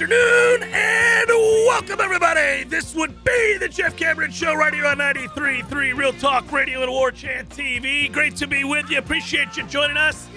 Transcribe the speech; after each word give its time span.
Afternoon 0.00 0.62
and 0.72 1.28
welcome, 1.66 2.00
everybody. 2.00 2.62
This 2.62 2.94
would 2.94 3.24
be 3.24 3.58
the 3.58 3.68
Jeff 3.68 3.96
Cameron 3.96 4.30
Show 4.30 4.54
right 4.54 4.72
here 4.72 4.86
on 4.86 4.98
93.3 4.98 5.96
Real 5.96 6.12
Talk 6.12 6.52
Radio 6.52 6.82
and 6.82 6.90
War 6.92 7.10
Chant 7.10 7.48
TV. 7.48 8.10
Great 8.12 8.36
to 8.36 8.46
be 8.46 8.62
with 8.62 8.88
you. 8.90 8.98
Appreciate 8.98 9.56
you 9.56 9.64
joining 9.66 9.96
us. 9.96 10.28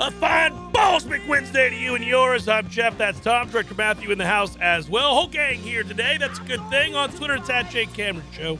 A 0.00 0.10
fine 0.12 0.52
Ballsmick 0.72 1.28
Wednesday 1.28 1.68
to 1.68 1.76
you 1.76 1.94
and 1.94 2.02
yours. 2.02 2.48
I'm 2.48 2.70
Jeff. 2.70 2.96
That's 2.96 3.20
Tom. 3.20 3.50
Director 3.50 3.74
Matthew 3.74 4.12
in 4.12 4.16
the 4.16 4.24
house 4.24 4.56
as 4.62 4.88
well. 4.88 5.14
Whole 5.14 5.26
gang 5.28 5.58
here 5.58 5.82
today. 5.82 6.16
That's 6.18 6.38
a 6.38 6.44
good 6.44 6.66
thing. 6.70 6.94
On 6.94 7.10
Twitter, 7.10 7.34
it's 7.34 7.50
at 7.50 7.68
Jake 7.68 7.92
Cameron 7.92 8.24
Show. 8.32 8.58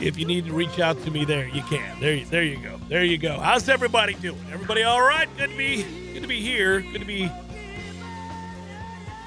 If 0.00 0.18
you 0.18 0.24
need 0.26 0.46
to 0.46 0.52
reach 0.52 0.80
out 0.80 1.00
to 1.04 1.12
me 1.12 1.24
there, 1.24 1.46
you 1.46 1.62
can. 1.62 2.00
There, 2.00 2.14
you- 2.14 2.24
there 2.24 2.42
you 2.42 2.56
go. 2.56 2.80
There 2.88 3.04
you 3.04 3.18
go. 3.18 3.38
How's 3.38 3.68
everybody 3.68 4.14
doing? 4.14 4.40
Everybody 4.52 4.82
all 4.82 5.00
right? 5.02 5.28
Good 5.36 5.50
to 5.50 5.56
be, 5.56 5.84
good 6.12 6.22
to 6.22 6.28
be 6.28 6.40
here. 6.40 6.80
Good 6.80 7.02
to 7.02 7.06
be 7.06 7.30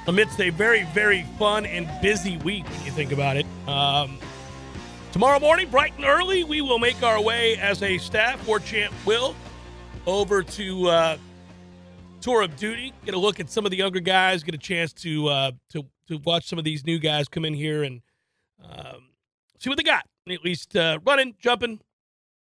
amidst 0.08 0.40
a 0.42 0.50
very, 0.50 0.84
very 0.94 1.24
fun 1.38 1.66
and 1.66 1.90
busy 2.02 2.38
week 2.38 2.68
when 2.70 2.86
you 2.86 2.92
think 2.92 3.12
about 3.12 3.38
it. 3.38 3.46
Um, 3.68 4.18
tomorrow 5.12 5.40
morning, 5.40 5.70
bright 5.70 5.94
and 5.96 6.06
early, 6.06 6.44
we 6.44 6.62
will 6.62 6.80
make 6.80 7.02
our 7.04 7.22
way 7.22 7.58
as 7.58 7.82
a 7.82 7.98
staff, 7.98 8.48
or 8.48 8.60
Champ 8.60 8.94
will, 9.06 9.36
over 10.06 10.44
to 10.44 10.88
uh, 10.88 11.18
Tour 12.22 12.42
of 12.42 12.56
Duty, 12.56 12.94
get 13.06 13.14
a 13.14 13.20
look 13.20 13.40
at 13.40 13.50
some 13.50 13.66
of 13.66 13.72
the 13.72 13.78
younger 13.78 14.00
guys, 14.00 14.44
get 14.44 14.56
a 14.56 14.58
chance 14.58 14.94
to 14.94 15.28
uh, 15.28 15.52
to 15.72 15.86
to 16.08 16.18
watch 16.20 16.48
some 16.48 16.60
of 16.60 16.66
these 16.66 16.86
new 16.86 17.00
guys 17.00 17.28
come 17.28 17.46
in 17.46 17.54
here 17.54 17.84
and 17.84 18.02
um, 18.64 19.10
see 19.60 19.70
what 19.70 19.78
they 19.78 19.84
got. 19.84 20.06
At 20.30 20.44
least 20.44 20.76
uh, 20.76 21.00
running, 21.06 21.36
jumping, 21.40 21.82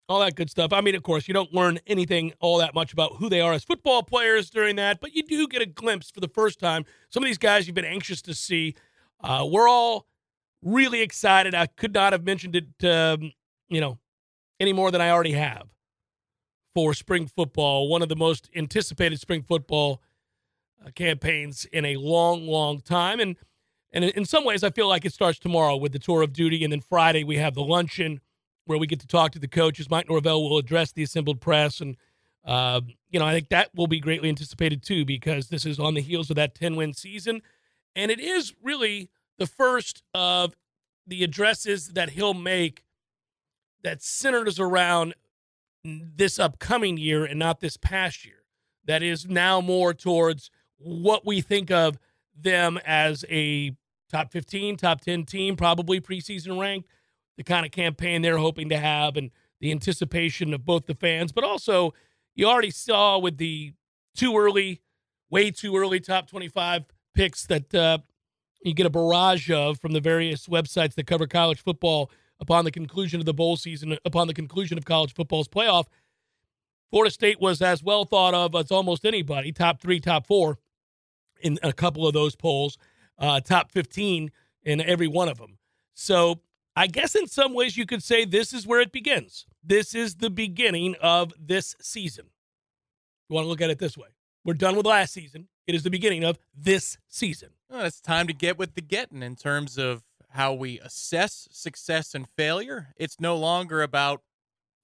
all 0.08 0.20
that 0.20 0.36
good 0.36 0.50
stuff. 0.50 0.72
I 0.72 0.80
mean, 0.80 0.94
of 0.94 1.02
course, 1.02 1.26
you 1.26 1.34
don't 1.34 1.52
learn 1.52 1.78
anything 1.86 2.32
all 2.40 2.58
that 2.58 2.74
much 2.74 2.92
about 2.92 3.16
who 3.16 3.28
they 3.28 3.40
are 3.40 3.52
as 3.52 3.64
football 3.64 4.02
players 4.02 4.50
during 4.50 4.76
that, 4.76 5.00
but 5.00 5.14
you 5.14 5.22
do 5.22 5.48
get 5.48 5.62
a 5.62 5.66
glimpse 5.66 6.10
for 6.10 6.20
the 6.20 6.28
first 6.28 6.60
time. 6.60 6.84
Some 7.10 7.22
of 7.22 7.26
these 7.26 7.38
guys 7.38 7.66
you've 7.66 7.74
been 7.74 7.84
anxious 7.84 8.22
to 8.22 8.34
see. 8.34 8.74
Uh, 9.20 9.46
we're 9.50 9.68
all 9.68 10.06
really 10.62 11.02
excited. 11.02 11.54
I 11.54 11.66
could 11.66 11.92
not 11.92 12.12
have 12.12 12.24
mentioned 12.24 12.56
it, 12.56 12.84
um, 12.84 13.32
you 13.68 13.80
know, 13.80 13.98
any 14.60 14.72
more 14.72 14.90
than 14.90 15.00
I 15.00 15.10
already 15.10 15.32
have 15.32 15.68
for 16.74 16.94
spring 16.94 17.26
football. 17.26 17.88
One 17.88 18.02
of 18.02 18.08
the 18.08 18.16
most 18.16 18.48
anticipated 18.54 19.20
spring 19.20 19.42
football 19.42 20.02
uh, 20.84 20.90
campaigns 20.90 21.64
in 21.72 21.84
a 21.84 21.96
long, 21.96 22.46
long 22.46 22.80
time, 22.80 23.18
and 23.20 23.36
and 23.92 24.04
in 24.04 24.26
some 24.26 24.44
ways, 24.44 24.62
I 24.62 24.70
feel 24.70 24.88
like 24.88 25.06
it 25.06 25.12
starts 25.14 25.38
tomorrow 25.38 25.76
with 25.76 25.92
the 25.92 25.98
tour 25.98 26.20
of 26.20 26.32
duty, 26.32 26.64
and 26.64 26.72
then 26.72 26.82
Friday 26.82 27.24
we 27.24 27.36
have 27.36 27.54
the 27.54 27.62
luncheon 27.62 28.20
where 28.66 28.78
we 28.78 28.86
get 28.86 29.00
to 29.00 29.06
talk 29.06 29.32
to 29.32 29.38
the 29.38 29.48
coaches. 29.48 29.88
Mike 29.88 30.08
Norvell 30.08 30.42
will 30.42 30.58
address 30.58 30.92
the 30.92 31.02
assembled 31.02 31.40
press, 31.40 31.80
and 31.80 31.96
uh, 32.44 32.80
you 33.10 33.18
know 33.18 33.26
I 33.26 33.32
think 33.32 33.48
that 33.48 33.70
will 33.74 33.86
be 33.86 34.00
greatly 34.00 34.28
anticipated 34.28 34.82
too 34.82 35.04
because 35.04 35.48
this 35.48 35.64
is 35.64 35.80
on 35.80 35.94
the 35.94 36.02
heels 36.02 36.28
of 36.30 36.36
that 36.36 36.54
ten 36.54 36.76
win 36.76 36.92
season, 36.92 37.40
and 37.94 38.10
it 38.10 38.20
is 38.20 38.52
really 38.62 39.08
the 39.38 39.46
first 39.46 40.02
of 40.14 40.54
the 41.06 41.24
addresses 41.24 41.88
that 41.88 42.10
he'll 42.10 42.34
make 42.34 42.84
that 43.82 44.02
centers 44.02 44.58
around 44.58 45.14
this 45.84 46.38
upcoming 46.38 46.96
year 46.98 47.24
and 47.24 47.38
not 47.38 47.60
this 47.60 47.76
past 47.76 48.24
year. 48.24 48.42
That 48.84 49.02
is 49.02 49.26
now 49.26 49.60
more 49.60 49.94
towards 49.94 50.50
what 50.78 51.24
we 51.24 51.40
think 51.40 51.70
of 51.70 51.98
them 52.36 52.78
as 52.84 53.24
a 53.28 53.72
top 54.10 54.32
15, 54.32 54.76
top 54.76 55.00
10 55.00 55.24
team, 55.24 55.56
probably 55.56 56.00
preseason 56.00 56.60
ranked 56.60 56.88
the 57.36 57.44
kind 57.44 57.66
of 57.66 57.72
campaign 57.72 58.22
they're 58.22 58.38
hoping 58.38 58.68
to 58.70 58.78
have 58.78 59.16
and 59.16 59.30
the 59.60 59.70
anticipation 59.70 60.52
of 60.54 60.64
both 60.64 60.86
the 60.86 60.94
fans, 60.94 61.32
but 61.32 61.44
also 61.44 61.92
you 62.34 62.46
already 62.46 62.70
saw 62.70 63.18
with 63.18 63.38
the 63.38 63.72
too 64.14 64.36
early, 64.36 64.82
way 65.30 65.50
too 65.50 65.76
early 65.76 66.00
top 66.00 66.28
25 66.28 66.84
picks 67.14 67.46
that 67.46 67.74
uh, 67.74 67.98
you 68.62 68.74
get 68.74 68.86
a 68.86 68.90
barrage 68.90 69.50
of 69.50 69.80
from 69.80 69.92
the 69.92 70.00
various 70.00 70.46
websites 70.46 70.94
that 70.94 71.06
cover 71.06 71.26
college 71.26 71.62
football 71.62 72.10
upon 72.40 72.64
the 72.64 72.70
conclusion 72.70 73.20
of 73.20 73.26
the 73.26 73.34
bowl 73.34 73.56
season, 73.56 73.96
upon 74.04 74.26
the 74.26 74.34
conclusion 74.34 74.76
of 74.76 74.84
college 74.84 75.14
football's 75.14 75.48
playoff. 75.48 75.86
Florida 76.90 77.10
State 77.10 77.40
was 77.40 77.62
as 77.62 77.82
well 77.82 78.04
thought 78.04 78.34
of 78.34 78.54
as 78.54 78.70
almost 78.70 79.04
anybody, 79.04 79.52
top 79.52 79.80
three, 79.80 79.98
top 79.98 80.26
four 80.26 80.58
in 81.40 81.58
a 81.62 81.72
couple 81.72 82.06
of 82.06 82.12
those 82.12 82.36
polls, 82.36 82.78
uh, 83.18 83.40
top 83.40 83.72
15 83.72 84.30
in 84.62 84.80
every 84.80 85.08
one 85.08 85.28
of 85.28 85.38
them. 85.38 85.58
So 85.94 86.40
I 86.78 86.86
guess 86.86 87.14
in 87.14 87.26
some 87.26 87.54
ways 87.54 87.78
you 87.78 87.86
could 87.86 88.02
say 88.02 88.26
this 88.26 88.52
is 88.52 88.66
where 88.66 88.80
it 88.80 88.92
begins. 88.92 89.46
This 89.64 89.94
is 89.94 90.16
the 90.16 90.28
beginning 90.28 90.94
of 91.00 91.32
this 91.40 91.74
season. 91.80 92.26
You 93.28 93.34
want 93.34 93.46
to 93.46 93.48
look 93.48 93.62
at 93.62 93.70
it 93.70 93.78
this 93.78 93.96
way. 93.96 94.08
We're 94.44 94.54
done 94.54 94.76
with 94.76 94.84
last 94.84 95.14
season. 95.14 95.48
It 95.66 95.74
is 95.74 95.82
the 95.82 95.90
beginning 95.90 96.22
of 96.22 96.38
this 96.54 96.98
season. 97.08 97.48
Well, 97.70 97.86
it's 97.86 98.00
time 98.00 98.26
to 98.26 98.34
get 98.34 98.58
with 98.58 98.74
the 98.74 98.82
getting 98.82 99.22
in 99.22 99.36
terms 99.36 99.78
of 99.78 100.04
how 100.28 100.52
we 100.52 100.78
assess 100.78 101.48
success 101.50 102.14
and 102.14 102.28
failure. 102.28 102.88
It's 102.96 103.18
no 103.18 103.36
longer 103.36 103.82
about 103.82 104.22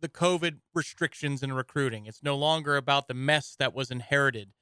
the 0.01 0.09
COVID 0.09 0.61
restrictions 0.75 1.43
in 1.43 1.53
recruiting. 1.53 2.07
It's 2.07 2.23
no 2.23 2.37
longer 2.37 2.77
about 2.77 3.07
the 3.07 3.15
mess 3.15 3.55
that 3.59 3.75
was 3.75 3.91
inherited 3.91 4.53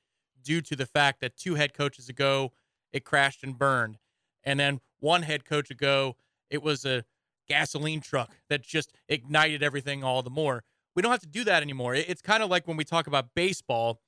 due 0.42 0.60
to 0.62 0.74
the 0.74 0.84
fact 0.84 1.20
that 1.20 1.36
two 1.36 1.54
head 1.54 1.74
coaches 1.74 2.08
ago 2.08 2.52
it 2.92 3.04
crashed 3.04 3.44
and 3.44 3.56
burned. 3.56 3.98
And 4.42 4.58
then 4.58 4.80
one 4.98 5.22
head 5.22 5.44
coach 5.44 5.70
ago 5.70 6.16
it 6.50 6.62
was 6.62 6.84
a 6.84 7.04
gasoline 7.50 8.00
truck 8.00 8.30
that 8.48 8.62
just 8.62 8.92
ignited 9.08 9.60
everything 9.60 10.04
all 10.04 10.22
the 10.22 10.30
more. 10.30 10.62
We 10.94 11.02
don't 11.02 11.10
have 11.10 11.20
to 11.20 11.26
do 11.26 11.42
that 11.44 11.62
anymore. 11.62 11.96
It's 11.96 12.22
kind 12.22 12.44
of 12.44 12.48
like 12.48 12.68
when 12.68 12.76
we 12.76 12.84
talk 12.84 13.08
about 13.08 13.34
baseball, 13.34 14.00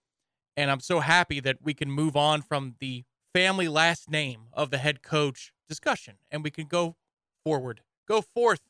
and 0.57 0.71
I'm 0.71 0.79
so 0.79 1.01
happy 1.01 1.41
that 1.41 1.59
we 1.61 1.75
can 1.75 1.91
move 1.91 2.17
on 2.17 2.43
from 2.43 2.77
the 2.79 3.05
family 3.35 3.67
last 3.67 4.09
name 4.09 4.43
of 4.53 4.71
the 4.71 4.79
head 4.79 5.03
coach 5.03 5.53
discussion 5.69 6.17
and 6.31 6.45
we 6.45 6.51
can 6.51 6.67
go 6.67 6.97
forward, 7.45 7.81
go 8.07 8.21
forth, 8.21 8.61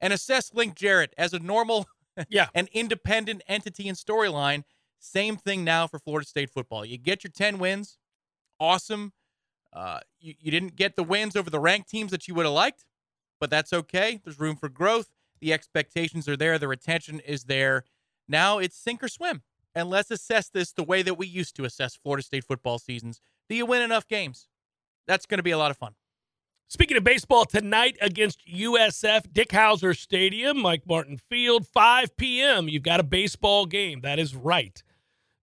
and 0.00 0.12
assess 0.12 0.54
Link 0.54 0.76
Jarrett 0.76 1.12
as 1.18 1.34
a 1.34 1.38
normal 1.38 1.86
yeah. 2.28 2.48
an 2.54 2.68
independent 2.72 3.42
entity 3.48 3.88
and 3.88 3.98
storyline. 3.98 4.62
Same 4.98 5.36
thing 5.36 5.64
now 5.64 5.86
for 5.86 5.98
Florida 5.98 6.26
State 6.26 6.50
football. 6.50 6.84
You 6.84 6.96
get 6.96 7.24
your 7.24 7.32
10 7.32 7.58
wins. 7.58 7.98
Awesome. 8.60 9.12
Uh, 9.72 10.00
you, 10.20 10.34
you 10.38 10.50
didn't 10.50 10.76
get 10.76 10.96
the 10.96 11.02
wins 11.02 11.36
over 11.36 11.50
the 11.50 11.60
ranked 11.60 11.90
teams 11.90 12.12
that 12.12 12.28
you 12.28 12.34
would 12.34 12.46
have 12.46 12.54
liked, 12.54 12.84
but 13.42 13.50
that's 13.50 13.72
okay. 13.72 14.20
There's 14.22 14.38
room 14.38 14.54
for 14.54 14.68
growth. 14.68 15.10
The 15.40 15.52
expectations 15.52 16.28
are 16.28 16.36
there. 16.36 16.60
The 16.60 16.68
retention 16.68 17.18
is 17.18 17.42
there. 17.42 17.82
Now 18.28 18.58
it's 18.58 18.76
sink 18.76 19.02
or 19.02 19.08
swim. 19.08 19.42
And 19.74 19.90
let's 19.90 20.12
assess 20.12 20.48
this 20.48 20.70
the 20.70 20.84
way 20.84 21.02
that 21.02 21.14
we 21.14 21.26
used 21.26 21.56
to 21.56 21.64
assess 21.64 21.96
Florida 21.96 22.22
State 22.22 22.44
football 22.44 22.78
seasons. 22.78 23.20
Do 23.48 23.56
you 23.56 23.66
win 23.66 23.82
enough 23.82 24.06
games? 24.06 24.46
That's 25.08 25.26
going 25.26 25.40
to 25.40 25.42
be 25.42 25.50
a 25.50 25.58
lot 25.58 25.72
of 25.72 25.76
fun. 25.76 25.96
Speaking 26.68 26.96
of 26.96 27.02
baseball, 27.02 27.44
tonight 27.44 27.98
against 28.00 28.46
USF, 28.46 29.32
Dick 29.32 29.48
Howser 29.48 29.98
Stadium, 29.98 30.62
Mike 30.62 30.86
Martin 30.86 31.18
Field, 31.28 31.66
5 31.66 32.16
p.m. 32.16 32.68
You've 32.68 32.84
got 32.84 33.00
a 33.00 33.02
baseball 33.02 33.66
game. 33.66 34.02
That 34.02 34.20
is 34.20 34.36
right. 34.36 34.80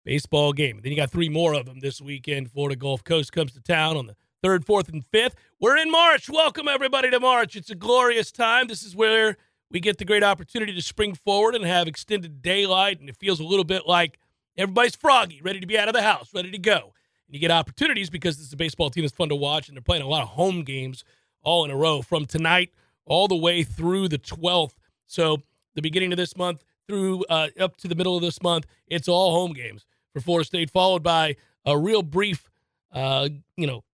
Baseball 0.06 0.54
game. 0.54 0.80
then 0.82 0.90
you 0.90 0.96
got 0.96 1.10
three 1.10 1.28
more 1.28 1.52
of 1.52 1.66
them 1.66 1.80
this 1.80 2.00
weekend. 2.00 2.50
Florida 2.50 2.76
Gulf 2.76 3.04
Coast 3.04 3.30
comes 3.34 3.52
to 3.52 3.60
town 3.60 3.98
on 3.98 4.06
the 4.06 4.16
third, 4.42 4.64
fourth, 4.64 4.88
and 4.88 5.04
fifth. 5.04 5.34
We're 5.62 5.76
in 5.76 5.90
March. 5.90 6.30
Welcome, 6.30 6.68
everybody, 6.68 7.10
to 7.10 7.20
March. 7.20 7.54
It's 7.54 7.68
a 7.68 7.74
glorious 7.74 8.32
time. 8.32 8.66
This 8.66 8.82
is 8.82 8.96
where 8.96 9.36
we 9.70 9.78
get 9.78 9.98
the 9.98 10.06
great 10.06 10.22
opportunity 10.22 10.74
to 10.74 10.80
spring 10.80 11.14
forward 11.14 11.54
and 11.54 11.66
have 11.66 11.86
extended 11.86 12.40
daylight, 12.40 12.98
and 12.98 13.10
it 13.10 13.16
feels 13.18 13.40
a 13.40 13.44
little 13.44 13.66
bit 13.66 13.86
like 13.86 14.18
everybody's 14.56 14.96
froggy, 14.96 15.42
ready 15.42 15.60
to 15.60 15.66
be 15.66 15.76
out 15.76 15.86
of 15.86 15.92
the 15.92 16.00
house, 16.00 16.30
ready 16.32 16.50
to 16.50 16.56
go. 16.56 16.94
And 17.26 17.34
you 17.34 17.40
get 17.40 17.50
opportunities 17.50 18.08
because 18.08 18.38
this 18.38 18.46
is 18.46 18.52
a 18.54 18.56
baseball 18.56 18.88
team 18.88 19.04
that's 19.04 19.14
fun 19.14 19.28
to 19.28 19.34
watch, 19.34 19.68
and 19.68 19.76
they're 19.76 19.82
playing 19.82 20.02
a 20.02 20.08
lot 20.08 20.22
of 20.22 20.28
home 20.28 20.62
games 20.62 21.04
all 21.42 21.66
in 21.66 21.70
a 21.70 21.76
row 21.76 22.00
from 22.00 22.24
tonight 22.24 22.72
all 23.04 23.28
the 23.28 23.36
way 23.36 23.62
through 23.62 24.08
the 24.08 24.18
12th. 24.18 24.76
So 25.04 25.42
the 25.74 25.82
beginning 25.82 26.10
of 26.10 26.16
this 26.16 26.38
month 26.38 26.64
through 26.88 27.24
uh, 27.24 27.48
up 27.60 27.76
to 27.78 27.88
the 27.88 27.94
middle 27.94 28.16
of 28.16 28.22
this 28.22 28.42
month, 28.42 28.64
it's 28.86 29.08
all 29.08 29.32
home 29.32 29.52
games 29.52 29.84
for 30.14 30.22
Florida 30.22 30.46
State, 30.46 30.70
followed 30.70 31.02
by 31.02 31.36
a 31.66 31.76
real 31.76 32.00
brief, 32.00 32.48
uh, 32.94 33.28
you 33.58 33.66
know, 33.66 33.84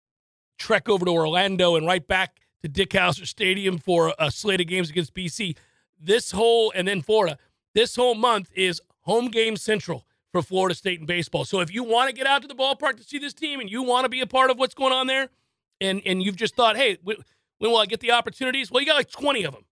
trek 0.58 0.88
over 0.88 1.04
to 1.04 1.10
Orlando 1.10 1.76
and 1.76 1.86
right 1.86 2.06
back 2.06 2.40
to 2.62 2.68
Dick 2.68 2.90
Howser 2.90 3.26
Stadium 3.26 3.78
for 3.78 4.14
a 4.18 4.30
slate 4.30 4.60
of 4.60 4.66
games 4.66 4.90
against 4.90 5.14
BC. 5.14 5.56
This 6.00 6.30
whole 6.30 6.72
and 6.74 6.86
then 6.86 7.02
Florida. 7.02 7.38
This 7.74 7.96
whole 7.96 8.14
month 8.14 8.50
is 8.54 8.80
home 9.00 9.28
game 9.28 9.56
central 9.56 10.06
for 10.32 10.42
Florida 10.42 10.74
State 10.74 11.00
in 11.00 11.06
baseball. 11.06 11.44
So 11.44 11.60
if 11.60 11.72
you 11.72 11.84
want 11.84 12.10
to 12.10 12.14
get 12.14 12.26
out 12.26 12.42
to 12.42 12.48
the 12.48 12.54
ballpark 12.54 12.96
to 12.96 13.04
see 13.04 13.18
this 13.18 13.34
team 13.34 13.60
and 13.60 13.70
you 13.70 13.82
want 13.82 14.04
to 14.04 14.08
be 14.08 14.20
a 14.20 14.26
part 14.26 14.50
of 14.50 14.58
what's 14.58 14.74
going 14.74 14.92
on 14.92 15.06
there, 15.06 15.28
and 15.80 16.02
and 16.06 16.22
you've 16.22 16.36
just 16.36 16.54
thought, 16.54 16.76
hey, 16.76 16.98
when 17.02 17.16
will 17.60 17.76
I 17.76 17.86
get 17.86 18.00
the 18.00 18.12
opportunities? 18.12 18.70
Well, 18.70 18.80
you 18.80 18.86
got 18.86 18.96
like 18.96 19.10
20 19.10 19.44
of 19.44 19.54
them 19.54 19.64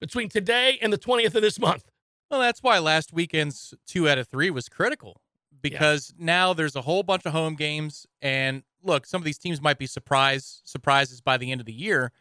between 0.00 0.28
today 0.28 0.78
and 0.82 0.92
the 0.92 0.98
20th 0.98 1.34
of 1.34 1.42
this 1.42 1.58
month. 1.58 1.90
Well, 2.30 2.40
that's 2.40 2.62
why 2.62 2.78
last 2.78 3.12
weekend's 3.12 3.74
two 3.86 4.08
out 4.08 4.18
of 4.18 4.28
three 4.28 4.50
was 4.50 4.68
critical 4.68 5.20
because 5.62 6.12
yeah. 6.16 6.24
now 6.24 6.52
there's 6.52 6.76
a 6.76 6.82
whole 6.82 7.02
bunch 7.02 7.24
of 7.26 7.32
home 7.32 7.54
games. 7.54 8.06
And 8.20 8.62
look, 8.84 9.06
some 9.06 9.20
of 9.20 9.24
these 9.24 9.38
teams 9.38 9.60
might 9.60 9.78
be 9.78 9.86
surprise 9.86 10.62
surprises 10.64 11.20
by 11.20 11.36
the 11.36 11.50
end 11.50 11.60
of 11.60 11.66
the 11.66 11.72
year, 11.72 12.12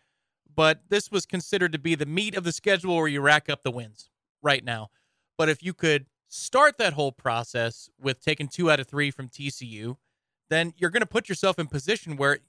but 0.56 0.82
this 0.90 1.12
was 1.12 1.26
considered 1.26 1.72
to 1.74 1.80
be 1.80 1.96
the 1.96 2.06
meat 2.06 2.36
of 2.36 2.44
the 2.44 2.52
schedule 2.52 2.96
where 2.96 3.08
you 3.08 3.22
rack 3.22 3.50
up 3.50 3.64
the 3.64 3.72
wins 3.72 4.10
right 4.42 4.64
now. 4.64 4.90
But 5.38 5.50
if 5.50 5.64
you 5.64 5.74
could 5.74 6.08
start 6.28 6.78
that 6.78 6.94
whole 6.94 7.12
process 7.12 7.90
with 8.00 8.24
taking 8.24 8.48
two 8.48 8.72
out 8.72 8.80
of 8.80 8.88
three 8.88 9.12
from 9.12 9.30
TCU, 9.30 9.98
then 10.50 10.74
you're 10.78 10.90
going 10.90 11.02
to 11.02 11.08
put 11.08 11.30
yourself 11.30 11.60
in 11.60 11.68
position 11.68 12.18
where 12.18 12.40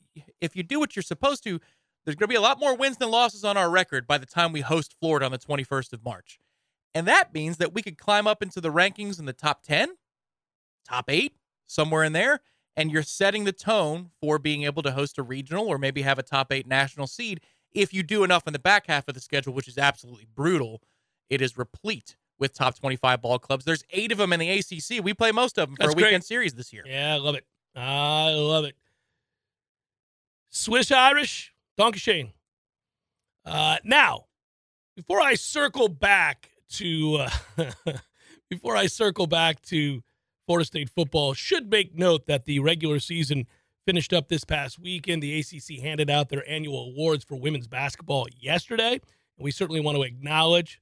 if 0.40 0.54
you 0.56 0.62
do 0.62 0.78
what 0.78 0.94
you're 0.94 1.02
supposed 1.02 1.42
to, 1.44 1.60
there's 2.04 2.16
going 2.16 2.28
to 2.28 2.32
be 2.32 2.36
a 2.36 2.40
lot 2.40 2.60
more 2.60 2.76
wins 2.76 2.98
than 2.98 3.10
losses 3.10 3.44
on 3.44 3.56
our 3.56 3.70
record 3.70 4.06
by 4.06 4.18
the 4.18 4.26
time 4.26 4.52
we 4.52 4.60
host 4.60 4.94
Florida 5.00 5.26
on 5.26 5.32
the 5.32 5.38
21st 5.38 5.92
of 5.92 6.04
March. 6.04 6.38
And 6.94 7.08
that 7.08 7.34
means 7.34 7.56
that 7.56 7.74
we 7.74 7.82
could 7.82 7.98
climb 7.98 8.26
up 8.26 8.42
into 8.42 8.60
the 8.60 8.70
rankings 8.70 9.18
in 9.18 9.24
the 9.24 9.32
top 9.32 9.62
10, 9.62 9.94
top 10.86 11.06
eight, 11.08 11.34
somewhere 11.66 12.04
in 12.04 12.12
there. 12.12 12.40
And 12.76 12.90
you're 12.90 13.02
setting 13.02 13.44
the 13.44 13.52
tone 13.52 14.10
for 14.20 14.38
being 14.38 14.64
able 14.64 14.82
to 14.82 14.92
host 14.92 15.18
a 15.18 15.22
regional 15.22 15.68
or 15.68 15.78
maybe 15.78 16.02
have 16.02 16.18
a 16.18 16.22
top 16.24 16.52
eight 16.52 16.66
national 16.66 17.06
seed 17.06 17.40
if 17.72 17.92
you 17.94 18.02
do 18.02 18.24
enough 18.24 18.46
in 18.46 18.52
the 18.52 18.58
back 18.58 18.86
half 18.88 19.06
of 19.08 19.14
the 19.14 19.20
schedule, 19.20 19.52
which 19.52 19.68
is 19.68 19.78
absolutely 19.78 20.26
brutal. 20.34 20.82
It 21.30 21.40
is 21.40 21.56
replete 21.56 22.16
with 22.38 22.52
top 22.52 22.74
25 22.76 23.22
ball 23.22 23.38
clubs. 23.38 23.64
There's 23.64 23.84
eight 23.90 24.10
of 24.10 24.18
them 24.18 24.32
in 24.32 24.40
the 24.40 24.50
ACC. 24.50 25.04
We 25.04 25.14
play 25.14 25.30
most 25.30 25.56
of 25.58 25.68
them 25.68 25.76
for 25.76 25.84
That's 25.84 25.94
a 25.94 25.96
weekend 25.96 26.12
great. 26.22 26.24
series 26.24 26.54
this 26.54 26.72
year. 26.72 26.82
Yeah, 26.86 27.14
I 27.14 27.18
love 27.18 27.36
it. 27.36 27.44
I 27.76 28.30
love 28.30 28.64
it. 28.64 28.76
Swiss 30.50 30.90
Irish, 30.90 31.52
Donkey 31.76 31.98
Shane. 31.98 32.32
Uh, 33.44 33.78
now, 33.84 34.26
before 34.96 35.20
I 35.20 35.34
circle 35.34 35.88
back 35.88 36.50
to 36.70 37.26
uh, 37.58 37.70
before 38.50 38.76
I 38.76 38.86
circle 38.86 39.26
back 39.26 39.60
to 39.62 40.02
Florida 40.46 40.64
State 40.64 40.90
football, 40.90 41.34
should 41.34 41.70
make 41.70 41.96
note 41.96 42.26
that 42.26 42.44
the 42.44 42.58
regular 42.60 42.98
season 42.98 43.46
finished 43.86 44.12
up 44.12 44.28
this 44.28 44.44
past 44.44 44.78
weekend. 44.78 45.22
The 45.22 45.38
ACC 45.40 45.80
handed 45.82 46.10
out 46.10 46.28
their 46.28 46.48
annual 46.48 46.88
awards 46.88 47.24
for 47.24 47.36
women's 47.36 47.66
basketball 47.66 48.26
yesterday, 48.38 48.92
and 48.92 49.00
we 49.38 49.50
certainly 49.50 49.80
want 49.80 49.96
to 49.96 50.02
acknowledge 50.02 50.80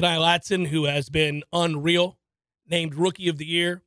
Ta'Niya 0.00 0.18
Latson, 0.18 0.66
who 0.68 0.84
has 0.84 1.08
been 1.08 1.42
unreal, 1.52 2.18
named 2.68 2.94
Rookie 2.94 3.28
of 3.28 3.38
the 3.38 3.46
Year. 3.46 3.82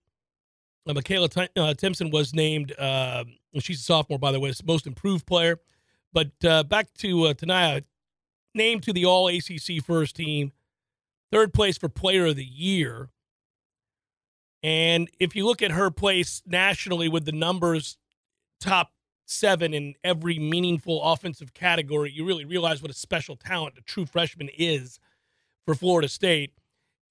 Uh, 0.87 0.93
Makayla 0.93 1.29
T- 1.29 1.59
uh, 1.59 1.73
Timpson 1.73 2.09
was 2.11 2.33
named. 2.33 2.73
Uh, 2.77 3.23
She's 3.59 3.79
a 3.79 3.83
sophomore, 3.83 4.19
by 4.19 4.31
the 4.31 4.39
way, 4.39 4.51
most 4.65 4.87
improved 4.87 5.25
player. 5.25 5.59
But 6.11 6.31
uh, 6.43 6.63
back 6.63 6.93
to 6.95 7.25
uh, 7.25 7.33
Ta'Niya, 7.33 7.83
named 8.53 8.83
to 8.83 8.93
the 8.93 9.05
All 9.05 9.27
ACC 9.27 9.83
first 9.83 10.15
team, 10.15 10.51
third 11.31 11.53
place 11.53 11.77
for 11.77 11.89
Player 11.89 12.27
of 12.27 12.35
the 12.35 12.45
Year. 12.45 13.09
And 14.63 15.09
if 15.19 15.35
you 15.35 15.45
look 15.45 15.61
at 15.61 15.71
her 15.71 15.91
place 15.91 16.41
nationally 16.45 17.09
with 17.09 17.25
the 17.25 17.33
numbers, 17.33 17.97
top 18.61 18.91
seven 19.25 19.73
in 19.73 19.95
every 20.03 20.39
meaningful 20.39 21.03
offensive 21.03 21.53
category, 21.53 22.11
you 22.11 22.25
really 22.25 22.45
realize 22.45 22.81
what 22.81 22.89
a 22.89 22.95
special 22.95 23.35
talent 23.35 23.75
a 23.77 23.81
true 23.81 24.05
freshman 24.05 24.49
is 24.57 24.99
for 25.65 25.75
Florida 25.75 26.07
State. 26.07 26.53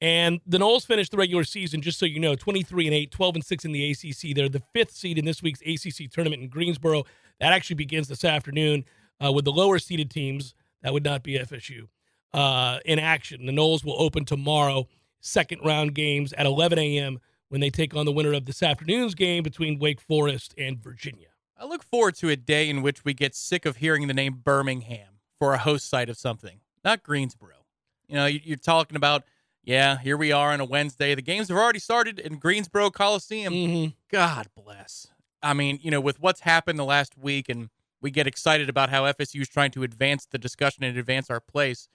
And 0.00 0.40
the 0.46 0.58
Noles 0.58 0.84
finished 0.84 1.12
the 1.12 1.16
regular 1.16 1.44
season, 1.44 1.80
just 1.80 1.98
so 1.98 2.06
you 2.06 2.18
know, 2.18 2.34
23 2.34 2.86
and 2.86 2.94
8, 2.94 3.10
12 3.12 3.34
and 3.36 3.44
6 3.44 3.64
in 3.64 3.72
the 3.72 3.90
ACC. 3.90 4.34
They're 4.34 4.48
the 4.48 4.62
fifth 4.72 4.90
seed 4.92 5.16
in 5.16 5.24
this 5.24 5.42
week's 5.42 5.60
ACC 5.60 6.10
tournament 6.10 6.42
in 6.42 6.48
Greensboro. 6.48 7.04
That 7.38 7.52
actually 7.52 7.76
begins 7.76 8.08
this 8.08 8.24
afternoon 8.24 8.84
uh, 9.24 9.30
with 9.30 9.44
the 9.44 9.52
lower 9.52 9.78
seeded 9.78 10.10
teams. 10.10 10.54
That 10.82 10.92
would 10.92 11.04
not 11.04 11.22
be 11.22 11.38
FSU 11.38 11.86
uh, 12.34 12.80
in 12.84 12.98
action. 12.98 13.46
The 13.46 13.52
Noles 13.52 13.84
will 13.84 14.00
open 14.00 14.24
tomorrow, 14.24 14.88
second 15.20 15.60
round 15.64 15.94
games 15.94 16.32
at 16.32 16.46
11 16.46 16.78
a.m. 16.78 17.20
when 17.52 17.60
they 17.60 17.68
take 17.68 17.94
on 17.94 18.06
the 18.06 18.12
winner 18.12 18.32
of 18.32 18.46
this 18.46 18.62
afternoon's 18.62 19.14
game 19.14 19.42
between 19.42 19.78
Wake 19.78 20.00
Forest 20.00 20.54
and 20.56 20.82
Virginia. 20.82 21.28
I 21.54 21.66
look 21.66 21.82
forward 21.82 22.14
to 22.16 22.30
a 22.30 22.36
day 22.36 22.70
in 22.70 22.80
which 22.80 23.04
we 23.04 23.12
get 23.12 23.34
sick 23.34 23.66
of 23.66 23.76
hearing 23.76 24.06
the 24.06 24.14
name 24.14 24.40
Birmingham 24.42 25.18
for 25.38 25.52
a 25.52 25.58
host 25.58 25.86
site 25.86 26.08
of 26.08 26.16
something, 26.16 26.60
not 26.82 27.02
Greensboro. 27.02 27.66
You 28.08 28.14
know, 28.14 28.24
you're 28.24 28.56
talking 28.56 28.96
about 28.96 29.24
yeah, 29.62 29.98
here 29.98 30.16
we 30.16 30.32
are 30.32 30.50
on 30.52 30.62
a 30.62 30.64
Wednesday. 30.64 31.14
The 31.14 31.20
games 31.20 31.48
have 31.48 31.58
already 31.58 31.78
started 31.78 32.18
in 32.18 32.38
Greensboro 32.38 32.88
Coliseum. 32.88 33.52
Mm-hmm. 33.52 33.90
God 34.10 34.48
bless. 34.56 35.08
I 35.42 35.52
mean, 35.52 35.78
you 35.82 35.90
know, 35.90 36.00
with 36.00 36.20
what's 36.20 36.40
happened 36.40 36.78
the 36.78 36.86
last 36.86 37.18
week, 37.18 37.50
and 37.50 37.68
we 38.00 38.10
get 38.10 38.26
excited 38.26 38.70
about 38.70 38.88
how 38.88 39.02
FSU 39.02 39.42
is 39.42 39.48
trying 39.50 39.72
to 39.72 39.82
advance 39.82 40.24
the 40.24 40.38
discussion 40.38 40.84
and 40.84 40.96
advance 40.96 41.28
our 41.28 41.38
place. 41.38 41.86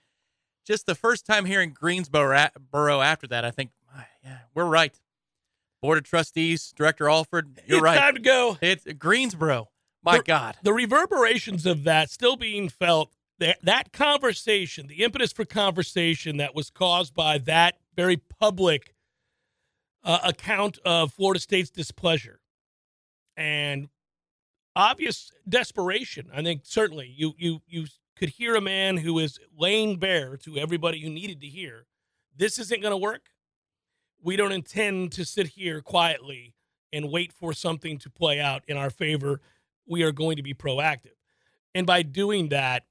Just 0.63 0.85
the 0.85 0.95
first 0.95 1.25
time 1.25 1.45
hearing 1.45 1.73
Greensboro 1.73 2.51
after 3.01 3.25
that, 3.27 3.43
I 3.43 3.49
think, 3.49 3.71
ah, 3.91 4.05
yeah, 4.23 4.37
we're 4.53 4.65
right. 4.65 4.95
Board 5.81 5.98
of 5.98 6.03
Trustees, 6.03 6.74
Director 6.75 7.10
Alford, 7.10 7.60
you're 7.65 7.77
it's 7.77 7.84
right. 7.84 7.98
Time 7.98 8.15
to 8.15 8.22
go. 8.22 8.57
It's 8.62 8.86
Greensboro. 8.98 9.69
My 10.03 10.17
the, 10.17 10.24
God. 10.24 10.57
The 10.63 10.74
reverberations 10.74 11.65
of 11.65 11.84
that 11.84 12.10
still 12.10 12.36
being 12.36 12.69
felt 12.69 13.12
that, 13.39 13.57
that 13.63 13.91
conversation, 13.91 14.88
the 14.88 15.03
impetus 15.03 15.31
for 15.31 15.46
conversation 15.46 16.38
that 16.38 16.55
was 16.55 16.69
caused 16.69 17.13
by 17.13 17.38
that 17.39 17.77
very 17.96 18.17
public 18.17 18.96
uh, 20.03 20.19
account 20.24 20.79
of 20.86 21.13
Florida 21.13 21.39
State's 21.39 21.69
displeasure 21.69 22.39
and 23.36 23.89
obvious 24.75 25.31
desperation. 25.48 26.29
I 26.34 26.41
think 26.43 26.62
certainly 26.63 27.13
you 27.15 27.34
you 27.38 27.62
you 27.67 27.88
could 28.15 28.29
hear 28.29 28.55
a 28.55 28.62
man 28.62 28.98
who 28.98 29.19
is 29.19 29.39
laying 29.57 29.98
bare 29.98 30.38
to 30.38 30.57
everybody 30.57 31.01
who 31.01 31.10
needed 31.10 31.41
to 31.41 31.48
hear 31.48 31.86
this 32.36 32.57
isn't 32.60 32.81
going 32.81 32.91
to 32.91 32.98
work. 32.98 33.29
We 34.21 34.36
don't 34.36 34.51
intend 34.51 35.12
to 35.13 35.25
sit 35.25 35.47
here 35.47 35.81
quietly 35.81 36.53
and 36.91 37.12
wait 37.12 37.33
for 37.33 37.53
something 37.53 37.97
to 38.00 38.09
play 38.09 38.39
out 38.39 38.63
in 38.67 38.77
our 38.77 38.89
favor. 38.89 39.41
We 39.86 40.03
are 40.03 40.12
going 40.12 40.38
to 40.38 40.43
be 40.43 40.53
proactive. 40.53 41.15
And 41.75 41.86
by 41.86 42.01
doing 42.01 42.50
that, 42.50 42.83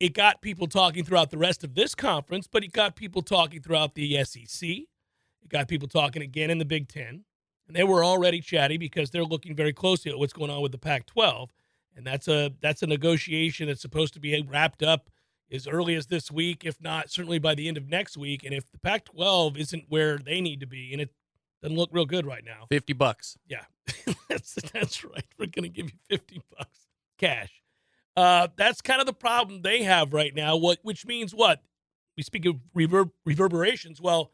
it 0.00 0.12
got 0.12 0.42
people 0.42 0.66
talking 0.66 1.04
throughout 1.04 1.30
the 1.30 1.38
rest 1.38 1.64
of 1.64 1.74
this 1.74 1.94
conference, 1.94 2.46
but 2.46 2.64
it 2.64 2.72
got 2.72 2.96
people 2.96 3.22
talking 3.22 3.62
throughout 3.62 3.94
the 3.94 4.22
SEC. 4.24 4.68
It 4.68 5.48
got 5.48 5.68
people 5.68 5.88
talking 5.88 6.22
again 6.22 6.50
in 6.50 6.58
the 6.58 6.64
Big 6.64 6.88
Ten. 6.88 7.24
And 7.66 7.74
they 7.74 7.84
were 7.84 8.04
already 8.04 8.40
chatty 8.40 8.76
because 8.76 9.10
they're 9.10 9.24
looking 9.24 9.54
very 9.54 9.72
closely 9.72 10.10
at 10.10 10.18
what's 10.18 10.32
going 10.32 10.50
on 10.50 10.60
with 10.60 10.72
the 10.72 10.78
Pac 10.78 11.06
12. 11.06 11.50
And 11.96 12.06
that's 12.06 12.28
a 12.28 12.52
that's 12.60 12.82
a 12.82 12.86
negotiation 12.86 13.68
that's 13.68 13.80
supposed 13.80 14.14
to 14.14 14.20
be 14.20 14.42
wrapped 14.42 14.82
up 14.82 15.08
as 15.52 15.66
early 15.66 15.94
as 15.94 16.06
this 16.06 16.30
week, 16.30 16.64
if 16.64 16.80
not 16.80 17.10
certainly 17.10 17.38
by 17.38 17.54
the 17.54 17.68
end 17.68 17.76
of 17.76 17.88
next 17.88 18.16
week. 18.16 18.44
And 18.44 18.54
if 18.54 18.70
the 18.70 18.78
Pac 18.78 19.04
12 19.06 19.56
isn't 19.56 19.84
where 19.88 20.18
they 20.18 20.40
need 20.40 20.60
to 20.60 20.66
be, 20.66 20.92
and 20.92 21.00
it 21.00 21.10
doesn't 21.62 21.76
look 21.76 21.90
real 21.92 22.06
good 22.06 22.26
right 22.26 22.44
now. 22.44 22.66
50 22.70 22.92
bucks. 22.94 23.36
Yeah. 23.48 23.64
that's 24.28 24.54
that's 24.72 25.04
right. 25.04 25.24
We're 25.38 25.46
gonna 25.46 25.68
give 25.68 25.86
you 25.90 25.98
50 26.08 26.42
bucks 26.56 26.86
cash. 27.18 27.62
Uh, 28.16 28.48
that's 28.56 28.80
kind 28.80 29.00
of 29.00 29.06
the 29.06 29.12
problem 29.12 29.62
they 29.62 29.82
have 29.82 30.12
right 30.12 30.34
now. 30.34 30.56
What, 30.56 30.78
which 30.82 31.04
means 31.04 31.34
what? 31.34 31.62
We 32.16 32.22
speak 32.22 32.46
of 32.46 32.56
reverb, 32.76 33.10
reverberations. 33.24 34.00
Well, 34.00 34.30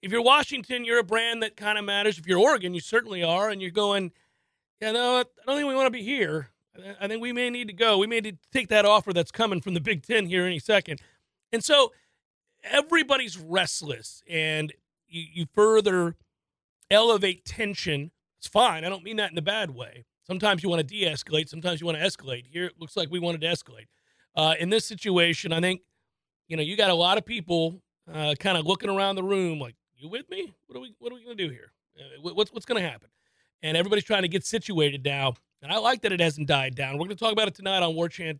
if 0.00 0.10
you're 0.10 0.22
Washington, 0.22 0.84
you're 0.84 0.98
a 0.98 1.04
brand 1.04 1.42
that 1.42 1.56
kind 1.56 1.76
of 1.78 1.84
matters. 1.84 2.18
If 2.18 2.26
you're 2.26 2.38
Oregon, 2.38 2.74
you 2.74 2.80
certainly 2.80 3.22
are, 3.22 3.50
and 3.50 3.60
you're 3.60 3.70
going. 3.70 4.12
You 4.80 4.92
know, 4.92 5.20
I 5.20 5.24
don't 5.46 5.56
think 5.56 5.68
we 5.68 5.74
want 5.74 5.86
to 5.86 5.90
be 5.90 6.02
here. 6.02 6.50
I 7.00 7.08
think 7.08 7.22
we 7.22 7.32
may 7.32 7.50
need 7.50 7.68
to 7.68 7.74
go. 7.74 7.98
We 7.98 8.06
may 8.06 8.20
need 8.20 8.38
to 8.42 8.48
take 8.52 8.68
that 8.68 8.84
offer 8.84 9.12
that's 9.12 9.30
coming 9.30 9.60
from 9.60 9.74
the 9.74 9.80
Big 9.80 10.04
Ten 10.04 10.26
here 10.26 10.44
any 10.44 10.58
second. 10.58 11.00
And 11.52 11.62
so 11.62 11.92
everybody's 12.64 13.38
restless, 13.38 14.22
and 14.28 14.72
you, 15.06 15.24
you 15.32 15.46
further 15.54 16.16
elevate 16.90 17.44
tension. 17.44 18.10
It's 18.38 18.48
fine. 18.48 18.84
I 18.84 18.88
don't 18.88 19.04
mean 19.04 19.16
that 19.16 19.30
in 19.30 19.38
a 19.38 19.42
bad 19.42 19.70
way. 19.70 20.04
Sometimes 20.26 20.62
you 20.62 20.68
want 20.68 20.80
to 20.80 20.86
de 20.86 21.06
escalate, 21.06 21.48
sometimes 21.48 21.80
you 21.80 21.86
want 21.86 21.98
to 21.98 22.04
escalate. 22.04 22.46
Here 22.46 22.64
it 22.64 22.74
looks 22.78 22.96
like 22.96 23.10
we 23.10 23.18
wanted 23.18 23.42
to 23.42 23.46
escalate. 23.46 23.86
Uh, 24.34 24.54
in 24.58 24.70
this 24.70 24.84
situation, 24.84 25.52
I 25.52 25.60
think, 25.60 25.82
you 26.48 26.56
know, 26.56 26.62
you 26.62 26.76
got 26.76 26.90
a 26.90 26.94
lot 26.94 27.18
of 27.18 27.24
people 27.24 27.80
uh, 28.12 28.34
kind 28.40 28.58
of 28.58 28.66
looking 28.66 28.90
around 28.90 29.16
the 29.16 29.22
room 29.22 29.60
like, 29.60 29.76
you 29.96 30.08
with 30.08 30.28
me? 30.28 30.52
What 30.66 30.76
are 30.76 30.80
we, 30.80 30.94
what 30.98 31.12
are 31.12 31.14
we 31.14 31.24
going 31.24 31.36
to 31.36 31.46
do 31.46 31.50
here? 31.50 31.72
Uh, 31.98 32.32
what's, 32.34 32.52
what's 32.52 32.66
going 32.66 32.82
to 32.82 32.88
happen? 32.88 33.08
And 33.62 33.76
everybody's 33.76 34.04
trying 34.04 34.22
to 34.22 34.28
get 34.28 34.44
situated 34.44 35.04
now. 35.04 35.34
And 35.64 35.72
I 35.72 35.78
like 35.78 36.02
that 36.02 36.12
it 36.12 36.20
hasn't 36.20 36.46
died 36.46 36.74
down. 36.74 36.92
We're 36.92 37.06
going 37.06 37.16
to 37.16 37.24
talk 37.24 37.32
about 37.32 37.48
it 37.48 37.54
tonight 37.54 37.82
on 37.82 37.94
War 37.94 38.10
Chant 38.10 38.38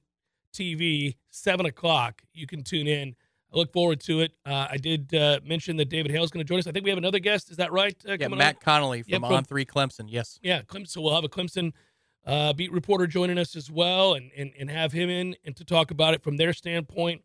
TV, 0.52 1.16
7 1.30 1.64
o'clock. 1.64 2.20
You 2.34 2.46
can 2.46 2.62
tune 2.62 2.86
in. 2.86 3.16
I 3.50 3.56
look 3.56 3.72
forward 3.72 4.00
to 4.00 4.20
it. 4.20 4.32
Uh, 4.44 4.66
I 4.70 4.76
did 4.76 5.14
uh, 5.14 5.40
mention 5.42 5.78
that 5.78 5.88
David 5.88 6.10
Hale 6.10 6.22
is 6.22 6.30
going 6.30 6.44
to 6.44 6.48
join 6.48 6.58
us. 6.58 6.66
I 6.66 6.72
think 6.72 6.84
we 6.84 6.90
have 6.90 6.98
another 6.98 7.20
guest. 7.20 7.50
Is 7.50 7.56
that 7.56 7.72
right? 7.72 7.96
Uh, 8.06 8.18
yeah, 8.20 8.28
Matt 8.28 8.56
on? 8.56 8.60
Connolly 8.60 9.02
from, 9.04 9.10
yep, 9.10 9.22
On 9.22 9.42
Three 9.42 9.64
Clemson. 9.64 10.04
Yes. 10.06 10.38
Yeah, 10.42 10.60
Clemson. 10.62 10.88
So 10.88 11.00
we'll 11.00 11.14
have 11.14 11.24
a 11.24 11.28
Clemson 11.30 11.72
uh, 12.26 12.52
beat 12.52 12.70
reporter 12.70 13.06
joining 13.06 13.38
us 13.38 13.56
as 13.56 13.70
well, 13.70 14.14
and, 14.14 14.30
and 14.36 14.52
and 14.58 14.68
have 14.68 14.92
him 14.92 15.08
in 15.08 15.34
and 15.46 15.56
to 15.56 15.64
talk 15.64 15.90
about 15.90 16.12
it 16.12 16.22
from 16.22 16.36
their 16.36 16.52
standpoint. 16.52 17.22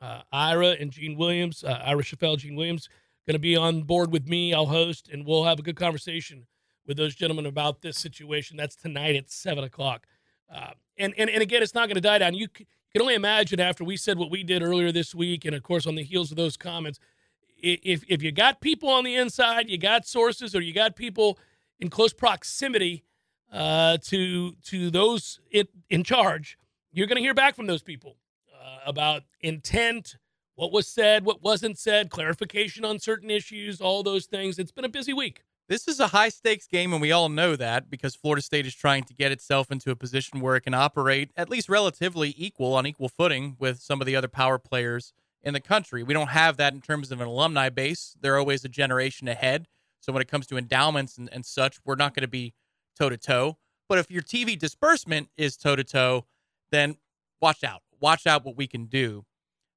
Uh, 0.00 0.22
Ira 0.32 0.70
and 0.80 0.90
Gene 0.90 1.16
Williams, 1.16 1.62
uh, 1.62 1.80
Ira 1.84 2.02
Schoffel, 2.02 2.38
Gene 2.38 2.56
Williams, 2.56 2.88
going 3.24 3.34
to 3.34 3.38
be 3.38 3.56
on 3.56 3.82
board 3.82 4.10
with 4.10 4.26
me. 4.26 4.52
I'll 4.52 4.66
host, 4.66 5.08
and 5.12 5.24
we'll 5.24 5.44
have 5.44 5.60
a 5.60 5.62
good 5.62 5.76
conversation 5.76 6.46
with 6.88 6.96
those 6.96 7.14
gentlemen 7.14 7.46
about 7.46 7.82
this 7.82 7.98
situation. 7.98 8.56
That's 8.56 8.74
tonight 8.74 9.14
at 9.14 9.30
seven 9.30 9.62
o'clock. 9.62 10.06
Uh, 10.52 10.70
and, 10.98 11.14
and 11.18 11.30
and 11.30 11.42
again, 11.42 11.62
it's 11.62 11.74
not 11.74 11.86
going 11.86 11.96
to 11.96 12.00
die 12.00 12.18
down. 12.18 12.34
You 12.34 12.48
can 12.48 13.02
only 13.02 13.14
imagine 13.14 13.60
after 13.60 13.84
we 13.84 13.96
said 13.96 14.18
what 14.18 14.30
we 14.30 14.42
did 14.42 14.62
earlier 14.62 14.90
this 14.90 15.14
week, 15.14 15.44
and 15.44 15.54
of 15.54 15.62
course 15.62 15.86
on 15.86 15.94
the 15.94 16.02
heels 16.02 16.30
of 16.30 16.36
those 16.36 16.56
comments, 16.56 16.98
if 17.58 18.02
if 18.08 18.22
you 18.22 18.32
got 18.32 18.60
people 18.60 18.88
on 18.88 19.04
the 19.04 19.14
inside, 19.14 19.68
you 19.68 19.78
got 19.78 20.06
sources, 20.06 20.56
or 20.56 20.60
you 20.60 20.72
got 20.72 20.96
people 20.96 21.38
in 21.78 21.90
close 21.90 22.14
proximity 22.14 23.04
uh, 23.52 23.98
to 24.04 24.52
to 24.64 24.90
those 24.90 25.40
in, 25.50 25.68
in 25.90 26.02
charge, 26.02 26.58
you're 26.90 27.06
going 27.06 27.16
to 27.16 27.22
hear 27.22 27.34
back 27.34 27.54
from 27.54 27.66
those 27.66 27.82
people 27.82 28.16
uh, 28.58 28.78
about 28.86 29.22
intent, 29.40 30.16
what 30.54 30.72
was 30.72 30.88
said, 30.88 31.24
what 31.24 31.42
wasn't 31.42 31.78
said, 31.78 32.10
clarification 32.10 32.84
on 32.84 32.98
certain 32.98 33.30
issues, 33.30 33.80
all 33.80 34.02
those 34.02 34.24
things. 34.24 34.58
It's 34.58 34.72
been 34.72 34.86
a 34.86 34.88
busy 34.88 35.12
week. 35.12 35.42
This 35.68 35.86
is 35.86 36.00
a 36.00 36.08
high 36.08 36.30
stakes 36.30 36.66
game, 36.66 36.94
and 36.94 37.02
we 37.02 37.12
all 37.12 37.28
know 37.28 37.54
that 37.54 37.90
because 37.90 38.14
Florida 38.14 38.40
State 38.40 38.64
is 38.64 38.74
trying 38.74 39.04
to 39.04 39.12
get 39.12 39.32
itself 39.32 39.70
into 39.70 39.90
a 39.90 39.96
position 39.96 40.40
where 40.40 40.56
it 40.56 40.62
can 40.62 40.72
operate 40.72 41.30
at 41.36 41.50
least 41.50 41.68
relatively 41.68 42.34
equal 42.38 42.72
on 42.72 42.86
equal 42.86 43.10
footing 43.10 43.54
with 43.58 43.78
some 43.78 44.00
of 44.00 44.06
the 44.06 44.16
other 44.16 44.28
power 44.28 44.58
players 44.58 45.12
in 45.42 45.52
the 45.52 45.60
country. 45.60 46.02
We 46.02 46.14
don't 46.14 46.30
have 46.30 46.56
that 46.56 46.72
in 46.72 46.80
terms 46.80 47.12
of 47.12 47.20
an 47.20 47.28
alumni 47.28 47.68
base. 47.68 48.16
They're 48.18 48.38
always 48.38 48.64
a 48.64 48.68
generation 48.70 49.28
ahead. 49.28 49.68
So 50.00 50.10
when 50.10 50.22
it 50.22 50.28
comes 50.28 50.46
to 50.46 50.56
endowments 50.56 51.18
and, 51.18 51.28
and 51.30 51.44
such, 51.44 51.76
we're 51.84 51.96
not 51.96 52.14
going 52.14 52.22
to 52.22 52.28
be 52.28 52.54
toe 52.98 53.10
to 53.10 53.18
toe. 53.18 53.58
But 53.90 53.98
if 53.98 54.10
your 54.10 54.22
TV 54.22 54.58
disbursement 54.58 55.28
is 55.36 55.58
toe 55.58 55.76
to 55.76 55.84
toe, 55.84 56.24
then 56.70 56.96
watch 57.42 57.62
out. 57.62 57.82
Watch 58.00 58.26
out 58.26 58.42
what 58.42 58.56
we 58.56 58.66
can 58.66 58.86
do 58.86 59.26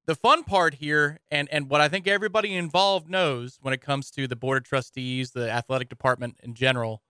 the 0.05 0.15
fun 0.15 0.43
part 0.43 0.75
here 0.75 1.19
and 1.29 1.47
and 1.51 1.69
what 1.69 1.81
I 1.81 1.87
think 1.87 2.07
everybody 2.07 2.55
involved 2.55 3.09
knows 3.09 3.57
when 3.61 3.73
it 3.73 3.81
comes 3.81 4.09
to 4.11 4.27
the 4.27 4.35
board 4.35 4.57
of 4.57 4.63
trustees, 4.63 5.31
the 5.31 5.49
athletic 5.49 5.89
department 5.89 6.37
in 6.43 6.53
general, 6.53 7.01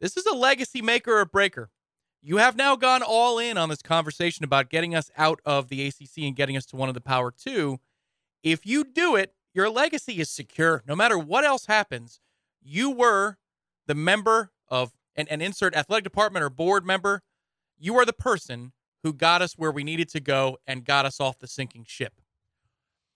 this 0.00 0.16
is 0.16 0.26
a 0.26 0.34
legacy 0.34 0.82
maker 0.82 1.18
or 1.18 1.24
breaker. 1.24 1.70
You 2.20 2.38
have 2.38 2.56
now 2.56 2.76
gone 2.76 3.02
all 3.02 3.38
in 3.38 3.56
on 3.56 3.68
this 3.68 3.82
conversation 3.82 4.44
about 4.44 4.70
getting 4.70 4.94
us 4.94 5.10
out 5.16 5.40
of 5.44 5.68
the 5.68 5.86
ACC 5.86 6.18
and 6.18 6.36
getting 6.36 6.56
us 6.56 6.66
to 6.66 6.76
one 6.76 6.88
of 6.88 6.94
the 6.94 7.00
Power 7.00 7.30
2. 7.30 7.78
If 8.42 8.66
you 8.66 8.84
do 8.84 9.16
it, 9.16 9.34
your 9.54 9.70
legacy 9.70 10.20
is 10.20 10.28
secure. 10.28 10.82
No 10.86 10.96
matter 10.96 11.18
what 11.18 11.44
else 11.44 11.66
happens, 11.66 12.20
you 12.60 12.90
were 12.90 13.38
the 13.86 13.94
member 13.94 14.50
of 14.68 14.92
an, 15.16 15.26
an 15.28 15.40
insert 15.40 15.74
athletic 15.74 16.04
department 16.04 16.44
or 16.44 16.50
board 16.50 16.84
member. 16.84 17.22
You 17.78 17.96
are 17.96 18.04
the 18.04 18.12
person 18.12 18.72
who 19.02 19.12
got 19.12 19.42
us 19.42 19.54
where 19.54 19.72
we 19.72 19.84
needed 19.84 20.08
to 20.10 20.20
go 20.20 20.58
and 20.66 20.84
got 20.84 21.06
us 21.06 21.20
off 21.20 21.38
the 21.38 21.46
sinking 21.46 21.84
ship. 21.86 22.20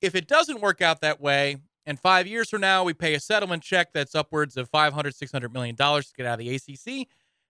If 0.00 0.14
it 0.14 0.26
doesn't 0.26 0.60
work 0.60 0.80
out 0.80 1.00
that 1.00 1.20
way, 1.20 1.56
and 1.86 1.98
five 1.98 2.26
years 2.26 2.48
from 2.48 2.60
now 2.60 2.84
we 2.84 2.94
pay 2.94 3.14
a 3.14 3.20
settlement 3.20 3.62
check 3.62 3.92
that's 3.92 4.14
upwards 4.14 4.56
of 4.56 4.68
500, 4.68 5.14
600 5.14 5.52
million 5.52 5.74
dollars 5.74 6.08
to 6.08 6.14
get 6.14 6.26
out 6.26 6.40
of 6.40 6.46
the 6.46 6.54
ACC, 6.54 7.08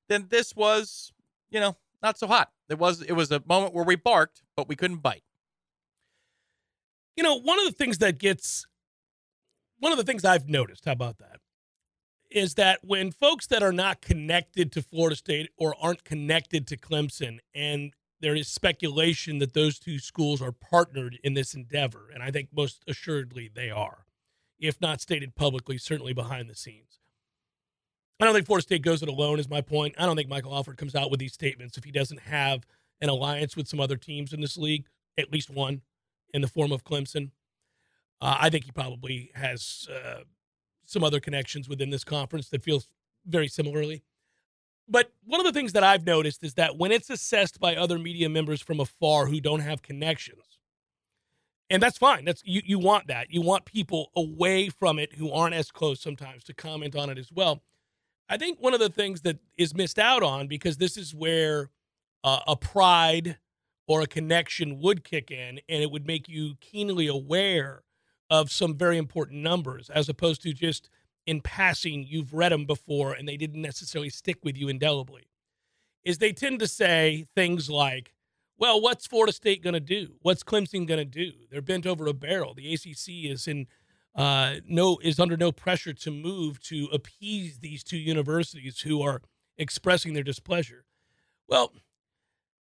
then 0.08 0.26
this 0.30 0.54
was, 0.56 1.12
you 1.50 1.60
know, 1.60 1.76
not 2.02 2.18
so 2.18 2.26
hot. 2.26 2.50
It 2.68 2.78
was 2.78 3.02
it 3.02 3.12
was 3.12 3.30
a 3.30 3.42
moment 3.46 3.74
where 3.74 3.84
we 3.84 3.96
barked, 3.96 4.42
but 4.56 4.68
we 4.68 4.76
couldn't 4.76 4.98
bite. 4.98 5.22
You 7.16 7.22
know, 7.22 7.38
one 7.38 7.58
of 7.58 7.66
the 7.66 7.72
things 7.72 7.98
that 7.98 8.18
gets 8.18 8.66
one 9.78 9.92
of 9.92 9.98
the 9.98 10.04
things 10.04 10.24
I've 10.24 10.48
noticed, 10.48 10.84
how 10.84 10.92
about 10.92 11.18
that? 11.18 11.40
Is 12.30 12.54
that 12.54 12.78
when 12.82 13.10
folks 13.10 13.46
that 13.48 13.62
are 13.62 13.72
not 13.72 14.00
connected 14.00 14.72
to 14.72 14.82
Florida 14.82 15.16
State 15.16 15.50
or 15.58 15.74
aren't 15.80 16.04
connected 16.04 16.66
to 16.68 16.76
Clemson 16.76 17.38
and 17.54 17.92
there 18.22 18.36
is 18.36 18.48
speculation 18.48 19.38
that 19.38 19.52
those 19.52 19.78
two 19.78 19.98
schools 19.98 20.40
are 20.40 20.52
partnered 20.52 21.18
in 21.24 21.34
this 21.34 21.54
endeavor, 21.54 22.08
and 22.14 22.22
I 22.22 22.30
think 22.30 22.48
most 22.54 22.82
assuredly 22.86 23.50
they 23.52 23.68
are, 23.68 24.06
if 24.58 24.80
not 24.80 25.00
stated 25.00 25.34
publicly, 25.34 25.76
certainly 25.76 26.12
behind 26.12 26.48
the 26.48 26.54
scenes. 26.54 27.00
I 28.20 28.24
don't 28.24 28.34
think 28.34 28.46
Florida 28.46 28.62
State 28.62 28.82
goes 28.82 29.02
it 29.02 29.08
alone, 29.08 29.40
is 29.40 29.50
my 29.50 29.60
point. 29.60 29.96
I 29.98 30.06
don't 30.06 30.14
think 30.14 30.28
Michael 30.28 30.54
Alford 30.54 30.76
comes 30.76 30.94
out 30.94 31.10
with 31.10 31.18
these 31.18 31.32
statements 31.32 31.76
if 31.76 31.82
he 31.82 31.90
doesn't 31.90 32.20
have 32.20 32.64
an 33.00 33.08
alliance 33.08 33.56
with 33.56 33.66
some 33.66 33.80
other 33.80 33.96
teams 33.96 34.32
in 34.32 34.40
this 34.40 34.56
league, 34.56 34.86
at 35.18 35.32
least 35.32 35.50
one 35.50 35.82
in 36.32 36.40
the 36.40 36.48
form 36.48 36.70
of 36.70 36.84
Clemson. 36.84 37.32
Uh, 38.20 38.36
I 38.38 38.50
think 38.50 38.64
he 38.64 38.70
probably 38.70 39.32
has 39.34 39.88
uh, 39.92 40.20
some 40.86 41.02
other 41.02 41.18
connections 41.18 41.68
within 41.68 41.90
this 41.90 42.04
conference 42.04 42.48
that 42.50 42.62
feels 42.62 42.86
very 43.26 43.48
similarly. 43.48 44.04
But 44.92 45.10
one 45.24 45.40
of 45.40 45.46
the 45.46 45.58
things 45.58 45.72
that 45.72 45.82
I've 45.82 46.04
noticed 46.04 46.44
is 46.44 46.52
that 46.54 46.76
when 46.76 46.92
it's 46.92 47.08
assessed 47.08 47.58
by 47.58 47.74
other 47.74 47.98
media 47.98 48.28
members 48.28 48.60
from 48.60 48.78
afar 48.78 49.24
who 49.26 49.40
don't 49.40 49.60
have 49.60 49.80
connections, 49.80 50.58
and 51.70 51.82
that's 51.82 51.96
fine. 51.96 52.26
That's 52.26 52.42
you, 52.44 52.60
you 52.62 52.78
want 52.78 53.06
that. 53.06 53.32
You 53.32 53.40
want 53.40 53.64
people 53.64 54.10
away 54.14 54.68
from 54.68 54.98
it 54.98 55.14
who 55.14 55.32
aren't 55.32 55.54
as 55.54 55.70
close 55.70 55.98
sometimes 55.98 56.44
to 56.44 56.54
comment 56.54 56.94
on 56.94 57.08
it 57.08 57.16
as 57.16 57.32
well. 57.32 57.62
I 58.28 58.36
think 58.36 58.60
one 58.60 58.74
of 58.74 58.80
the 58.80 58.90
things 58.90 59.22
that 59.22 59.38
is 59.56 59.74
missed 59.74 59.98
out 59.98 60.22
on 60.22 60.46
because 60.46 60.76
this 60.76 60.98
is 60.98 61.14
where 61.14 61.70
uh, 62.22 62.40
a 62.46 62.54
pride 62.54 63.38
or 63.86 64.02
a 64.02 64.06
connection 64.06 64.78
would 64.80 65.04
kick 65.04 65.30
in 65.30 65.58
and 65.70 65.82
it 65.82 65.90
would 65.90 66.06
make 66.06 66.28
you 66.28 66.56
keenly 66.60 67.06
aware 67.06 67.82
of 68.28 68.52
some 68.52 68.76
very 68.76 68.98
important 68.98 69.42
numbers 69.42 69.88
as 69.88 70.10
opposed 70.10 70.42
to 70.42 70.52
just 70.52 70.90
in 71.26 71.40
passing 71.40 72.04
you've 72.06 72.34
read 72.34 72.52
them 72.52 72.64
before 72.64 73.12
and 73.12 73.28
they 73.28 73.36
didn't 73.36 73.62
necessarily 73.62 74.10
stick 74.10 74.38
with 74.42 74.56
you 74.56 74.68
indelibly 74.68 75.28
is 76.04 76.18
they 76.18 76.32
tend 76.32 76.58
to 76.58 76.66
say 76.66 77.26
things 77.34 77.70
like 77.70 78.12
well 78.58 78.80
what's 78.80 79.06
florida 79.06 79.32
state 79.32 79.62
going 79.62 79.74
to 79.74 79.80
do? 79.80 80.14
What's 80.22 80.42
clemson 80.42 80.86
going 80.86 80.98
to 80.98 81.04
do? 81.04 81.32
They're 81.50 81.62
bent 81.62 81.86
over 81.86 82.06
a 82.06 82.14
barrel. 82.14 82.54
The 82.54 82.72
acc 82.72 83.08
is 83.08 83.48
in 83.48 83.66
uh, 84.14 84.56
no 84.68 84.98
is 85.02 85.18
under 85.18 85.36
no 85.36 85.52
pressure 85.52 85.94
to 85.94 86.10
move 86.10 86.60
to 86.60 86.88
appease 86.92 87.58
these 87.58 87.82
two 87.82 87.96
universities 87.96 88.80
who 88.80 89.00
are 89.00 89.22
expressing 89.56 90.12
their 90.12 90.22
displeasure. 90.22 90.84
Well 91.48 91.72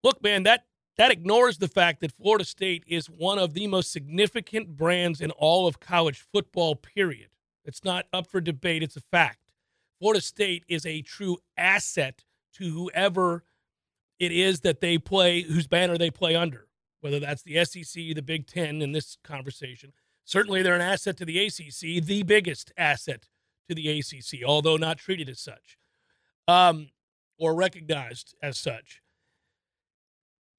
look 0.03 0.23
man 0.23 0.43
that 0.43 0.65
that 0.97 1.11
ignores 1.11 1.57
the 1.57 1.67
fact 1.67 1.99
that 2.01 2.13
Florida 2.13 2.45
State 2.45 2.83
is 2.87 3.07
one 3.09 3.37
of 3.37 3.53
the 3.53 3.67
most 3.67 3.91
significant 3.91 4.77
brands 4.77 5.19
in 5.19 5.31
all 5.31 5.67
of 5.67 5.79
college 5.79 6.25
football, 6.31 6.75
period. 6.75 7.27
It's 7.65 7.83
not 7.83 8.05
up 8.13 8.27
for 8.27 8.39
debate. 8.39 8.83
It's 8.83 8.95
a 8.95 9.01
fact. 9.01 9.39
Florida 9.99 10.21
State 10.21 10.63
is 10.67 10.85
a 10.85 11.01
true 11.01 11.37
asset 11.57 12.23
to 12.53 12.69
whoever 12.69 13.43
it 14.19 14.31
is 14.31 14.61
that 14.61 14.81
they 14.81 14.97
play, 14.97 15.41
whose 15.41 15.67
banner 15.67 15.97
they 15.97 16.11
play 16.11 16.35
under, 16.35 16.67
whether 17.01 17.19
that's 17.19 17.43
the 17.43 17.63
SEC, 17.65 17.93
the 17.93 18.21
Big 18.21 18.47
Ten 18.47 18.81
in 18.81 18.91
this 18.91 19.17
conversation. 19.23 19.91
Certainly, 20.23 20.61
they're 20.61 20.75
an 20.75 20.81
asset 20.81 21.17
to 21.17 21.25
the 21.25 21.39
ACC, 21.45 22.03
the 22.03 22.23
biggest 22.23 22.71
asset 22.77 23.27
to 23.67 23.75
the 23.75 23.99
ACC, 23.99 24.43
although 24.45 24.77
not 24.77 24.97
treated 24.97 25.29
as 25.29 25.39
such 25.39 25.77
um, 26.47 26.89
or 27.37 27.55
recognized 27.55 28.35
as 28.41 28.57
such. 28.57 29.01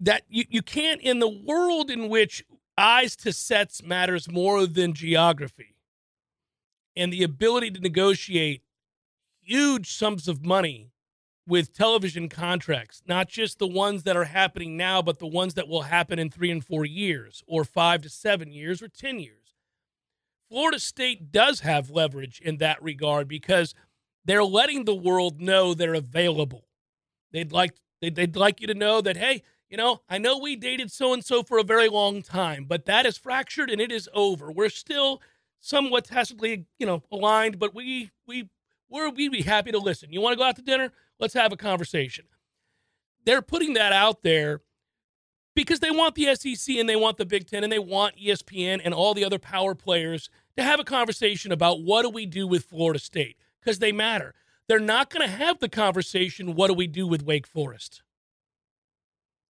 That 0.00 0.22
you, 0.28 0.44
you 0.48 0.62
can't, 0.62 1.00
in 1.00 1.20
the 1.20 1.28
world 1.28 1.90
in 1.90 2.08
which 2.08 2.44
eyes 2.76 3.16
to 3.16 3.32
sets 3.32 3.82
matters 3.82 4.30
more 4.30 4.66
than 4.66 4.92
geography 4.92 5.75
and 6.96 7.12
the 7.12 7.22
ability 7.22 7.70
to 7.72 7.80
negotiate 7.80 8.62
huge 9.40 9.92
sums 9.92 10.26
of 10.26 10.44
money 10.44 10.90
with 11.46 11.72
television 11.72 12.28
contracts, 12.28 13.02
not 13.06 13.28
just 13.28 13.58
the 13.58 13.66
ones 13.66 14.02
that 14.02 14.16
are 14.16 14.24
happening 14.24 14.76
now, 14.76 15.00
but 15.00 15.18
the 15.18 15.26
ones 15.26 15.54
that 15.54 15.68
will 15.68 15.82
happen 15.82 16.18
in 16.18 16.28
three 16.28 16.50
and 16.50 16.64
four 16.64 16.84
years, 16.84 17.44
or 17.46 17.64
five 17.64 18.02
to 18.02 18.08
seven 18.08 18.50
years, 18.50 18.82
or 18.82 18.88
10 18.88 19.20
years. 19.20 19.54
Florida 20.48 20.78
State 20.78 21.30
does 21.32 21.60
have 21.60 21.90
leverage 21.90 22.40
in 22.40 22.58
that 22.58 22.82
regard 22.82 23.28
because 23.28 23.74
they're 24.24 24.44
letting 24.44 24.84
the 24.84 24.94
world 24.94 25.40
know 25.40 25.74
they're 25.74 25.94
available. 25.94 26.66
They'd 27.32 27.52
like 27.52 27.74
they'd, 28.00 28.14
they'd 28.14 28.36
like 28.36 28.60
you 28.60 28.66
to 28.66 28.74
know 28.74 29.00
that 29.00 29.16
hey, 29.16 29.42
you 29.68 29.76
know, 29.76 30.02
I 30.08 30.18
know 30.18 30.38
we 30.38 30.54
dated 30.54 30.92
so 30.92 31.12
and 31.12 31.24
so 31.24 31.42
for 31.42 31.58
a 31.58 31.64
very 31.64 31.88
long 31.88 32.22
time, 32.22 32.64
but 32.64 32.86
that 32.86 33.06
is 33.06 33.18
fractured 33.18 33.70
and 33.70 33.80
it 33.80 33.90
is 33.90 34.08
over. 34.14 34.52
We're 34.52 34.68
still 34.68 35.20
somewhat 35.66 36.04
tacitly, 36.04 36.64
you 36.78 36.86
know, 36.86 37.02
aligned, 37.10 37.58
but 37.58 37.74
we 37.74 38.10
we 38.26 38.48
we're, 38.88 39.10
we'd 39.10 39.32
be 39.32 39.42
happy 39.42 39.72
to 39.72 39.78
listen. 39.78 40.12
You 40.12 40.20
want 40.20 40.34
to 40.34 40.38
go 40.38 40.44
out 40.44 40.56
to 40.56 40.62
dinner? 40.62 40.92
Let's 41.18 41.34
have 41.34 41.52
a 41.52 41.56
conversation. 41.56 42.26
They're 43.24 43.42
putting 43.42 43.72
that 43.74 43.92
out 43.92 44.22
there 44.22 44.60
because 45.56 45.80
they 45.80 45.90
want 45.90 46.14
the 46.14 46.32
SEC 46.36 46.76
and 46.76 46.88
they 46.88 46.94
want 46.94 47.16
the 47.16 47.26
Big 47.26 47.48
Ten 47.48 47.64
and 47.64 47.72
they 47.72 47.80
want 47.80 48.16
ESPN 48.16 48.80
and 48.84 48.94
all 48.94 49.12
the 49.12 49.24
other 49.24 49.40
power 49.40 49.74
players 49.74 50.30
to 50.56 50.62
have 50.62 50.78
a 50.78 50.84
conversation 50.84 51.50
about 51.50 51.82
what 51.82 52.02
do 52.02 52.10
we 52.10 52.26
do 52.26 52.46
with 52.46 52.64
Florida 52.64 53.00
State 53.00 53.36
because 53.60 53.80
they 53.80 53.90
matter. 53.90 54.34
They're 54.68 54.78
not 54.78 55.10
going 55.10 55.28
to 55.28 55.34
have 55.34 55.58
the 55.58 55.68
conversation, 55.68 56.54
what 56.54 56.68
do 56.68 56.74
we 56.74 56.86
do 56.86 57.06
with 57.06 57.24
Wake 57.24 57.46
Forest? 57.46 58.02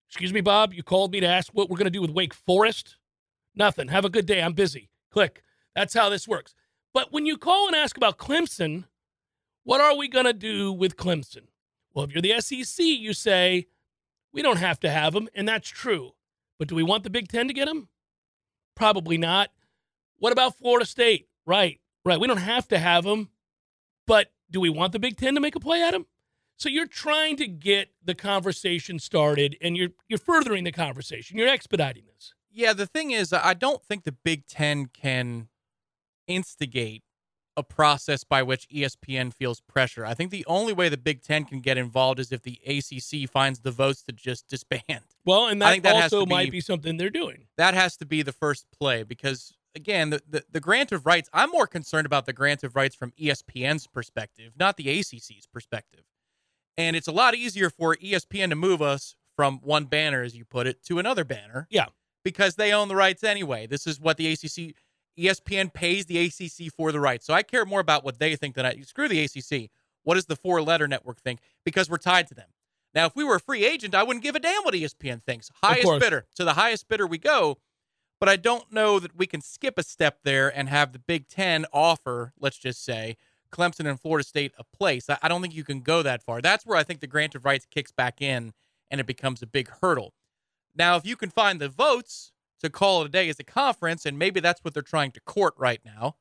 Excuse 0.08 0.32
me, 0.32 0.40
Bob, 0.40 0.72
you 0.72 0.82
called 0.82 1.12
me 1.12 1.20
to 1.20 1.26
ask 1.26 1.52
what 1.52 1.68
we're 1.68 1.76
going 1.78 1.84
to 1.86 1.90
do 1.90 2.02
with 2.02 2.10
Wake 2.10 2.32
Forest? 2.34 2.96
Nothing. 3.54 3.88
Have 3.88 4.04
a 4.04 4.10
good 4.10 4.26
day. 4.26 4.42
I'm 4.42 4.52
busy. 4.52 4.88
Click. 5.10 5.42
That's 5.76 5.94
how 5.94 6.08
this 6.08 6.26
works. 6.26 6.54
But 6.94 7.12
when 7.12 7.26
you 7.26 7.36
call 7.36 7.66
and 7.66 7.76
ask 7.76 7.96
about 7.98 8.16
Clemson, 8.16 8.84
what 9.62 9.82
are 9.82 9.94
we 9.96 10.08
going 10.08 10.24
to 10.24 10.32
do 10.32 10.72
with 10.72 10.96
Clemson? 10.96 11.42
Well, 11.92 12.06
if 12.06 12.12
you're 12.12 12.22
the 12.22 12.40
SEC, 12.40 12.84
you 12.84 13.12
say, 13.12 13.66
we 14.32 14.40
don't 14.40 14.58
have 14.58 14.80
to 14.80 14.90
have 14.90 15.12
them, 15.12 15.28
and 15.34 15.46
that's 15.46 15.68
true. 15.68 16.12
But 16.58 16.68
do 16.68 16.74
we 16.74 16.82
want 16.82 17.04
the 17.04 17.10
Big 17.10 17.28
Ten 17.28 17.46
to 17.48 17.54
get 17.54 17.66
them? 17.66 17.88
Probably 18.74 19.18
not. 19.18 19.50
What 20.18 20.32
about 20.32 20.56
Florida 20.56 20.86
State? 20.86 21.28
Right, 21.44 21.78
right. 22.04 22.18
We 22.18 22.26
don't 22.26 22.38
have 22.38 22.66
to 22.68 22.78
have 22.78 23.04
them, 23.04 23.28
but 24.06 24.32
do 24.50 24.60
we 24.60 24.70
want 24.70 24.92
the 24.92 24.98
Big 24.98 25.18
Ten 25.18 25.34
to 25.34 25.40
make 25.40 25.56
a 25.56 25.60
play 25.60 25.82
at 25.82 25.92
them? 25.92 26.06
So 26.56 26.70
you're 26.70 26.86
trying 26.86 27.36
to 27.36 27.46
get 27.46 27.90
the 28.02 28.14
conversation 28.14 28.98
started, 28.98 29.58
and 29.60 29.76
you're 29.76 29.90
you're 30.08 30.18
furthering 30.18 30.64
the 30.64 30.72
conversation. 30.72 31.36
You're 31.36 31.48
expediting 31.48 32.04
this. 32.06 32.32
Yeah, 32.50 32.72
the 32.72 32.86
thing 32.86 33.10
is, 33.10 33.34
I 33.34 33.52
don't 33.52 33.84
think 33.84 34.04
the 34.04 34.12
Big 34.12 34.46
Ten 34.46 34.86
can 34.86 35.48
instigate 36.26 37.02
a 37.56 37.62
process 37.62 38.22
by 38.22 38.42
which 38.42 38.68
ESPN 38.68 39.32
feels 39.32 39.60
pressure. 39.60 40.04
I 40.04 40.14
think 40.14 40.30
the 40.30 40.44
only 40.46 40.72
way 40.72 40.88
the 40.88 40.98
Big 40.98 41.22
Ten 41.22 41.44
can 41.44 41.60
get 41.60 41.78
involved 41.78 42.20
is 42.20 42.30
if 42.30 42.42
the 42.42 42.60
ACC 42.66 43.28
finds 43.30 43.60
the 43.60 43.70
votes 43.70 44.02
to 44.02 44.12
just 44.12 44.48
disband. 44.48 44.82
Well, 45.24 45.48
and 45.48 45.60
that, 45.60 45.82
that 45.82 46.04
also 46.04 46.24
might 46.24 46.44
be, 46.44 46.58
be 46.58 46.60
something 46.60 46.98
they're 46.98 47.10
doing. 47.10 47.46
That 47.56 47.74
has 47.74 47.96
to 47.96 48.06
be 48.06 48.22
the 48.22 48.32
first 48.32 48.66
play 48.78 49.02
because, 49.02 49.52
again, 49.74 50.10
the, 50.10 50.22
the, 50.30 50.44
the 50.52 50.60
grant 50.60 50.92
of 50.92 51.04
rights, 51.04 51.28
I'm 51.32 51.50
more 51.50 51.66
concerned 51.66 52.06
about 52.06 52.26
the 52.26 52.32
grant 52.32 52.62
of 52.62 52.76
rights 52.76 52.94
from 52.94 53.10
ESPN's 53.20 53.88
perspective, 53.88 54.52
not 54.56 54.76
the 54.76 54.84
ACC's 54.84 55.48
perspective. 55.52 56.04
And 56.78 56.94
it's 56.94 57.08
a 57.08 57.12
lot 57.12 57.34
easier 57.34 57.70
for 57.70 57.96
ESPN 57.96 58.50
to 58.50 58.54
move 58.54 58.80
us 58.80 59.16
from 59.34 59.58
one 59.64 59.86
banner, 59.86 60.22
as 60.22 60.36
you 60.36 60.44
put 60.44 60.68
it, 60.68 60.84
to 60.84 61.00
another 61.00 61.24
banner. 61.24 61.66
Yeah. 61.70 61.86
Because 62.22 62.54
they 62.54 62.72
own 62.72 62.86
the 62.86 62.94
rights 62.94 63.24
anyway. 63.24 63.66
This 63.66 63.84
is 63.84 63.98
what 64.00 64.16
the 64.16 64.32
ACC 64.32 64.76
ESPN 65.18 65.72
pays 65.72 66.06
the 66.06 66.18
ACC 66.18 66.72
for 66.72 66.92
the 66.92 67.00
rights. 67.00 67.26
So 67.26 67.34
I 67.34 67.42
care 67.42 67.64
more 67.64 67.80
about 67.80 68.04
what 68.04 68.18
they 68.18 68.36
think 68.36 68.54
than 68.54 68.66
I 68.66 68.80
screw 68.82 69.08
the 69.08 69.24
ACC. 69.24 69.70
What 70.02 70.14
does 70.14 70.26
the 70.26 70.36
four 70.36 70.62
letter 70.62 70.86
network 70.86 71.20
think? 71.20 71.40
Because 71.64 71.90
we're 71.90 71.96
tied 71.96 72.28
to 72.28 72.34
them. 72.34 72.48
Now, 72.94 73.06
if 73.06 73.16
we 73.16 73.24
were 73.24 73.36
a 73.36 73.40
free 73.40 73.64
agent, 73.64 73.94
I 73.94 74.02
wouldn't 74.02 74.22
give 74.22 74.36
a 74.36 74.40
damn 74.40 74.62
what 74.62 74.74
ESPN 74.74 75.22
thinks. 75.22 75.50
Highest 75.62 76.00
bidder. 76.00 76.26
To 76.36 76.44
the 76.44 76.54
highest 76.54 76.88
bidder 76.88 77.06
we 77.06 77.18
go. 77.18 77.58
But 78.18 78.30
I 78.30 78.36
don't 78.36 78.72
know 78.72 78.98
that 78.98 79.16
we 79.16 79.26
can 79.26 79.42
skip 79.42 79.78
a 79.78 79.82
step 79.82 80.20
there 80.24 80.48
and 80.56 80.68
have 80.68 80.92
the 80.92 80.98
Big 80.98 81.28
Ten 81.28 81.66
offer, 81.72 82.32
let's 82.40 82.56
just 82.56 82.82
say, 82.82 83.16
Clemson 83.52 83.88
and 83.88 84.00
Florida 84.00 84.26
State 84.26 84.52
a 84.58 84.64
place. 84.64 85.08
I 85.10 85.28
don't 85.28 85.42
think 85.42 85.54
you 85.54 85.64
can 85.64 85.80
go 85.80 86.02
that 86.02 86.22
far. 86.22 86.40
That's 86.40 86.64
where 86.64 86.78
I 86.78 86.82
think 86.82 87.00
the 87.00 87.06
grant 87.06 87.34
of 87.34 87.44
rights 87.44 87.66
kicks 87.70 87.92
back 87.92 88.22
in 88.22 88.52
and 88.90 89.00
it 89.00 89.06
becomes 89.06 89.42
a 89.42 89.46
big 89.46 89.68
hurdle. 89.82 90.14
Now, 90.74 90.96
if 90.96 91.06
you 91.06 91.16
can 91.16 91.30
find 91.30 91.60
the 91.60 91.68
votes 91.68 92.32
to 92.60 92.70
call 92.70 93.02
it 93.02 93.06
a 93.06 93.08
day 93.10 93.28
as 93.28 93.38
a 93.38 93.44
conference, 93.44 94.06
and 94.06 94.18
maybe 94.18 94.40
that's 94.40 94.64
what 94.64 94.74
they're 94.74 94.82
trying 94.82 95.12
to 95.12 95.20
court 95.20 95.54
right 95.58 95.80
now. 95.84 96.16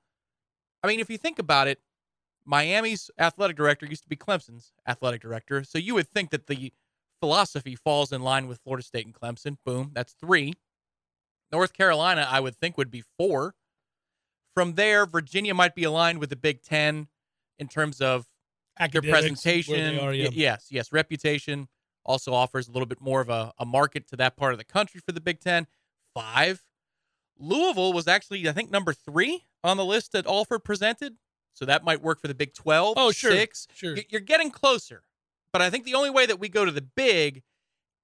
I 0.83 0.87
mean, 0.87 0.99
if 0.99 1.09
you 1.09 1.17
think 1.17 1.39
about 1.39 1.67
it, 1.67 1.79
Miami's 2.45 3.09
athletic 3.17 3.57
director 3.57 3.85
used 3.85 4.03
to 4.03 4.09
be 4.09 4.15
Clemson's 4.15 4.73
athletic 4.87 5.21
director, 5.21 5.63
so 5.63 5.77
you 5.77 5.95
would 5.95 6.07
think 6.09 6.29
that 6.31 6.47
the 6.47 6.71
philosophy 7.19 7.75
falls 7.75 8.11
in 8.11 8.21
line 8.21 8.47
with 8.47 8.59
Florida 8.59 8.83
State 8.83 9.05
and 9.05 9.15
Clemson. 9.15 9.57
Boom, 9.65 9.91
that's 9.93 10.13
three. 10.13 10.53
North 11.51 11.73
Carolina, 11.73 12.27
I 12.29 12.39
would 12.39 12.55
think, 12.55 12.77
would 12.77 12.91
be 12.91 13.03
four. 13.17 13.55
From 14.53 14.75
there, 14.75 15.05
Virginia 15.05 15.53
might 15.53 15.75
be 15.75 15.83
aligned 15.83 16.19
with 16.19 16.29
the 16.29 16.35
Big 16.35 16.61
Ten 16.61 17.07
in 17.57 17.67
terms 17.67 18.01
of 18.01 18.27
their 18.91 19.01
presentation. 19.01 19.99
Are, 19.99 20.13
yeah. 20.13 20.29
Yes, 20.31 20.67
yes, 20.69 20.91
reputation 20.91 21.67
also 22.05 22.33
offers 22.33 22.67
a 22.67 22.71
little 22.71 22.85
bit 22.85 23.01
more 23.01 23.21
of 23.21 23.29
a, 23.29 23.51
a 23.57 23.65
market 23.65 24.07
to 24.09 24.15
that 24.17 24.37
part 24.37 24.53
of 24.53 24.59
the 24.59 24.63
country 24.63 25.01
for 25.03 25.11
the 25.11 25.21
Big 25.21 25.39
Ten 25.39 25.65
five. 26.15 26.63
Louisville 27.37 27.93
was 27.93 28.07
actually, 28.07 28.47
I 28.49 28.53
think, 28.53 28.71
number 28.71 28.93
three 28.93 29.45
on 29.63 29.77
the 29.77 29.85
list 29.85 30.13
that 30.13 30.25
Alford 30.25 30.63
presented. 30.63 31.17
So 31.53 31.65
that 31.65 31.83
might 31.83 32.01
work 32.01 32.19
for 32.19 32.27
the 32.27 32.33
Big 32.33 32.53
12. 32.53 32.95
Oh, 32.97 33.11
sure. 33.11 33.31
Six. 33.31 33.67
Sure. 33.73 33.95
You're 34.09 34.21
getting 34.21 34.51
closer. 34.51 35.03
But 35.53 35.61
I 35.61 35.69
think 35.69 35.85
the 35.85 35.93
only 35.93 36.09
way 36.09 36.25
that 36.25 36.39
we 36.39 36.49
go 36.49 36.65
to 36.65 36.71
the 36.71 36.81
big 36.81 37.43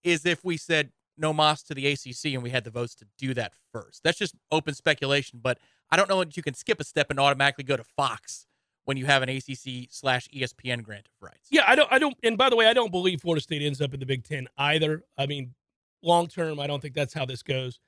is 0.04 0.26
if 0.26 0.44
we 0.44 0.58
said 0.58 0.92
no 1.18 1.34
Moss 1.34 1.62
to 1.64 1.74
the 1.74 1.88
ACC 1.88 2.34
and 2.34 2.44
we 2.44 2.50
had 2.50 2.64
the 2.64 2.70
votes 2.70 2.96
to 2.96 3.06
do 3.18 3.34
that 3.34 3.54
first. 3.72 4.04
That's 4.04 4.18
just 4.18 4.36
open 4.52 4.74
speculation. 4.74 5.40
But 5.44 5.60
I 5.90 5.98
don't 5.98 6.10
know 6.10 6.24
that 6.24 6.38
you 6.38 6.44
can 6.44 6.54
skip 6.54 6.80
a 6.80 6.84
step 6.84 7.10
and 7.10 7.20
automatically 7.20 7.66
go 7.66 7.76
to 7.76 7.84
Fox 7.84 8.48
when 8.86 8.96
you 8.98 9.06
have 9.06 9.22
an 9.22 9.30
ACC 9.30 9.88
slash 9.90 10.30
ESPN 10.30 10.82
grant 10.82 11.08
of 11.08 11.14
rights. 11.22 11.48
Yeah, 11.50 11.64
I 11.68 11.76
don't. 11.76 11.92
I 11.92 12.00
don't. 12.00 12.16
And 12.24 12.38
by 12.38 12.50
the 12.50 12.56
way, 12.56 12.68
I 12.68 12.74
don't 12.74 12.92
believe 12.92 13.22
Florida 13.22 13.42
State 13.42 13.62
ends 13.62 13.82
up 13.82 13.94
in 13.94 14.00
the 14.00 14.06
Big 14.06 14.24
Ten 14.24 14.48
either. 14.58 15.04
I 15.18 15.26
mean, 15.28 15.54
long 16.02 16.28
term, 16.28 16.60
I 16.60 16.68
don't 16.68 16.82
think 16.82 16.96
that's 16.96 17.14
how 17.14 17.26
this 17.26 17.44
goes 17.44 17.80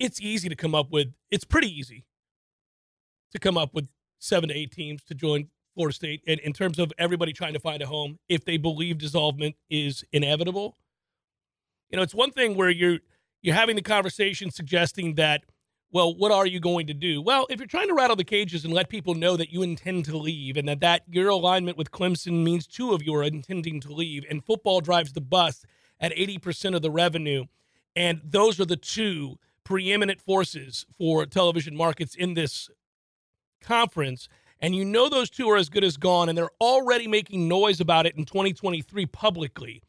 it's 0.00 0.20
easy 0.20 0.48
to 0.48 0.56
come 0.56 0.74
up 0.74 0.90
with. 0.90 1.12
It's 1.30 1.44
pretty 1.44 1.68
easy 1.68 2.04
to 3.32 3.38
come 3.38 3.56
up 3.56 3.74
with 3.74 3.86
seven 4.18 4.48
to 4.48 4.54
eight 4.54 4.72
teams 4.72 5.04
to 5.04 5.14
join 5.14 5.48
Florida 5.74 5.94
State. 5.94 6.22
And 6.26 6.40
in 6.40 6.52
terms 6.52 6.78
of 6.78 6.92
everybody 6.98 7.32
trying 7.32 7.52
to 7.52 7.60
find 7.60 7.80
a 7.82 7.86
home, 7.86 8.18
if 8.28 8.44
they 8.44 8.56
believe 8.56 8.96
dissolvement 8.98 9.54
is 9.68 10.02
inevitable, 10.12 10.76
you 11.90 11.96
know, 11.96 12.02
it's 12.02 12.14
one 12.14 12.32
thing 12.32 12.56
where 12.56 12.70
you're 12.70 12.98
you're 13.42 13.54
having 13.54 13.76
the 13.76 13.82
conversation 13.82 14.50
suggesting 14.50 15.14
that, 15.14 15.44
well, 15.92 16.14
what 16.14 16.30
are 16.30 16.46
you 16.46 16.60
going 16.60 16.86
to 16.88 16.94
do? 16.94 17.22
Well, 17.22 17.46
if 17.48 17.58
you're 17.58 17.66
trying 17.66 17.88
to 17.88 17.94
rattle 17.94 18.16
the 18.16 18.24
cages 18.24 18.66
and 18.66 18.74
let 18.74 18.90
people 18.90 19.14
know 19.14 19.36
that 19.36 19.50
you 19.50 19.62
intend 19.62 20.04
to 20.06 20.16
leave 20.16 20.58
and 20.58 20.68
that, 20.68 20.80
that 20.80 21.02
your 21.08 21.30
alignment 21.30 21.78
with 21.78 21.90
Clemson 21.90 22.44
means 22.44 22.66
two 22.66 22.92
of 22.92 23.02
you 23.02 23.14
are 23.14 23.22
intending 23.22 23.80
to 23.80 23.92
leave, 23.92 24.26
and 24.28 24.44
football 24.44 24.82
drives 24.82 25.14
the 25.14 25.22
bus 25.22 25.64
at 25.98 26.14
80% 26.14 26.76
of 26.76 26.82
the 26.82 26.90
revenue, 26.90 27.46
and 27.96 28.20
those 28.22 28.60
are 28.60 28.66
the 28.66 28.76
two 28.76 29.38
preeminent 29.70 30.20
forces 30.20 30.84
for 30.98 31.24
television 31.24 31.76
markets 31.76 32.16
in 32.16 32.34
this 32.34 32.68
conference. 33.62 34.28
And 34.58 34.74
you 34.74 34.84
know 34.84 35.08
those 35.08 35.30
two 35.30 35.48
are 35.48 35.56
as 35.56 35.68
good 35.68 35.84
as 35.84 35.96
gone, 35.96 36.28
and 36.28 36.36
they're 36.36 36.50
already 36.60 37.06
making 37.06 37.46
noise 37.46 37.80
about 37.80 38.04
it 38.04 38.16
in 38.16 38.24
2023 38.24 39.06
publicly. 39.06 39.80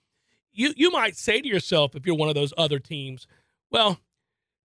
You 0.54 0.74
you 0.78 0.92
might 0.92 1.18
say 1.18 1.42
to 1.42 1.48
yourself, 1.48 1.96
if 1.96 2.06
you're 2.06 2.16
one 2.16 2.30
of 2.30 2.36
those 2.36 2.54
other 2.60 2.78
teams, 2.78 3.26
well, 3.72 4.00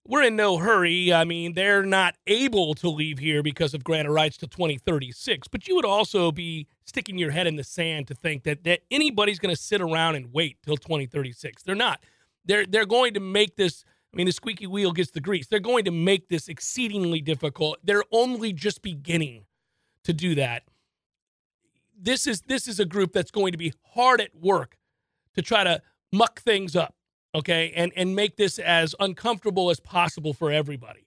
we're 0.07 0.23
in 0.23 0.37
no 0.37 0.59
hurry. 0.59 1.15
I 1.15 1.25
mean, 1.25 1.55
they're 1.55 1.83
not 1.83 2.17
able 2.27 2.75
to 2.75 2.91
leave 2.91 3.19
here 3.19 3.43
because 3.43 3.73
of 3.73 3.83
granted 3.83 4.13
rights 4.13 4.37
to 4.39 4.47
2036. 4.47 5.49
But 5.49 5.67
you 5.67 5.77
would 5.77 5.87
also 5.87 6.31
be 6.31 6.67
sticking 6.85 7.17
your 7.17 7.31
head 7.31 7.47
in 7.47 7.57
the 7.57 7.65
sand 7.65 8.07
to 8.09 8.15
think 8.15 8.43
that, 8.43 8.65
that 8.65 8.81
anybody's 8.91 9.39
going 9.39 9.55
to 9.55 9.61
sit 9.61 9.81
around 9.81 10.17
and 10.17 10.33
wait 10.33 10.59
till 10.63 10.77
2036. 10.77 11.63
They're 11.63 11.75
not. 11.75 12.05
They're 12.45 12.67
they're 12.67 12.85
going 12.85 13.15
to 13.15 13.21
make 13.21 13.57
this 13.57 13.83
I 14.17 14.19
mean, 14.19 14.27
the 14.27 14.33
squeaky 14.33 14.67
wheel 14.67 14.93
gets 14.93 15.11
the 15.11 15.21
grease. 15.21 15.47
They're 15.47 15.61
going 15.61 15.85
to 15.85 15.91
make 15.91 16.29
this 16.29 16.49
exceedingly 16.49 17.21
difficult. 17.21 17.79
They're 17.85 18.05
only 18.11 18.53
just 18.53 18.81
beginning 18.81 19.45
to 20.05 20.15
do 20.15 20.35
that. 20.37 20.63
This 22.01 22.27
is 22.27 22.41
this 22.43 22.67
is 22.67 22.81
a 22.81 22.87
group 22.87 23.13
that's 23.13 23.31
going 23.31 23.53
to 23.53 23.59
be 23.59 23.75
hard 23.95 24.21
at 24.21 24.35
work 24.35 24.79
to 25.35 25.43
try 25.43 25.65
to 25.65 25.83
muck 26.13 26.41
things 26.41 26.75
up 26.75 26.95
okay, 27.37 27.73
and 27.77 27.93
and 27.95 28.17
make 28.17 28.37
this 28.37 28.59
as 28.59 28.95
uncomfortable 28.99 29.71
as 29.71 29.79
possible 29.79 30.33
for 30.33 30.51
everybody. 30.51 31.07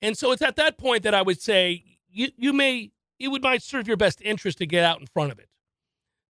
And 0.00 0.16
so 0.16 0.32
it's 0.32 0.42
at 0.42 0.56
that 0.56 0.78
point 0.78 1.02
that 1.02 1.14
I 1.14 1.22
would 1.22 1.40
say 1.40 1.84
you 2.08 2.28
you 2.36 2.52
may 2.52 2.92
it 3.18 3.28
would 3.28 3.42
might 3.42 3.62
serve 3.62 3.88
your 3.88 3.96
best 3.96 4.22
interest 4.22 4.58
to 4.58 4.66
get 4.66 4.84
out 4.84 5.00
in 5.00 5.06
front 5.06 5.32
of 5.32 5.38
it. 5.38 5.48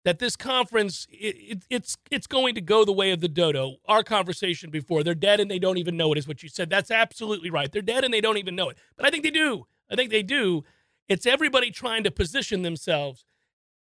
That 0.04 0.18
this 0.18 0.36
conference 0.36 1.06
it, 1.10 1.36
it, 1.36 1.62
it's 1.70 1.96
it's 2.10 2.26
going 2.26 2.54
to 2.56 2.60
go 2.60 2.84
the 2.84 2.92
way 2.92 3.10
of 3.10 3.20
the 3.20 3.28
dodo. 3.28 3.76
Our 3.86 4.02
conversation 4.02 4.70
before 4.70 5.02
they're 5.02 5.14
dead 5.14 5.40
and 5.40 5.50
they 5.50 5.58
don't 5.58 5.78
even 5.78 5.96
know 5.96 6.12
it 6.12 6.18
is 6.18 6.28
what 6.28 6.42
you 6.42 6.48
said. 6.48 6.68
That's 6.68 6.90
absolutely 6.90 7.50
right. 7.50 7.72
They're 7.72 7.82
dead 7.82 8.04
and 8.04 8.12
they 8.12 8.20
don't 8.20 8.36
even 8.38 8.54
know 8.54 8.68
it. 8.68 8.76
But 8.96 9.06
I 9.06 9.10
think 9.10 9.24
they 9.24 9.30
do. 9.30 9.66
I 9.90 9.96
think 9.96 10.10
they 10.10 10.22
do. 10.22 10.64
It's 11.08 11.26
everybody 11.26 11.70
trying 11.70 12.04
to 12.04 12.10
position 12.10 12.62
themselves. 12.62 13.24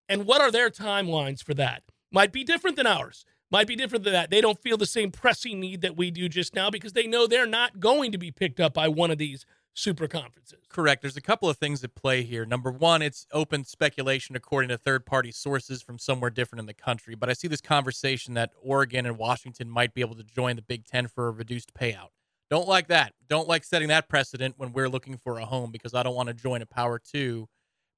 And 0.08 0.24
what 0.24 0.40
are 0.40 0.50
their 0.50 0.70
timelines 0.70 1.42
for 1.42 1.54
that? 1.54 1.82
Might 2.10 2.32
be 2.32 2.42
different 2.42 2.76
than 2.76 2.86
ours 2.86 3.24
might 3.50 3.66
be 3.66 3.76
different 3.76 4.04
than 4.04 4.12
that. 4.12 4.30
They 4.30 4.40
don't 4.40 4.60
feel 4.60 4.76
the 4.76 4.86
same 4.86 5.10
pressing 5.10 5.60
need 5.60 5.80
that 5.80 5.96
we 5.96 6.10
do 6.10 6.28
just 6.28 6.54
now 6.54 6.70
because 6.70 6.92
they 6.92 7.06
know 7.06 7.26
they're 7.26 7.46
not 7.46 7.80
going 7.80 8.12
to 8.12 8.18
be 8.18 8.30
picked 8.30 8.60
up 8.60 8.74
by 8.74 8.88
one 8.88 9.10
of 9.10 9.18
these 9.18 9.46
super 9.74 10.08
conferences. 10.08 10.58
Correct. 10.68 11.02
There's 11.02 11.16
a 11.16 11.20
couple 11.20 11.48
of 11.48 11.56
things 11.56 11.84
at 11.84 11.94
play 11.94 12.22
here. 12.22 12.44
Number 12.44 12.70
one, 12.70 13.00
it's 13.02 13.26
open 13.32 13.64
speculation 13.64 14.34
according 14.34 14.68
to 14.70 14.78
third 14.78 15.06
party 15.06 15.30
sources 15.30 15.82
from 15.82 15.98
somewhere 15.98 16.30
different 16.30 16.60
in 16.60 16.66
the 16.66 16.74
country. 16.74 17.14
But 17.14 17.30
I 17.30 17.32
see 17.32 17.48
this 17.48 17.60
conversation 17.60 18.34
that 18.34 18.50
Oregon 18.60 19.06
and 19.06 19.16
Washington 19.18 19.70
might 19.70 19.94
be 19.94 20.00
able 20.00 20.16
to 20.16 20.24
join 20.24 20.56
the 20.56 20.62
Big 20.62 20.84
Ten 20.84 21.06
for 21.06 21.28
a 21.28 21.30
reduced 21.30 21.74
payout. 21.74 22.08
Don't 22.50 22.66
like 22.66 22.88
that. 22.88 23.12
Don't 23.28 23.46
like 23.46 23.62
setting 23.62 23.88
that 23.88 24.08
precedent 24.08 24.54
when 24.56 24.72
we're 24.72 24.88
looking 24.88 25.16
for 25.18 25.38
a 25.38 25.44
home 25.44 25.70
because 25.70 25.94
I 25.94 26.02
don't 26.02 26.14
want 26.14 26.28
to 26.28 26.34
join 26.34 26.62
a 26.62 26.66
Power 26.66 26.98
Two 26.98 27.48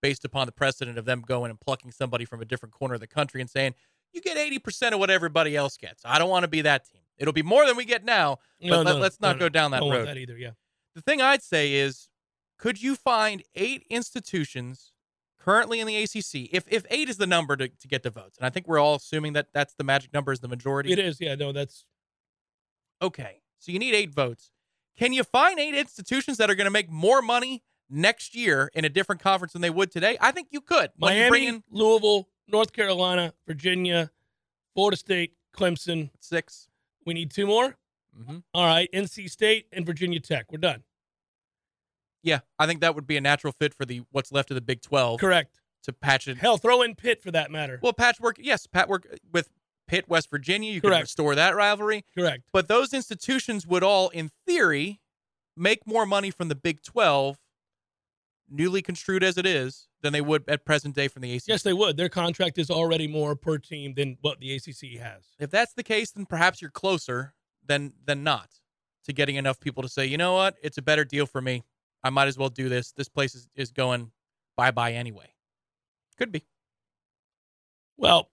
based 0.03 0.25
upon 0.25 0.47
the 0.47 0.53
precedent 0.53 0.99
of 0.99 1.05
them 1.05 1.21
going 1.21 1.51
and 1.51 1.61
plucking 1.61 1.93
somebody 1.93 2.25
from 2.25 2.41
a 2.41 2.45
different 2.45 2.75
corner 2.75 2.95
of 2.95 3.01
the 3.01 3.07
country 3.07 3.41
and 3.41 3.49
saying, 3.51 3.75
you 4.13 4.21
get 4.21 4.37
80% 4.37 4.93
of 4.93 4.99
what 4.99 5.11
everybody 5.11 5.55
else 5.57 5.77
gets. 5.77 6.03
I 6.05 6.19
don't 6.19 6.31
want 6.31 6.43
to 6.43 6.49
be 6.49 6.63
that 6.63 6.85
team. 6.91 7.03
It'll 7.19 7.35
be 7.35 7.43
more 7.43 7.67
than 7.67 7.77
we 7.77 7.85
get 7.85 8.05
now, 8.05 8.39
but 8.61 8.69
No, 8.69 8.83
let, 8.83 8.97
no, 8.97 9.03
us 9.05 9.19
not 9.21 9.37
no, 9.37 9.41
go 9.41 9.49
down 9.49 9.71
that 9.73 9.83
road. 9.83 10.09
that 10.09 10.17
either. 10.17 10.37
Yeah. 10.37 10.53
The 10.95 11.03
thing 11.03 11.21
I'd 11.21 11.43
say 11.43 11.75
is 11.75 12.09
could 12.59 12.83
you 12.83 12.95
find 12.95 13.43
eight 13.55 13.85
institutions 13.91 14.93
currently 15.39 15.81
in 15.81 15.87
the 15.87 15.97
ACC, 15.97 16.51
if, 16.53 16.65
if 16.69 16.85
eight 16.91 17.09
is 17.09 17.17
the 17.17 17.27
number 17.27 17.57
to, 17.57 17.69
to 17.69 17.89
get 17.89 18.03
the 18.03 18.11
votes, 18.11 18.37
and 18.37 18.47
I 18.47 18.51
think 18.51 18.69
we're 18.69 18.79
all 18.79 18.97
assuming 18.97 19.33
that 19.33 19.49
that's 19.55 19.75
the 19.75 19.85
magic 19.85 20.13
number 20.13 20.33
is 20.33 20.41
the 20.41 20.49
majority. 20.49 20.93
It 20.93 20.99
is. 20.99 21.21
Yeah. 21.21 21.35
No, 21.35 21.53
that's 21.53 21.85
Okay, 23.03 23.41
so 23.59 23.73
you 23.73 23.79
need 23.79 23.95
eight 23.95 24.15
votes. 24.15 24.51
Can 24.99 25.13
you 25.13 25.25
find 25.25 25.59
eight 25.59 25.75
institutions 25.75 26.37
that 26.37 26.51
are 26.51 26.55
going 26.55 26.67
to 26.67 26.71
make 26.71 26.91
more 26.91 27.23
money 27.23 27.63
next 27.89 28.35
year 28.35 28.71
in 28.75 28.85
a 28.85 28.91
different 28.91 29.23
conference 29.23 29.55
than 29.55 29.63
they 29.63 29.71
would 29.71 29.91
today? 29.91 30.19
I 30.21 30.33
think 30.33 30.49
you 30.51 30.61
could. 30.61 30.91
When 30.99 31.15
Miami, 31.15 31.47
in 31.47 31.63
Louisville, 31.71 32.29
North 32.47 32.75
Carolina, 32.75 33.33
Virginia, 33.47 34.11
Florida 34.75 34.99
State, 34.99 35.35
Clemson. 35.57 36.11
six. 36.21 36.69
We 37.07 37.15
need 37.15 37.31
two 37.31 37.47
more. 37.47 37.77
Mm-hmm. 38.19 38.39
All 38.55 38.67
right. 38.67 38.89
NC 38.93 39.31
State 39.31 39.67
and 39.73 39.85
Virginia 39.87 40.21
Tech. 40.21 40.47
We're 40.51 40.59
done. 40.59 40.83
Yeah, 42.23 42.41
I 42.59 42.67
think 42.67 42.81
that 42.81 42.95
would 42.95 43.07
be 43.07 43.17
a 43.17 43.21
natural 43.21 43.53
fit 43.53 43.75
for 43.75 43.85
the 43.85 44.03
what's 44.11 44.31
left 44.31 44.51
of 44.51 44.55
the 44.55 44.61
Big 44.61 44.83
Twelve 44.83 45.21
Correct. 45.21 45.59
to 45.85 45.93
patch 45.93 46.29
it. 46.29 46.37
Hell, 46.37 46.59
throw 46.59 46.83
in 46.83 46.95
Pitt 46.95 47.23
for 47.23 47.31
that 47.31 47.51
matter. 47.51 47.81
Well, 47.83 47.95
patchwork, 47.95 48.37
yes, 48.39 48.67
patchwork 48.67 49.07
with 49.33 49.49
Pitt, 49.89 50.09
West 50.09 50.29
Virginia. 50.31 50.71
You 50.71 50.81
can 50.81 50.91
restore 50.91 51.35
that 51.35 51.57
rivalry, 51.57 52.05
Correct. 52.17 52.43
but 52.53 52.69
those 52.69 52.93
institutions 52.93 53.67
would 53.67 53.83
all, 53.83 54.11
in 54.11 54.31
theory, 54.47 55.01
make 55.57 55.87
more 55.87 56.05
money 56.05 56.31
from 56.31 56.49
the 56.49 56.55
Big 56.55 56.83
Twelve, 56.83 57.39
newly 58.51 58.83
construed 58.83 59.25
as 59.25 59.39
it 59.39 59.47
is, 59.47 59.89
than 60.03 60.13
they 60.13 60.21
would 60.21 60.45
at 60.47 60.67
present 60.67 60.95
day 60.95 61.09
from 61.09 61.23
the 61.23 61.35
ACC. 61.35 61.49
Yes, 61.49 61.63
they 61.63 61.73
would. 61.73 61.97
Their 61.97 62.11
contract 62.11 62.59
is 62.59 62.71
already 62.71 63.09
more 63.09 63.35
per 63.35 63.57
team 63.57 63.95
than 63.95 64.19
what 64.21 64.41
the 64.41 64.55
ACC 64.55 65.01
has. 65.01 65.25
If 65.39 65.51
that's 65.51 65.73
the 65.73 65.83
case, 65.83 66.11
then 66.11 66.27
perhaps 66.27 66.61
you're 66.61 66.71
closer 66.71 67.35
than 67.67 67.93
than 68.05 68.25
not 68.25 68.49
to 69.05 69.13
getting 69.13 69.37
enough 69.37 69.61
people 69.61 69.83
to 69.83 69.89
say, 69.89 70.07
you 70.07 70.19
know 70.19 70.35
what, 70.35 70.57
it's 70.63 70.79
a 70.79 70.83
better 70.83 71.05
deal 71.05 71.27
for 71.27 71.41
me. 71.41 71.65
I 72.03 72.11
might 72.11 72.29
as 72.29 72.39
well 72.39 72.49
do 72.49 72.69
this. 72.69 72.93
This 72.93 73.09
place 73.09 73.35
is, 73.35 73.49
is 73.55 73.71
going 73.71 74.11
bye 74.57 74.71
bye 74.71 74.93
anyway. 74.93 75.35
Could 76.19 76.33
be. 76.33 76.45
Well, 77.97 78.31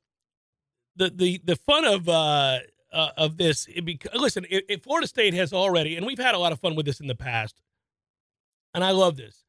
the 0.95 1.09
the 1.09 1.41
the 1.43 1.55
fun 1.55 1.85
of 1.85 2.07
uh, 2.09 2.59
uh 2.91 3.09
of 3.17 3.37
this, 3.37 3.67
it 3.73 3.85
bec- 3.85 4.13
listen, 4.13 4.45
if, 4.49 4.63
if 4.69 4.83
Florida 4.83 5.07
State 5.07 5.33
has 5.33 5.53
already, 5.53 5.95
and 5.95 6.05
we've 6.05 6.17
had 6.17 6.35
a 6.35 6.39
lot 6.39 6.51
of 6.51 6.59
fun 6.59 6.75
with 6.75 6.85
this 6.85 6.99
in 6.99 7.07
the 7.07 7.15
past, 7.15 7.61
and 8.73 8.83
I 8.83 8.91
love 8.91 9.17
this. 9.17 9.43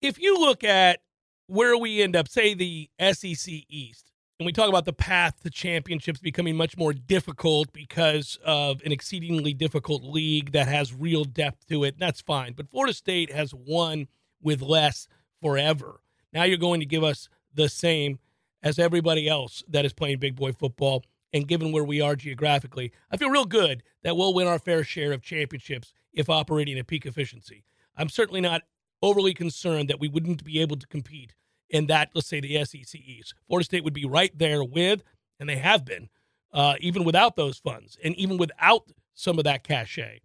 If 0.00 0.18
you 0.18 0.38
look 0.38 0.64
at 0.64 1.00
where 1.46 1.76
we 1.76 2.00
end 2.00 2.16
up, 2.16 2.28
say 2.28 2.54
the 2.54 2.88
SEC 3.12 3.52
East, 3.68 4.09
and 4.40 4.46
we 4.46 4.52
talk 4.52 4.70
about 4.70 4.86
the 4.86 4.92
path 4.94 5.42
to 5.42 5.50
championships 5.50 6.18
becoming 6.18 6.56
much 6.56 6.78
more 6.78 6.94
difficult 6.94 7.70
because 7.74 8.38
of 8.42 8.80
an 8.86 8.90
exceedingly 8.90 9.52
difficult 9.52 10.02
league 10.02 10.52
that 10.52 10.66
has 10.66 10.94
real 10.94 11.24
depth 11.24 11.66
to 11.68 11.84
it, 11.84 11.98
that's 11.98 12.22
fine. 12.22 12.54
But 12.54 12.70
Florida 12.70 12.94
State 12.94 13.30
has 13.30 13.52
won 13.52 14.08
with 14.40 14.62
less 14.62 15.08
forever. 15.42 16.00
Now 16.32 16.44
you're 16.44 16.56
going 16.56 16.80
to 16.80 16.86
give 16.86 17.04
us 17.04 17.28
the 17.52 17.68
same 17.68 18.18
as 18.62 18.78
everybody 18.78 19.28
else 19.28 19.62
that 19.68 19.84
is 19.84 19.92
playing 19.92 20.20
big 20.20 20.36
boy 20.36 20.52
football. 20.52 21.04
And 21.34 21.46
given 21.46 21.70
where 21.70 21.84
we 21.84 22.00
are 22.00 22.16
geographically, 22.16 22.92
I 23.10 23.18
feel 23.18 23.28
real 23.28 23.44
good 23.44 23.82
that 24.04 24.16
we'll 24.16 24.32
win 24.32 24.46
our 24.46 24.58
fair 24.58 24.84
share 24.84 25.12
of 25.12 25.20
championships 25.20 25.92
if 26.14 26.30
operating 26.30 26.78
at 26.78 26.86
peak 26.86 27.04
efficiency. 27.04 27.62
I'm 27.94 28.08
certainly 28.08 28.40
not 28.40 28.62
overly 29.02 29.34
concerned 29.34 29.90
that 29.90 30.00
we 30.00 30.08
wouldn't 30.08 30.44
be 30.44 30.62
able 30.62 30.76
to 30.76 30.86
compete 30.86 31.34
in 31.70 31.86
that, 31.86 32.10
let's 32.14 32.26
say, 32.28 32.40
the 32.40 32.64
SEC 32.64 33.00
East. 33.00 33.34
Florida 33.46 33.64
State 33.64 33.84
would 33.84 33.94
be 33.94 34.04
right 34.04 34.36
there 34.36 34.62
with, 34.64 35.02
and 35.38 35.48
they 35.48 35.56
have 35.56 35.84
been, 35.84 36.08
uh, 36.52 36.74
even 36.80 37.04
without 37.04 37.36
those 37.36 37.58
funds 37.58 37.96
and 38.04 38.14
even 38.16 38.36
without 38.36 38.82
some 39.14 39.38
of 39.38 39.44
that 39.44 39.62
cachet. 39.64 40.20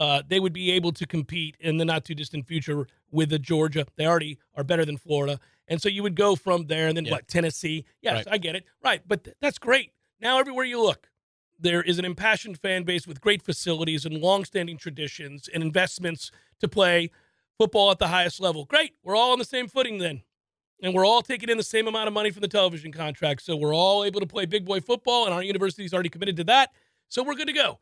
Uh, 0.00 0.22
they 0.28 0.38
would 0.38 0.52
be 0.52 0.70
able 0.70 0.92
to 0.92 1.06
compete 1.06 1.56
in 1.60 1.76
the 1.78 1.84
not 1.84 2.04
too 2.04 2.14
distant 2.14 2.46
future 2.46 2.86
with 3.10 3.30
the 3.30 3.38
Georgia. 3.38 3.84
They 3.96 4.06
already 4.06 4.38
are 4.54 4.62
better 4.62 4.84
than 4.84 4.96
Florida. 4.96 5.40
And 5.66 5.82
so 5.82 5.88
you 5.88 6.02
would 6.04 6.14
go 6.14 6.36
from 6.36 6.66
there 6.66 6.86
and 6.88 6.96
then 6.96 7.04
Yeah. 7.04 7.12
what, 7.12 7.26
Tennessee? 7.28 7.84
Yes, 8.00 8.24
Right. 8.26 8.34
I 8.34 8.38
get 8.38 8.54
it. 8.54 8.64
Right. 8.82 9.02
But 9.06 9.24
th- 9.24 9.36
that's 9.40 9.58
great. 9.58 9.92
Now, 10.20 10.38
everywhere 10.38 10.64
you 10.64 10.80
look, 10.80 11.10
there 11.58 11.82
is 11.82 11.98
an 11.98 12.04
impassioned 12.04 12.58
fan 12.60 12.84
base 12.84 13.06
with 13.08 13.20
great 13.20 13.42
facilities 13.42 14.04
and 14.06 14.18
longstanding 14.18 14.76
traditions 14.78 15.48
and 15.52 15.62
investments 15.64 16.30
to 16.60 16.68
play 16.68 17.10
football 17.58 17.90
at 17.90 17.98
the 17.98 18.08
highest 18.08 18.38
level. 18.40 18.64
Great. 18.64 18.92
We're 19.02 19.16
all 19.16 19.32
on 19.32 19.40
the 19.40 19.44
same 19.44 19.66
footing 19.66 19.98
then. 19.98 20.22
And 20.82 20.94
we're 20.94 21.06
all 21.06 21.22
taking 21.22 21.48
in 21.48 21.56
the 21.56 21.62
same 21.62 21.88
amount 21.88 22.06
of 22.06 22.14
money 22.14 22.30
from 22.30 22.40
the 22.40 22.48
television 22.48 22.92
contract. 22.92 23.42
So 23.42 23.56
we're 23.56 23.74
all 23.74 24.04
able 24.04 24.20
to 24.20 24.26
play 24.26 24.46
big 24.46 24.64
boy 24.64 24.80
football, 24.80 25.24
and 25.24 25.34
our 25.34 25.42
university's 25.42 25.92
already 25.92 26.08
committed 26.08 26.36
to 26.36 26.44
that. 26.44 26.70
So 27.08 27.22
we're 27.22 27.34
good 27.34 27.48
to 27.48 27.52
go. 27.52 27.78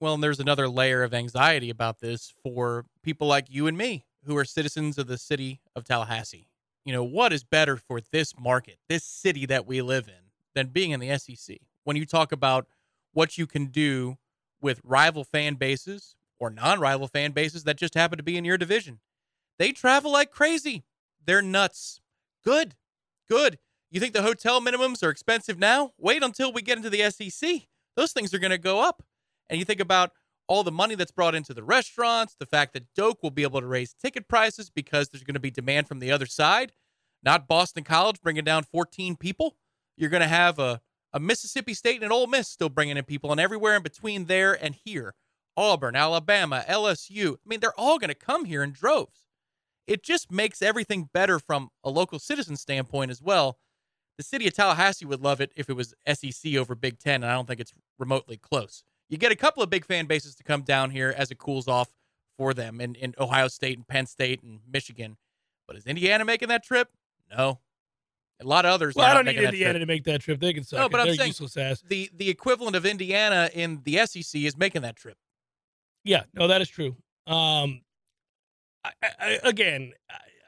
Well, 0.00 0.14
and 0.14 0.22
there's 0.22 0.40
another 0.40 0.68
layer 0.68 1.02
of 1.02 1.14
anxiety 1.14 1.70
about 1.70 2.00
this 2.00 2.32
for 2.42 2.86
people 3.02 3.26
like 3.26 3.46
you 3.48 3.66
and 3.66 3.76
me 3.76 4.06
who 4.24 4.36
are 4.36 4.44
citizens 4.44 4.98
of 4.98 5.06
the 5.06 5.18
city 5.18 5.60
of 5.76 5.84
Tallahassee. 5.84 6.48
You 6.84 6.92
know, 6.92 7.04
what 7.04 7.32
is 7.32 7.44
better 7.44 7.76
for 7.76 8.00
this 8.10 8.32
market, 8.38 8.78
this 8.88 9.04
city 9.04 9.46
that 9.46 9.66
we 9.66 9.82
live 9.82 10.08
in, 10.08 10.30
than 10.54 10.68
being 10.68 10.90
in 10.90 11.00
the 11.00 11.16
SEC? 11.18 11.58
When 11.84 11.96
you 11.96 12.04
talk 12.04 12.32
about 12.32 12.66
what 13.12 13.38
you 13.38 13.46
can 13.46 13.66
do 13.66 14.16
with 14.60 14.80
rival 14.82 15.24
fan 15.24 15.54
bases 15.54 16.16
or 16.38 16.50
non 16.50 16.80
rival 16.80 17.06
fan 17.06 17.32
bases 17.32 17.64
that 17.64 17.76
just 17.76 17.94
happen 17.94 18.16
to 18.16 18.24
be 18.24 18.36
in 18.36 18.44
your 18.44 18.58
division, 18.58 18.98
they 19.58 19.70
travel 19.70 20.10
like 20.10 20.30
crazy. 20.30 20.82
They're 21.24 21.42
nuts. 21.42 22.00
Good. 22.44 22.74
Good. 23.28 23.58
You 23.90 24.00
think 24.00 24.14
the 24.14 24.22
hotel 24.22 24.60
minimums 24.60 25.02
are 25.02 25.10
expensive 25.10 25.58
now? 25.58 25.92
Wait 25.98 26.22
until 26.22 26.52
we 26.52 26.62
get 26.62 26.78
into 26.78 26.90
the 26.90 27.10
SEC. 27.10 27.62
Those 27.94 28.12
things 28.12 28.32
are 28.32 28.38
going 28.38 28.50
to 28.50 28.58
go 28.58 28.80
up. 28.80 29.02
And 29.50 29.58
you 29.58 29.64
think 29.64 29.80
about 29.80 30.12
all 30.48 30.64
the 30.64 30.72
money 30.72 30.94
that's 30.94 31.10
brought 31.10 31.34
into 31.34 31.54
the 31.54 31.62
restaurants, 31.62 32.34
the 32.38 32.46
fact 32.46 32.72
that 32.72 32.92
Doak 32.94 33.22
will 33.22 33.30
be 33.30 33.42
able 33.42 33.60
to 33.60 33.66
raise 33.66 33.94
ticket 33.94 34.28
prices 34.28 34.70
because 34.70 35.08
there's 35.08 35.24
going 35.24 35.34
to 35.34 35.40
be 35.40 35.50
demand 35.50 35.88
from 35.88 35.98
the 35.98 36.10
other 36.10 36.26
side, 36.26 36.72
not 37.22 37.46
Boston 37.46 37.84
College 37.84 38.20
bringing 38.22 38.44
down 38.44 38.64
14 38.64 39.16
people. 39.16 39.56
You're 39.96 40.10
going 40.10 40.22
to 40.22 40.28
have 40.28 40.58
a, 40.58 40.80
a 41.12 41.20
Mississippi 41.20 41.74
State 41.74 41.96
and 41.96 42.04
an 42.04 42.12
Ole 42.12 42.26
Miss 42.26 42.48
still 42.48 42.68
bringing 42.68 42.96
in 42.96 43.04
people, 43.04 43.30
and 43.30 43.40
everywhere 43.40 43.76
in 43.76 43.82
between 43.82 44.24
there 44.24 44.52
and 44.52 44.74
here. 44.74 45.14
Auburn, 45.56 45.94
Alabama, 45.94 46.64
LSU. 46.66 47.34
I 47.34 47.38
mean, 47.46 47.60
they're 47.60 47.78
all 47.78 47.98
going 47.98 48.08
to 48.08 48.14
come 48.14 48.46
here 48.46 48.62
in 48.62 48.72
droves. 48.72 49.26
It 49.86 50.02
just 50.02 50.30
makes 50.30 50.62
everything 50.62 51.08
better 51.12 51.38
from 51.38 51.70
a 51.82 51.90
local 51.90 52.18
citizen 52.18 52.56
standpoint 52.56 53.10
as 53.10 53.20
well. 53.20 53.58
The 54.18 54.22
city 54.24 54.46
of 54.46 54.54
Tallahassee 54.54 55.06
would 55.06 55.20
love 55.20 55.40
it 55.40 55.52
if 55.56 55.68
it 55.68 55.72
was 55.74 55.94
SEC 56.06 56.54
over 56.54 56.74
Big 56.74 56.98
Ten, 56.98 57.22
and 57.22 57.26
I 57.30 57.34
don't 57.34 57.46
think 57.48 57.60
it's 57.60 57.72
remotely 57.98 58.36
close. 58.36 58.84
You 59.08 59.18
get 59.18 59.32
a 59.32 59.36
couple 59.36 59.62
of 59.62 59.70
big 59.70 59.84
fan 59.84 60.06
bases 60.06 60.34
to 60.36 60.44
come 60.44 60.62
down 60.62 60.90
here 60.90 61.12
as 61.16 61.30
it 61.30 61.38
cools 61.38 61.66
off 61.68 61.90
for 62.38 62.54
them 62.54 62.80
in, 62.80 62.94
in 62.94 63.14
Ohio 63.18 63.48
State 63.48 63.76
and 63.76 63.86
Penn 63.86 64.06
State 64.06 64.42
and 64.42 64.60
Michigan. 64.70 65.16
But 65.66 65.76
is 65.76 65.86
Indiana 65.86 66.24
making 66.24 66.48
that 66.48 66.62
trip? 66.64 66.88
No. 67.34 67.58
A 68.40 68.44
lot 68.44 68.64
of 68.64 68.72
others 68.72 68.94
Well, 68.94 69.06
I 69.06 69.14
don't 69.14 69.26
need 69.26 69.36
Indiana 69.38 69.78
to 69.78 69.86
make 69.86 70.04
that 70.04 70.20
trip. 70.20 70.40
They 70.40 70.52
can 70.52 70.64
suck 70.64 70.78
No, 70.78 70.86
it. 70.86 70.92
but 70.92 71.00
I'm 71.00 71.06
They're 71.08 71.16
saying- 71.16 71.28
useless 71.28 71.56
ass. 71.56 71.82
The 71.86 72.10
the 72.14 72.28
equivalent 72.28 72.74
of 72.76 72.84
Indiana 72.84 73.50
in 73.54 73.82
the 73.84 73.98
SEC 74.06 74.40
is 74.44 74.56
making 74.56 74.82
that 74.82 74.96
trip. 74.96 75.16
Yeah, 76.04 76.24
no, 76.34 76.48
that 76.48 76.60
is 76.60 76.68
true. 76.68 76.96
Um, 77.26 77.82
I, 78.84 78.90
I, 79.02 79.38
again, 79.44 79.92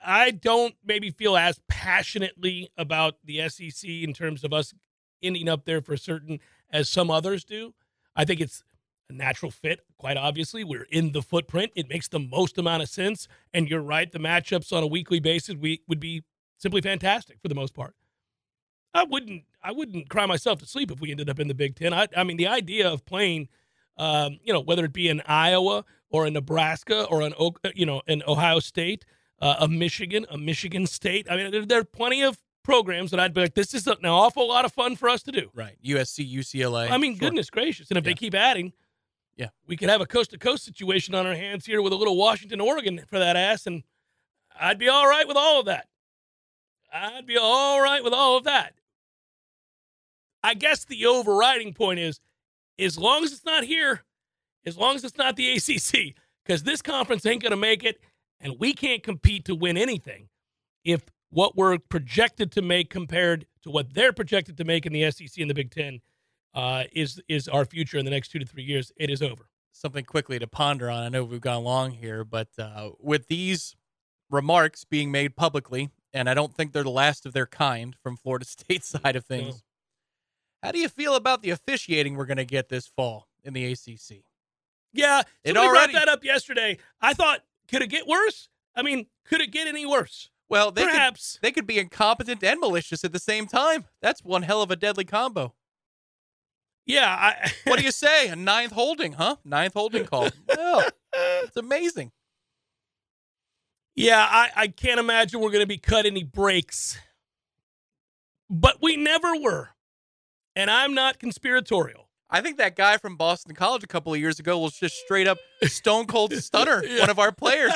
I- 0.05 0.31
don't 0.33 0.75
maybe 0.85 1.11
feel 1.11 1.37
as 1.37 1.61
passionately 1.69 2.71
about 2.77 3.15
the 3.25 3.49
SEC 3.49 3.89
in 3.89 4.13
terms 4.13 4.45
of 4.45 4.53
us 4.53 4.75
ending 5.23 5.49
up 5.49 5.65
there 5.65 5.81
for 5.81 5.97
certain 5.97 6.41
as 6.71 6.89
some 6.91 7.11
others 7.11 7.45
do. 7.45 7.75
I 8.15 8.25
think 8.25 8.41
it's 8.41 8.63
a 9.09 9.13
natural 9.15 9.51
fit, 9.51 9.81
quite 9.99 10.17
obviously. 10.17 10.65
We're 10.65 10.87
in 10.91 11.13
the 11.13 11.23
footprint. 11.23 11.73
It 11.75 11.89
makes 11.89 12.09
the 12.09 12.21
most 12.21 12.59
amount 12.59 12.83
of 12.83 12.89
sense. 12.89 13.29
And 13.55 13.69
you're 13.69 13.81
right, 13.81 14.11
the 14.11 14.19
matchups 14.19 14.73
on 14.73 14.83
a 14.83 14.87
weekly 14.87 15.21
basis 15.21 15.55
we 15.57 15.83
would 15.89 16.01
be 16.01 16.23
simply 16.59 16.81
fantastic 16.83 17.41
for 17.41 17.49
the 17.49 17.55
most 17.55 17.75
part. 17.75 17.95
I 18.93 19.05
wouldn't 19.05 19.45
I 19.63 19.73
wouldn't 19.73 20.09
cry 20.09 20.27
myself 20.27 20.59
to 20.61 20.67
sleep 20.67 20.91
if 20.91 21.01
we 21.01 21.11
ended 21.11 21.29
up 21.31 21.41
in 21.41 21.49
the 21.49 21.55
Big 21.55 21.75
Ten. 21.77 21.93
I, 21.95 22.07
I 22.17 22.25
mean, 22.25 22.37
the 22.37 22.47
idea 22.47 22.89
of 22.89 23.05
playing, 23.07 23.49
um, 23.97 24.39
you 24.45 24.53
know, 24.53 24.61
whether 24.61 24.85
it 24.85 24.93
be 24.93 25.09
in 25.09 25.23
Iowa 25.27 25.85
or 26.15 26.29
in 26.29 26.33
Nebraska 26.33 27.07
or 27.07 27.23
in 27.23 27.35
you 27.75 27.85
know 27.85 28.01
in 28.07 28.23
Ohio 28.29 28.61
State, 28.61 29.05
uh, 29.41 29.57
a 29.59 29.67
Michigan, 29.67 30.25
a 30.31 30.39
Michigan 30.39 30.87
State. 30.87 31.27
I 31.29 31.37
mean, 31.37 31.51
there, 31.51 31.67
there, 31.67 31.81
are 31.81 31.85
plenty 31.85 32.23
of 32.23 32.39
programs 32.63 33.11
that 33.11 33.19
I'd 33.19 33.35
be 33.35 33.41
like, 33.41 33.55
this 33.55 33.75
is 33.75 33.89
an 33.89 34.07
awful 34.07 34.47
lot 34.47 34.65
of 34.65 34.73
fun 34.73 34.95
for 34.95 35.09
us 35.09 35.25
to 35.25 35.33
do. 35.33 35.51
Right, 35.55 35.77
USC, 35.85 36.33
UCLA. 36.33 36.89
I 36.89 36.99
mean, 36.99 37.15
sure. 37.15 37.27
goodness 37.27 37.51
gracious, 37.51 37.89
and 37.89 37.99
if 37.99 38.05
yeah. 38.05 38.11
they 38.11 38.15
keep 38.15 38.33
adding, 38.37 38.73
yeah, 39.37 39.49
we 39.67 39.77
could 39.77 39.89
have 39.89 40.01
a 40.01 40.07
coast 40.07 40.31
to 40.31 40.39
coast 40.39 40.65
situation 40.65 41.17
on 41.17 41.27
our 41.27 41.35
hands 41.35 41.67
here 41.67 41.83
with 41.83 41.93
a 41.93 41.97
little 41.97 42.17
Washington, 42.17 42.61
Oregon 42.61 43.01
for 43.09 43.19
that 43.19 43.35
ass, 43.35 43.67
and 43.67 43.83
I'd 44.59 44.79
be 44.79 44.89
all 44.89 45.09
right 45.09 45.27
with 45.27 45.37
all 45.37 45.59
of 45.59 45.67
that. 45.67 45.89
I'd 46.93 47.27
be 47.27 47.37
all 47.37 47.81
right 47.83 48.05
with 48.05 48.13
all 48.13 48.37
of 48.37 48.45
that. 48.45 48.75
I 50.45 50.55
guess 50.55 50.85
the 50.85 51.07
overriding 51.07 51.75
point 51.75 51.99
is 51.99 52.21
as 52.79 52.97
long 52.97 53.25
as 53.25 53.33
it's 53.33 53.45
not 53.45 53.65
here, 53.65 54.05
as 54.67 54.77
long 54.77 54.97
as 54.97 55.05
it's 55.05 55.19
not 55.19 55.37
the 55.37 55.53
ACC, 55.57 56.15
because 56.45 56.63
this 56.63 56.83
conference 56.83 57.27
ain't 57.27 57.43
going 57.43 57.51
to 57.51 57.57
make 57.57 57.85
it, 57.85 58.01
and 58.41 58.57
we 58.59 58.73
can't 58.73 59.03
compete 59.03 59.45
to 59.47 59.55
win 59.55 59.77
anything 59.77 60.29
if 60.85 61.03
what 61.31 61.57
we're 61.57 61.79
projected 61.79 62.53
to 62.53 62.63
make 62.63 62.91
compared 62.91 63.47
to 63.63 63.71
what 63.71 63.93
they're 63.95 64.13
projected 64.13 64.57
to 64.57 64.65
make 64.65 64.87
in 64.87 64.93
the 64.93 65.11
SEC 65.11 65.31
and 65.39 65.51
the 65.51 65.55
Big 65.55 65.71
Ten 65.71 66.01
uh, 66.55 66.85
is 66.93 67.21
is 67.29 67.49
our 67.49 67.65
future 67.65 67.99
in 67.99 68.05
the 68.05 68.11
next 68.11 68.29
two 68.29 68.39
to 68.39 68.47
three 68.47 68.63
years. 68.63 68.93
It 68.97 69.11
is 69.11 69.23
over. 69.23 69.49
Something 69.73 70.05
quickly 70.05 70.39
to 70.39 70.47
ponder 70.47 70.89
on. 70.89 71.03
I 71.03 71.09
know 71.09 71.25
we've 71.25 71.41
gone 71.41 71.65
long 71.65 71.91
here, 71.91 72.25
but 72.25 72.49
uh, 72.59 72.91
with 73.01 73.27
these 73.27 73.75
remarks 74.31 74.85
being 74.85 75.11
made 75.11 75.35
publicly, 75.35 75.91
and 76.13 76.31
I 76.31 76.35
don't 76.35 76.55
think 76.55 76.73
they're 76.73 76.85
the 76.85 76.91
last 76.91 77.27
of 77.27 77.33
their 77.33 77.47
kind 77.47 77.97
from 78.01 78.17
Florida 78.17 78.45
State 78.47 78.85
side 78.85 79.17
of 79.17 79.25
things. 79.25 79.55
No. 79.55 79.61
How 80.63 80.73
do 80.73 80.79
you 80.79 80.89
feel 80.89 81.17
about 81.17 81.43
the 81.43 81.51
officiating 81.51 82.17
we're 82.17 82.25
going 82.25 82.39
to 82.39 82.45
get 82.45 82.69
this 82.69 82.87
fall 82.87 83.29
in 83.43 83.53
the 83.53 83.73
ACC? 83.73 84.23
Yeah, 84.95 85.23
it 85.43 85.57
already 85.57 85.93
brought 85.93 86.01
that 86.01 86.09
up 86.09 86.25
yesterday. 86.25 86.79
I 87.01 87.13
thought, 87.13 87.41
could 87.69 87.83
it 87.83 87.89
get 87.89 88.07
worse? 88.07 88.49
I 88.75 88.83
mean, 88.83 89.07
could 89.27 89.41
it 89.41 89.51
get 89.51 89.67
any 89.67 89.85
worse? 89.85 90.31
Well, 90.49 90.71
they 90.71 90.85
perhaps 90.85 91.35
could, 91.35 91.43
they 91.43 91.53
could 91.53 91.67
be 91.67 91.79
incompetent 91.79 92.43
and 92.43 92.61
malicious 92.61 93.05
at 93.05 93.13
the 93.13 93.19
same 93.19 93.47
time. 93.47 93.85
That's 94.01 94.23
one 94.23 94.43
hell 94.43 94.63
of 94.63 94.71
a 94.71 94.77
deadly 94.77 95.05
combo. 95.05 95.55
Yeah. 96.87 97.09
I, 97.09 97.53
what 97.65 97.79
do 97.79 97.85
you 97.85 97.91
say? 97.93 98.29
A 98.29 98.37
ninth 98.37 98.73
holding, 98.73 99.15
huh? 99.15 99.37
Ninth 99.45 99.75
holding 99.75 100.05
call. 100.05 100.29
well, 100.57 100.89
it's 101.13 101.57
amazing. 101.57 102.13
Yeah, 103.97 104.27
I, 104.29 104.51
I 104.57 104.69
can't 104.69 104.99
imagine 104.99 105.41
we're 105.41 105.51
going 105.51 105.63
to 105.63 105.67
be 105.67 105.79
cut 105.79 106.07
any 106.07 106.25
breaks. 106.25 106.99
But 108.51 108.79
we 108.81 108.97
never 108.97 109.37
were 109.37 109.75
and 110.57 110.71
I'm 110.71 110.95
not 110.95 111.19
conspiratorial. 111.19 112.04
I 112.35 112.41
think 112.41 112.57
that 112.57 112.75
guy 112.75 112.97
from 112.97 113.15
Boston 113.15 113.55
College 113.55 113.85
a 113.85 113.87
couple 113.87 114.13
of 114.13 114.19
years 114.19 114.41
ago 114.41 114.59
was 114.59 114.73
just 114.73 114.97
straight 114.97 115.29
up 115.29 115.39
stone 115.63 116.07
cold 116.07 116.33
stunner 116.35 116.83
yeah. 116.85 117.03
one 117.03 117.11
of 117.11 117.21
our 117.21 117.31
players. 117.31 117.73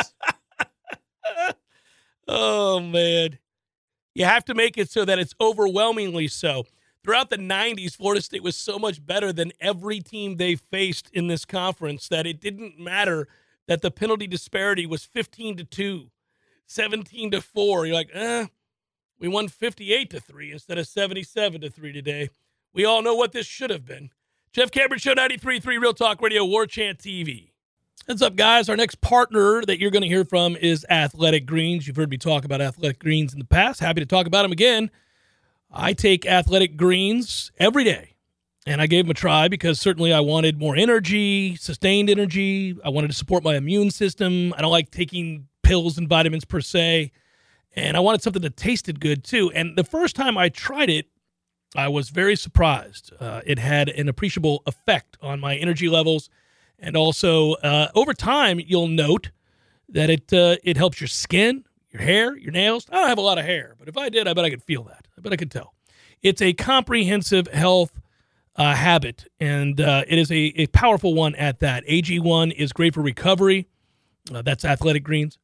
oh 2.28 2.80
man. 2.80 3.38
You 4.16 4.24
have 4.24 4.44
to 4.46 4.54
make 4.54 4.76
it 4.76 4.90
so 4.90 5.04
that 5.04 5.20
it's 5.20 5.32
overwhelmingly 5.40 6.26
so. 6.26 6.64
Throughout 7.04 7.30
the 7.30 7.38
90s, 7.38 7.94
Florida 7.94 8.20
State 8.20 8.42
was 8.42 8.56
so 8.56 8.80
much 8.80 9.06
better 9.06 9.32
than 9.32 9.52
every 9.60 10.00
team 10.00 10.34
they 10.34 10.56
faced 10.56 11.08
in 11.12 11.28
this 11.28 11.44
conference 11.44 12.08
that 12.08 12.26
it 12.26 12.40
didn't 12.40 12.80
matter 12.80 13.28
that 13.68 13.80
the 13.80 13.92
penalty 13.92 14.26
disparity 14.26 14.86
was 14.86 15.04
15 15.04 15.58
to 15.58 15.64
2, 15.64 16.10
17 16.66 17.30
to 17.30 17.40
4. 17.40 17.86
You're 17.86 17.94
like, 17.94 18.10
"Eh, 18.12 18.46
we 19.20 19.28
won 19.28 19.46
58 19.46 20.10
to 20.10 20.18
3 20.18 20.50
instead 20.50 20.78
of 20.78 20.88
77 20.88 21.60
to 21.60 21.70
3 21.70 21.92
today." 21.92 22.30
We 22.72 22.84
all 22.84 23.02
know 23.02 23.14
what 23.14 23.30
this 23.30 23.46
should 23.46 23.70
have 23.70 23.84
been. 23.84 24.10
Jeff 24.52 24.70
Cameron 24.70 24.98
Show 24.98 25.14
93.3 25.14 25.66
Real 25.78 25.92
Talk 25.92 26.22
Radio, 26.22 26.42
War 26.42 26.66
Chant 26.66 26.98
TV. 26.98 27.50
What's 28.06 28.22
up, 28.22 28.34
guys? 28.34 28.70
Our 28.70 28.76
next 28.76 29.02
partner 29.02 29.62
that 29.66 29.78
you're 29.78 29.90
going 29.90 30.02
to 30.02 30.08
hear 30.08 30.24
from 30.24 30.56
is 30.56 30.86
Athletic 30.88 31.44
Greens. 31.44 31.86
You've 31.86 31.96
heard 31.96 32.08
me 32.08 32.16
talk 32.16 32.46
about 32.46 32.62
Athletic 32.62 32.98
Greens 32.98 33.34
in 33.34 33.38
the 33.40 33.44
past. 33.44 33.78
Happy 33.78 34.00
to 34.00 34.06
talk 34.06 34.26
about 34.26 34.42
them 34.42 34.52
again. 34.52 34.90
I 35.70 35.92
take 35.92 36.24
Athletic 36.24 36.78
Greens 36.78 37.52
every 37.58 37.84
day, 37.84 38.14
and 38.66 38.80
I 38.80 38.86
gave 38.86 39.04
them 39.04 39.10
a 39.10 39.14
try 39.14 39.48
because 39.48 39.78
certainly 39.78 40.14
I 40.14 40.20
wanted 40.20 40.58
more 40.58 40.74
energy, 40.74 41.54
sustained 41.56 42.08
energy. 42.08 42.74
I 42.82 42.88
wanted 42.88 43.08
to 43.08 43.16
support 43.16 43.44
my 43.44 43.54
immune 43.54 43.90
system. 43.90 44.54
I 44.56 44.62
don't 44.62 44.72
like 44.72 44.90
taking 44.90 45.46
pills 45.62 45.98
and 45.98 46.08
vitamins 46.08 46.46
per 46.46 46.62
se, 46.62 47.12
and 47.76 47.98
I 47.98 48.00
wanted 48.00 48.22
something 48.22 48.40
that 48.42 48.56
tasted 48.56 48.98
good 48.98 49.24
too. 49.24 49.52
And 49.54 49.76
the 49.76 49.84
first 49.84 50.16
time 50.16 50.38
I 50.38 50.48
tried 50.48 50.88
it, 50.88 51.06
I 51.76 51.88
was 51.88 52.10
very 52.10 52.36
surprised. 52.36 53.12
Uh, 53.20 53.40
it 53.44 53.58
had 53.58 53.88
an 53.90 54.08
appreciable 54.08 54.62
effect 54.66 55.16
on 55.20 55.40
my 55.40 55.56
energy 55.56 55.88
levels, 55.88 56.30
and 56.78 56.96
also 56.96 57.52
uh, 57.54 57.88
over 57.94 58.14
time, 58.14 58.60
you'll 58.64 58.88
note 58.88 59.30
that 59.88 60.10
it 60.10 60.32
uh, 60.32 60.56
it 60.64 60.76
helps 60.76 61.00
your 61.00 61.08
skin, 61.08 61.64
your 61.90 62.02
hair, 62.02 62.36
your 62.36 62.52
nails. 62.52 62.86
I 62.90 62.96
don't 62.96 63.08
have 63.08 63.18
a 63.18 63.22
lot 63.22 63.38
of 63.38 63.44
hair, 63.44 63.74
but 63.78 63.88
if 63.88 63.96
I 63.96 64.08
did, 64.08 64.26
I 64.26 64.34
bet 64.34 64.44
I 64.44 64.50
could 64.50 64.62
feel 64.62 64.84
that. 64.84 65.06
I 65.16 65.20
bet 65.20 65.32
I 65.32 65.36
could 65.36 65.50
tell. 65.50 65.74
It's 66.22 66.42
a 66.42 66.52
comprehensive 66.52 67.46
health 67.48 68.00
uh, 68.56 68.74
habit, 68.74 69.26
and 69.38 69.80
uh, 69.80 70.04
it 70.08 70.18
is 70.18 70.30
a, 70.32 70.52
a 70.56 70.66
powerful 70.68 71.14
one 71.14 71.34
at 71.36 71.60
that. 71.60 71.86
AG1 71.86 72.52
is 72.54 72.72
great 72.72 72.94
for 72.94 73.02
recovery. 73.02 73.68
Uh, 74.34 74.42
that's 74.42 74.64
Athletic 74.64 75.04
Greens. 75.04 75.38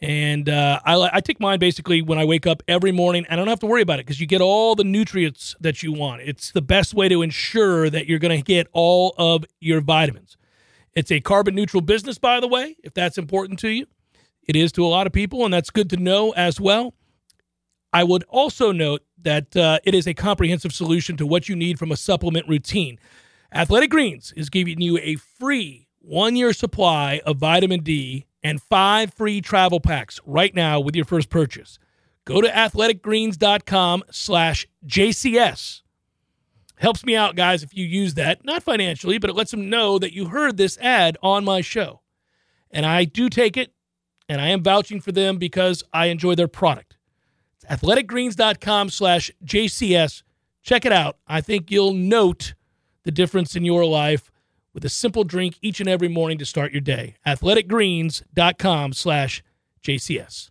And 0.00 0.48
uh, 0.48 0.80
I, 0.84 1.10
I 1.14 1.20
take 1.20 1.40
mine 1.40 1.58
basically 1.58 2.02
when 2.02 2.18
I 2.18 2.24
wake 2.24 2.46
up 2.46 2.62
every 2.68 2.92
morning. 2.92 3.24
I 3.30 3.36
don't 3.36 3.48
have 3.48 3.60
to 3.60 3.66
worry 3.66 3.82
about 3.82 3.98
it 3.98 4.04
because 4.06 4.20
you 4.20 4.26
get 4.26 4.42
all 4.42 4.74
the 4.74 4.84
nutrients 4.84 5.56
that 5.60 5.82
you 5.82 5.92
want. 5.92 6.20
It's 6.22 6.50
the 6.50 6.60
best 6.60 6.92
way 6.92 7.08
to 7.08 7.22
ensure 7.22 7.88
that 7.88 8.06
you're 8.06 8.18
going 8.18 8.36
to 8.36 8.44
get 8.44 8.68
all 8.72 9.14
of 9.16 9.44
your 9.58 9.80
vitamins. 9.80 10.36
It's 10.92 11.10
a 11.10 11.20
carbon 11.20 11.54
neutral 11.54 11.80
business, 11.80 12.18
by 12.18 12.40
the 12.40 12.48
way, 12.48 12.76
if 12.82 12.92
that's 12.92 13.16
important 13.16 13.58
to 13.60 13.68
you. 13.68 13.86
It 14.46 14.54
is 14.54 14.70
to 14.72 14.84
a 14.84 14.88
lot 14.88 15.06
of 15.06 15.12
people, 15.12 15.44
and 15.44 15.52
that's 15.52 15.70
good 15.70 15.90
to 15.90 15.96
know 15.96 16.30
as 16.32 16.60
well. 16.60 16.94
I 17.92 18.04
would 18.04 18.24
also 18.28 18.72
note 18.72 19.02
that 19.22 19.56
uh, 19.56 19.78
it 19.84 19.94
is 19.94 20.06
a 20.06 20.14
comprehensive 20.14 20.72
solution 20.72 21.16
to 21.16 21.26
what 21.26 21.48
you 21.48 21.56
need 21.56 21.78
from 21.78 21.90
a 21.90 21.96
supplement 21.96 22.46
routine. 22.48 22.98
Athletic 23.52 23.90
Greens 23.90 24.32
is 24.36 24.50
giving 24.50 24.80
you 24.80 24.98
a 24.98 25.16
free 25.16 25.88
one 26.00 26.36
year 26.36 26.52
supply 26.52 27.20
of 27.24 27.38
vitamin 27.38 27.80
D 27.82 28.26
and 28.46 28.62
five 28.62 29.12
free 29.12 29.40
travel 29.40 29.80
packs 29.80 30.20
right 30.24 30.54
now 30.54 30.78
with 30.78 30.94
your 30.94 31.04
first 31.04 31.30
purchase. 31.30 31.80
Go 32.24 32.40
to 32.40 32.48
athleticgreens.com 32.48 34.04
slash 34.12 34.68
JCS. 34.86 35.82
Helps 36.76 37.04
me 37.04 37.16
out, 37.16 37.34
guys, 37.34 37.64
if 37.64 37.74
you 37.74 37.84
use 37.84 38.14
that. 38.14 38.44
Not 38.44 38.62
financially, 38.62 39.18
but 39.18 39.30
it 39.30 39.34
lets 39.34 39.50
them 39.50 39.68
know 39.68 39.98
that 39.98 40.14
you 40.14 40.26
heard 40.26 40.56
this 40.56 40.78
ad 40.78 41.18
on 41.24 41.44
my 41.44 41.60
show. 41.60 42.02
And 42.70 42.86
I 42.86 43.04
do 43.04 43.28
take 43.28 43.56
it, 43.56 43.72
and 44.28 44.40
I 44.40 44.50
am 44.50 44.62
vouching 44.62 45.00
for 45.00 45.10
them 45.10 45.38
because 45.38 45.82
I 45.92 46.06
enjoy 46.06 46.36
their 46.36 46.46
product. 46.46 46.96
It's 47.56 47.64
athleticgreens.com 47.64 48.90
slash 48.90 49.32
JCS. 49.44 50.22
Check 50.62 50.84
it 50.84 50.92
out. 50.92 51.16
I 51.26 51.40
think 51.40 51.72
you'll 51.72 51.94
note 51.94 52.54
the 53.02 53.10
difference 53.10 53.56
in 53.56 53.64
your 53.64 53.84
life 53.84 54.30
with 54.76 54.84
a 54.84 54.90
simple 54.90 55.24
drink 55.24 55.56
each 55.62 55.80
and 55.80 55.88
every 55.88 56.06
morning 56.06 56.36
to 56.36 56.44
start 56.44 56.70
your 56.70 56.82
day. 56.82 57.14
Athleticgreens.com 57.26 58.92
slash 58.92 59.42
JCS. 59.82 60.50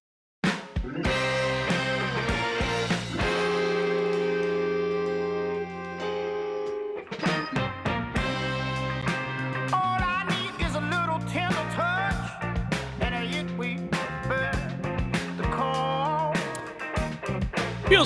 Feels 0.81 0.95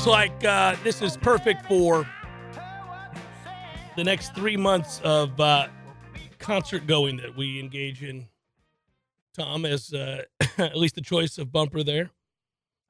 like 0.06 0.44
uh, 0.44 0.76
this 0.84 1.02
is 1.02 1.16
perfect 1.16 1.66
for 1.68 2.06
the 3.96 4.04
next 4.04 4.36
three 4.36 4.58
months 4.58 5.00
of 5.06 5.40
uh, 5.40 5.68
concert 6.40 6.88
going 6.88 7.16
that 7.18 7.38
we 7.38 7.62
engage 7.62 8.04
in. 8.04 8.28
Tom 9.34 9.64
has 9.64 9.94
uh, 9.94 10.24
at 10.58 10.76
least 10.76 10.96
the 10.96 11.02
choice 11.02 11.38
of 11.38 11.54
bumper 11.54 11.82
there. 11.82 12.12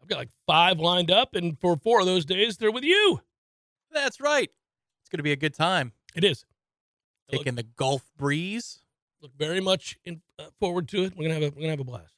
I've 0.05 0.09
got 0.09 0.17
like 0.19 0.29
five 0.45 0.79
lined 0.79 1.09
up, 1.09 1.33
and 1.33 1.59
for 1.59 1.75
four 1.77 1.99
of 1.99 2.05
those 2.05 2.25
days, 2.25 2.57
they're 2.57 2.71
with 2.71 2.83
you. 2.83 3.21
That's 3.91 4.21
right. 4.21 4.51
It's 5.01 5.09
going 5.09 5.17
to 5.17 5.23
be 5.23 5.31
a 5.31 5.35
good 5.35 5.55
time. 5.55 5.93
It 6.15 6.23
is. 6.23 6.45
I 7.27 7.37
look, 7.37 7.41
Taking 7.41 7.55
the 7.55 7.63
Gulf 7.63 8.03
breeze. 8.15 8.83
look 9.19 9.31
very 9.35 9.59
much 9.61 9.97
in, 10.05 10.21
uh, 10.37 10.43
forward 10.59 10.87
to 10.89 11.05
it. 11.05 11.13
We're 11.17 11.23
gonna 11.27 11.33
have 11.33 11.43
a 11.43 11.55
we're 11.55 11.61
gonna 11.61 11.69
have 11.71 11.79
a 11.79 11.83
blast. 11.83 12.13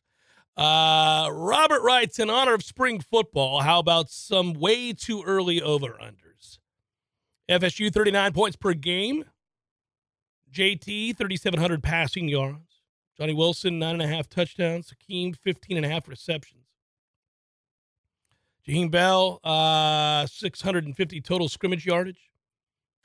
Uh, 0.57 1.29
Robert 1.31 1.81
writes 1.81 2.19
in 2.19 2.29
honor 2.29 2.53
of 2.55 2.61
spring 2.61 2.99
football. 2.99 3.61
How 3.61 3.79
about 3.79 4.09
some 4.09 4.51
way 4.53 4.91
too 4.91 5.23
early 5.25 5.61
over 5.61 5.97
unders? 6.01 6.57
FSU 7.49 7.89
thirty 7.93 8.11
nine 8.11 8.33
points 8.33 8.57
per 8.57 8.73
game. 8.73 9.23
JT 10.51 11.15
thirty 11.15 11.37
seven 11.37 11.61
hundred 11.61 11.83
passing 11.83 12.27
yards. 12.27 12.81
Johnny 13.17 13.33
Wilson 13.33 13.79
nine 13.79 13.93
and 13.93 14.01
a 14.01 14.07
half 14.07 14.27
touchdowns. 14.27 14.89
Hakeem 14.89 15.33
fifteen 15.35 15.77
and 15.77 15.85
a 15.85 15.89
half 15.89 16.09
receptions. 16.09 16.65
Jaheim 18.67 18.91
Bell 18.91 19.39
uh, 19.43 20.25
six 20.27 20.61
hundred 20.61 20.85
and 20.85 20.95
fifty 20.95 21.21
total 21.21 21.47
scrimmage 21.47 21.85
yardage. 21.85 22.31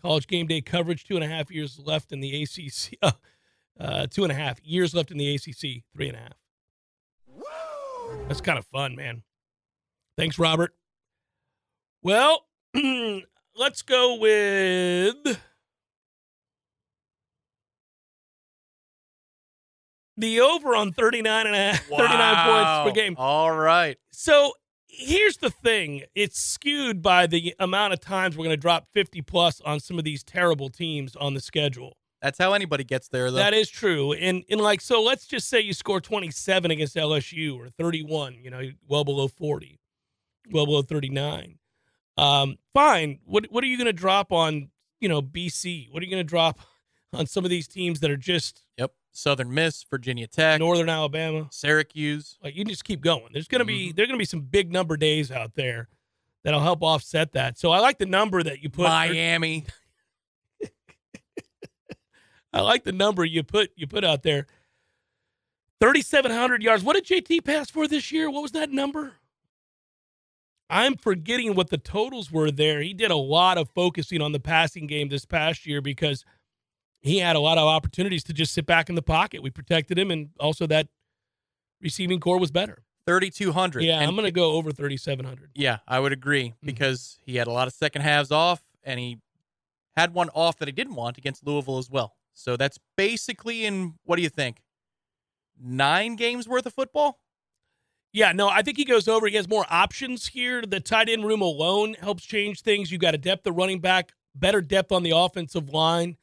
College 0.01 0.27
game 0.27 0.48
day 0.48 0.61
coverage, 0.61 1.05
two 1.05 1.14
and 1.14 1.25
a 1.25 1.29
half 1.29 1.51
years 1.51 1.79
left 1.79 2.11
in 2.11 2.20
the 2.20 2.42
ACC. 2.42 2.98
Uh, 3.01 3.12
uh, 3.81 4.07
two 4.09 4.25
and 4.25 4.33
a 4.33 4.35
half 4.35 4.61
years 4.64 4.94
left 4.94 5.12
in 5.12 5.18
the 5.18 5.35
ACC, 5.35 5.85
three 5.94 6.09
and 6.09 6.16
a 6.16 6.20
half. 6.20 6.33
That's 8.27 8.40
kind 8.40 8.59
of 8.59 8.66
fun, 8.66 8.96
man. 8.96 9.22
Thanks, 10.16 10.38
Robert. 10.38 10.75
Well, 12.03 12.46
let's 13.57 13.83
go 13.83 14.16
with 14.16 15.40
the 20.16 20.40
over 20.40 20.75
on 20.75 20.92
39 20.92 21.46
and 21.46 21.55
a 21.55 21.59
half, 21.59 21.85
39 21.85 22.09
points 22.09 22.90
per 22.90 22.92
game. 22.92 23.14
All 23.16 23.55
right. 23.55 23.96
So 24.11 24.53
here's 24.92 25.38
the 25.38 25.50
thing 25.50 26.02
it's 26.14 26.38
skewed 26.38 27.02
by 27.02 27.26
the 27.26 27.55
amount 27.59 27.92
of 27.92 28.00
times 28.00 28.37
we're 28.37 28.44
going 28.44 28.57
to 28.57 28.61
drop 28.61 28.87
50 28.92 29.22
plus 29.22 29.61
on 29.62 29.81
some 29.81 29.98
of 29.98 30.05
these 30.05 30.22
terrible 30.22 30.68
teams 30.68 31.16
on 31.16 31.35
the 31.35 31.40
schedule. 31.40 31.96
That's 32.20 32.38
how 32.38 32.52
anybody 32.52 32.85
gets 32.85 33.09
there, 33.09 33.31
though. 33.31 33.38
That 33.38 33.55
is 33.55 33.68
true. 33.68 34.12
And 34.12 34.44
and 34.48 34.61
like 34.61 34.81
so 34.81 35.02
let's 35.02 35.26
just 35.26 35.48
say 35.48 35.61
you 35.61 35.72
score 35.72 36.00
27 36.00 36.70
against 36.70 36.94
LSU 36.94 37.59
or 37.59 37.68
31, 37.68 38.37
you 38.42 38.50
know, 38.50 38.62
well 38.87 39.05
below 39.05 39.26
40. 39.26 39.81
Well 40.52 40.66
below 40.66 40.83
39. 40.83 41.59
Um 42.16 42.59
fine. 42.72 43.18
What 43.24 43.46
what 43.50 43.64
are 43.64 43.66
you 43.66 43.76
going 43.76 43.87
to 43.87 43.92
drop 43.92 44.31
on, 44.31 44.70
you 45.00 45.09
know, 45.09 45.20
BC? 45.20 45.90
What 45.90 46.00
are 46.02 46.07
you 46.07 46.12
going 46.12 46.24
to 46.24 46.28
drop 46.28 46.61
on 47.12 47.26
some 47.26 47.44
of 47.44 47.50
these 47.50 47.66
teams 47.66 47.98
that 48.00 48.11
are 48.11 48.16
just 48.16 48.62
yep. 48.76 48.92
Southern 49.12 49.53
Miss, 49.53 49.85
Virginia 49.85 50.27
Tech, 50.27 50.59
Northern 50.59 50.88
Alabama? 50.88 51.46
Syracuse. 51.51 52.38
Like 52.42 52.57
you 52.57 52.64
just 52.64 52.85
keep 52.85 53.01
going. 53.03 53.29
There's 53.33 53.48
going 53.48 53.61
to 53.61 53.64
be 53.64 53.90
Mhm. 53.92 53.96
there's 53.96 54.09
to 54.09 54.16
be 54.16 54.25
some 54.25 54.40
big 54.40 54.72
number 54.72 54.96
days 54.96 55.31
out 55.31 55.55
there 55.55 55.88
that'll 56.44 56.61
help 56.61 56.83
offset 56.83 57.33
that. 57.33 57.59
So 57.59 57.70
I 57.70 57.81
like 57.81 57.98
the 57.98 58.07
number 58.07 58.42
that 58.42 58.62
you 58.62 58.70
put 58.70 58.85
Miami. 58.85 59.66
I 62.53 62.61
like 62.61 62.85
the 62.85 62.92
number 62.92 63.25
you 63.25 63.42
put 63.42 63.70
you 63.77 63.87
put 63.87 64.05
out 64.05 64.22
there. 64.22 64.46
3700 65.81 66.62
yards. 66.62 66.85
What 66.85 66.94
did 66.94 67.05
JT 67.07 67.44
pass 67.44 67.70
for 67.70 67.88
this 67.88 68.12
year? 68.12 68.31
What 68.31 68.42
was 68.42 68.53
that 68.53 68.70
number? 68.70 69.14
I'm 70.70 70.96
forgetting 70.96 71.55
what 71.55 71.70
the 71.70 71.77
totals 71.79 72.31
were 72.31 72.51
there. 72.51 72.81
He 72.81 72.94
did 72.94 73.11
a 73.11 73.16
lot 73.16 73.59
of 73.59 73.68
focusing 73.70 74.22
on 74.22 74.33
the 74.33 74.40
passing 74.40 74.87
game 74.87 75.09
this 75.09 75.25
past 75.27 75.66
year 75.66 75.81
because 75.83 76.25
he 77.02 77.18
had 77.18 77.36
a 77.36 77.40
lot 77.40 77.58
of 77.58 77.64
opportunities 77.66 78.24
to 78.24 78.32
just 78.32 78.54
sit 78.54 78.64
back 78.66 78.88
in 78.88 78.94
the 78.94 79.02
pocket. 79.02 79.42
We 79.42 79.50
protected 79.50 79.98
him 79.98 80.10
and 80.10 80.30
also 80.40 80.66
that 80.68 80.88
receiving 81.80 82.20
corps 82.20 82.38
was 82.38 82.50
better. 82.50 82.82
3,200. 83.06 83.82
Yeah, 83.82 83.98
And 83.98 84.04
I'm 84.08 84.14
going 84.14 84.26
to 84.26 84.30
go 84.30 84.52
over 84.52 84.70
3700. 84.70 85.50
Yeah, 85.56 85.78
I 85.88 85.98
would 85.98 86.12
agree 86.12 86.50
Mm-hmm. 86.50 86.66
because 86.66 87.18
he 87.24 87.36
had 87.36 87.48
a 87.48 87.50
lot 87.52 87.66
of 87.66 87.74
second 87.74 88.02
halves 88.02 88.30
off 88.30 88.62
and 88.84 89.00
he 89.00 89.18
had 89.96 90.14
one 90.14 90.28
off 90.30 90.56
that 90.58 90.68
he 90.68 90.72
didn't 90.72 90.94
want 90.94 91.18
against 91.18 91.44
Louisville 91.46 91.78
as 91.78 91.90
well. 91.90 92.14
So 92.32 92.56
that's 92.56 92.78
basically 92.96 93.64
in 93.66 93.94
what 94.04 94.16
do 94.16 94.22
you 94.22 94.28
think? 94.30 94.62
Nine 95.60 96.16
games 96.16 96.48
worth 96.48 96.66
of 96.66 96.72
football? 96.72 97.18
Yeah, 98.12 98.32
no, 98.32 98.48
I 98.48 98.62
think 98.62 98.76
he 98.76 98.84
goes 98.84 99.08
over. 99.08 99.26
He 99.26 99.36
has 99.36 99.48
more 99.48 99.64
options 99.70 100.28
here. 100.28 100.62
The 100.62 100.80
tight 100.80 101.08
end 101.08 101.24
room 101.26 101.40
alone 101.40 101.94
helps 101.94 102.24
change 102.24 102.60
things. 102.62 102.92
You 102.92 102.98
got 102.98 103.14
a 103.14 103.18
depth 103.18 103.46
of 103.46 103.56
running 103.56 103.80
back, 103.80 104.12
better 104.34 104.60
depth 104.60 104.92
on 104.92 105.02
the 105.02 105.12
offensive 105.16 105.70
line, 105.70 106.16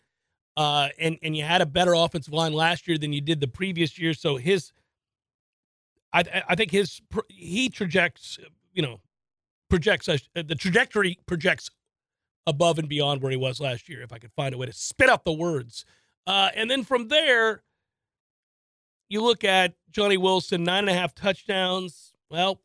uh, 0.57 0.89
and 0.99 1.17
and 1.23 1.35
you 1.35 1.43
had 1.43 1.61
a 1.61 1.65
better 1.65 1.93
offensive 1.93 2.33
line 2.33 2.53
last 2.53 2.87
year 2.87 2.97
than 2.97 3.13
you 3.13 3.21
did 3.21 3.39
the 3.39 3.47
previous 3.47 3.97
year. 3.97 4.13
So 4.13 4.37
his, 4.37 4.71
I 6.13 6.23
I 6.47 6.55
think 6.55 6.71
his 6.71 7.01
he 7.29 7.69
projects, 7.69 8.39
you 8.73 8.81
know, 8.81 8.99
projects 9.69 10.07
the 10.33 10.55
trajectory 10.55 11.17
projects 11.25 11.69
above 12.47 12.79
and 12.79 12.89
beyond 12.89 13.21
where 13.21 13.31
he 13.31 13.37
was 13.37 13.59
last 13.59 13.89
year. 13.89 14.01
If 14.01 14.11
I 14.11 14.17
could 14.17 14.31
find 14.33 14.53
a 14.53 14.57
way 14.57 14.65
to 14.65 14.73
spit 14.73 15.09
out 15.09 15.23
the 15.23 15.33
words, 15.33 15.85
uh, 16.27 16.49
and 16.55 16.69
then 16.69 16.83
from 16.83 17.07
there 17.07 17.63
you 19.09 19.21
look 19.21 19.43
at 19.43 19.73
Johnny 19.91 20.17
Wilson, 20.17 20.63
nine 20.63 20.79
and 20.79 20.89
a 20.89 20.93
half 20.93 21.15
touchdowns. 21.15 22.13
Well, 22.29 22.61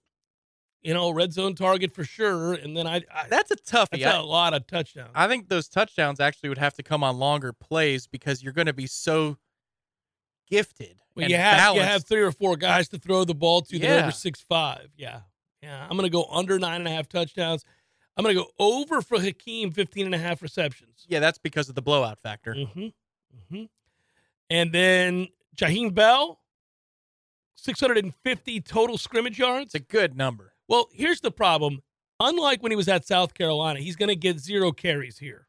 you 0.84 0.92
know, 0.92 1.10
red 1.10 1.32
zone 1.32 1.54
target 1.54 1.92
for 1.94 2.04
sure. 2.04 2.52
And 2.52 2.76
then 2.76 2.86
I, 2.86 3.02
I 3.12 3.26
That's 3.28 3.50
a 3.50 3.56
toughie. 3.56 4.02
that's 4.02 4.04
I, 4.04 4.18
a 4.18 4.22
lot 4.22 4.52
of 4.52 4.66
touchdowns. 4.66 5.10
I 5.14 5.26
think 5.26 5.48
those 5.48 5.66
touchdowns 5.68 6.20
actually 6.20 6.50
would 6.50 6.58
have 6.58 6.74
to 6.74 6.82
come 6.82 7.02
on 7.02 7.18
longer 7.18 7.52
plays 7.52 8.06
because 8.06 8.42
you're 8.42 8.52
going 8.52 8.66
to 8.66 8.74
be 8.74 8.86
so 8.86 9.38
gifted. 10.48 10.98
Well, 11.16 11.28
you 11.28 11.36
have 11.36 11.74
you 11.74 11.80
have 11.80 12.04
three 12.04 12.22
or 12.22 12.32
four 12.32 12.56
guys 12.56 12.88
to 12.88 12.98
throw 12.98 13.24
the 13.24 13.34
ball 13.34 13.62
to. 13.62 13.78
They're 13.78 14.02
over 14.02 14.10
six 14.10 14.40
five. 14.40 14.88
Yeah, 14.96 15.20
yeah. 15.62 15.86
I'm 15.88 15.96
gonna 15.96 16.10
go 16.10 16.26
under 16.28 16.58
nine 16.58 16.80
and 16.80 16.88
a 16.88 16.90
half 16.90 17.08
touchdowns. 17.08 17.64
I'm 18.16 18.24
gonna 18.24 18.34
go 18.34 18.48
over 18.58 19.00
for 19.00 19.20
Hakeem, 19.20 19.70
15 19.70 20.06
and 20.06 20.14
a 20.14 20.18
half 20.18 20.42
receptions. 20.42 21.06
Yeah, 21.08 21.20
that's 21.20 21.38
because 21.38 21.68
of 21.68 21.76
the 21.76 21.82
blowout 21.82 22.18
factor. 22.20 22.54
Mm-hmm. 22.54 22.80
Mm-hmm. 22.80 23.64
And 24.50 24.72
then 24.72 25.28
Jaheim 25.56 25.94
Bell, 25.94 26.40
650 27.54 28.60
total 28.62 28.98
scrimmage 28.98 29.38
yards. 29.38 29.66
It's 29.66 29.74
a 29.76 29.78
good 29.80 30.16
number. 30.16 30.53
Well, 30.68 30.88
here's 30.92 31.20
the 31.20 31.30
problem. 31.30 31.82
Unlike 32.20 32.62
when 32.62 32.72
he 32.72 32.76
was 32.76 32.88
at 32.88 33.06
South 33.06 33.34
Carolina, 33.34 33.80
he's 33.80 33.96
going 33.96 34.08
to 34.08 34.16
get 34.16 34.38
zero 34.38 34.72
carries 34.72 35.18
here. 35.18 35.46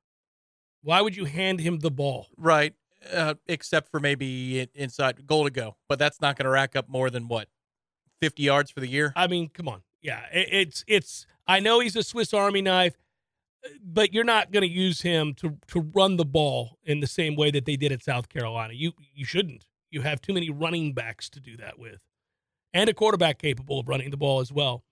Why 0.82 1.02
would 1.02 1.16
you 1.16 1.26
hand 1.26 1.60
him 1.60 1.80
the 1.80 1.92
ball? 1.92 2.28
Right. 2.38 2.74
Uh, 3.14 3.36
except 3.48 3.92
for 3.92 4.00
maybe 4.00 4.68
inside 4.74 5.28
goal 5.28 5.44
to 5.44 5.52
go, 5.52 5.76
but 5.88 6.00
that's 6.00 6.20
not 6.22 6.38
going 6.38 6.46
to 6.46 6.50
rack 6.50 6.76
up 6.76 6.90
more 6.90 7.12
than 7.12 7.28
what 7.28 7.50
50 8.20 8.42
yards 8.42 8.72
for 8.72 8.80
the 8.80 8.88
year. 8.88 9.14
I 9.16 9.28
mean, 9.28 9.50
come 9.50 9.68
on. 9.68 9.82
Yeah, 10.02 10.22
it, 10.34 10.48
it's 10.52 10.84
it's. 10.88 11.28
I 11.48 11.60
know 11.60 11.80
he's 11.80 11.96
a 11.96 12.04
Swiss 12.04 12.34
Army 12.34 12.64
knife, 12.64 12.96
but 13.84 14.14
you're 14.14 14.24
not 14.24 14.52
going 14.52 14.62
to 14.62 14.70
use 14.70 15.02
him 15.02 15.34
to 15.36 15.58
to 15.68 15.82
run 15.82 16.18
the 16.18 16.26
ball 16.26 16.78
in 16.84 17.00
the 17.00 17.08
same 17.08 17.36
way 17.36 17.52
that 17.52 17.66
they 17.66 17.76
did 17.76 17.92
at 17.92 18.04
South 18.04 18.30
Carolina. 18.30 18.74
You 18.74 18.94
you 19.14 19.26
shouldn't. 19.26 19.66
You 19.92 20.02
have 20.02 20.22
too 20.22 20.34
many 20.34 20.50
running 20.50 20.94
backs 20.94 21.30
to 21.32 21.40
do 21.40 21.58
that 21.58 21.78
with, 21.80 22.00
and 22.74 22.90
a 22.90 22.94
quarterback 22.94 23.40
capable 23.40 23.80
of 23.80 23.88
running 23.88 24.10
the 24.10 24.18
ball 24.18 24.40
as 24.40 24.52
well. 24.52 24.84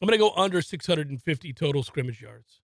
I'm 0.00 0.08
going 0.08 0.18
to 0.18 0.22
go 0.22 0.32
under 0.36 0.60
650 0.60 1.52
total 1.52 1.82
scrimmage 1.82 2.20
yards. 2.20 2.60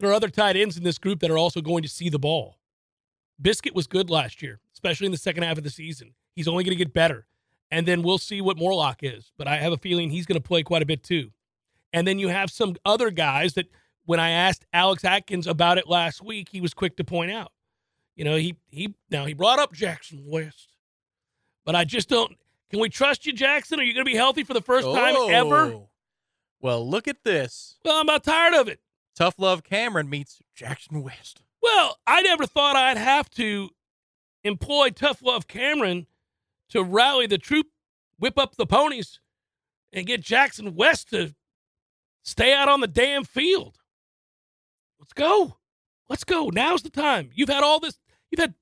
There 0.00 0.10
are 0.10 0.14
other 0.14 0.28
tight 0.28 0.56
ends 0.56 0.76
in 0.76 0.84
this 0.84 0.98
group 0.98 1.20
that 1.20 1.30
are 1.30 1.38
also 1.38 1.60
going 1.60 1.82
to 1.82 1.88
see 1.88 2.08
the 2.08 2.18
ball. 2.18 2.58
Biscuit 3.40 3.74
was 3.74 3.86
good 3.86 4.10
last 4.10 4.42
year, 4.42 4.60
especially 4.72 5.06
in 5.06 5.12
the 5.12 5.18
second 5.18 5.42
half 5.42 5.58
of 5.58 5.64
the 5.64 5.70
season. 5.70 6.14
He's 6.34 6.48
only 6.48 6.64
going 6.64 6.76
to 6.76 6.84
get 6.84 6.94
better. 6.94 7.26
And 7.70 7.86
then 7.86 8.02
we'll 8.02 8.18
see 8.18 8.40
what 8.40 8.56
Morlock 8.56 8.98
is. 9.02 9.32
But 9.36 9.48
I 9.48 9.56
have 9.56 9.72
a 9.72 9.78
feeling 9.78 10.10
he's 10.10 10.26
going 10.26 10.40
to 10.40 10.46
play 10.46 10.62
quite 10.62 10.82
a 10.82 10.86
bit 10.86 11.02
too. 11.02 11.30
And 11.92 12.06
then 12.06 12.18
you 12.18 12.28
have 12.28 12.50
some 12.50 12.76
other 12.84 13.10
guys 13.10 13.54
that 13.54 13.66
when 14.04 14.20
I 14.20 14.30
asked 14.30 14.64
Alex 14.72 15.04
Atkins 15.04 15.46
about 15.46 15.78
it 15.78 15.88
last 15.88 16.22
week, 16.22 16.48
he 16.50 16.60
was 16.60 16.74
quick 16.74 16.96
to 16.96 17.04
point 17.04 17.30
out. 17.30 17.52
You 18.14 18.24
know, 18.24 18.36
he 18.36 18.56
he 18.70 18.94
now 19.10 19.26
he 19.26 19.34
brought 19.34 19.58
up 19.58 19.72
Jackson 19.72 20.22
West. 20.26 20.76
But 21.64 21.74
I 21.74 21.84
just 21.84 22.08
don't 22.08 22.36
can 22.70 22.80
we 22.80 22.88
trust 22.88 23.26
you, 23.26 23.32
Jackson? 23.32 23.80
Are 23.80 23.82
you 23.82 23.94
going 23.94 24.04
to 24.04 24.10
be 24.10 24.16
healthy 24.16 24.44
for 24.44 24.54
the 24.54 24.60
first 24.60 24.86
time 24.86 25.14
oh. 25.16 25.28
ever? 25.28 25.56
Oh. 25.72 25.88
Well, 26.60 26.88
look 26.88 27.06
at 27.06 27.22
this. 27.22 27.78
Well, 27.84 27.96
I'm 27.96 28.08
about 28.08 28.24
tired 28.24 28.54
of 28.54 28.68
it. 28.68 28.80
Tough 29.14 29.38
Love 29.38 29.62
Cameron 29.62 30.10
meets 30.10 30.40
Jackson 30.54 31.02
West. 31.02 31.42
Well, 31.62 31.98
I 32.06 32.22
never 32.22 32.46
thought 32.46 32.76
I'd 32.76 32.98
have 32.98 33.30
to 33.30 33.70
employ 34.44 34.90
Tough 34.90 35.22
Love 35.22 35.48
Cameron 35.48 36.06
to 36.70 36.82
rally 36.82 37.26
the 37.26 37.38
troop, 37.38 37.66
whip 38.18 38.38
up 38.38 38.56
the 38.56 38.66
ponies, 38.66 39.20
and 39.92 40.06
get 40.06 40.20
Jackson 40.20 40.74
West 40.74 41.10
to 41.10 41.34
stay 42.22 42.52
out 42.52 42.68
on 42.68 42.80
the 42.80 42.86
damn 42.86 43.24
field. 43.24 43.78
Let's 44.98 45.12
go. 45.12 45.56
Let's 46.08 46.24
go. 46.24 46.50
Now's 46.52 46.82
the 46.82 46.90
time. 46.90 47.30
You've 47.34 47.48
had 47.48 47.64
all 47.64 47.80
this, 47.80 47.98
you've 48.30 48.40
had 48.40 48.54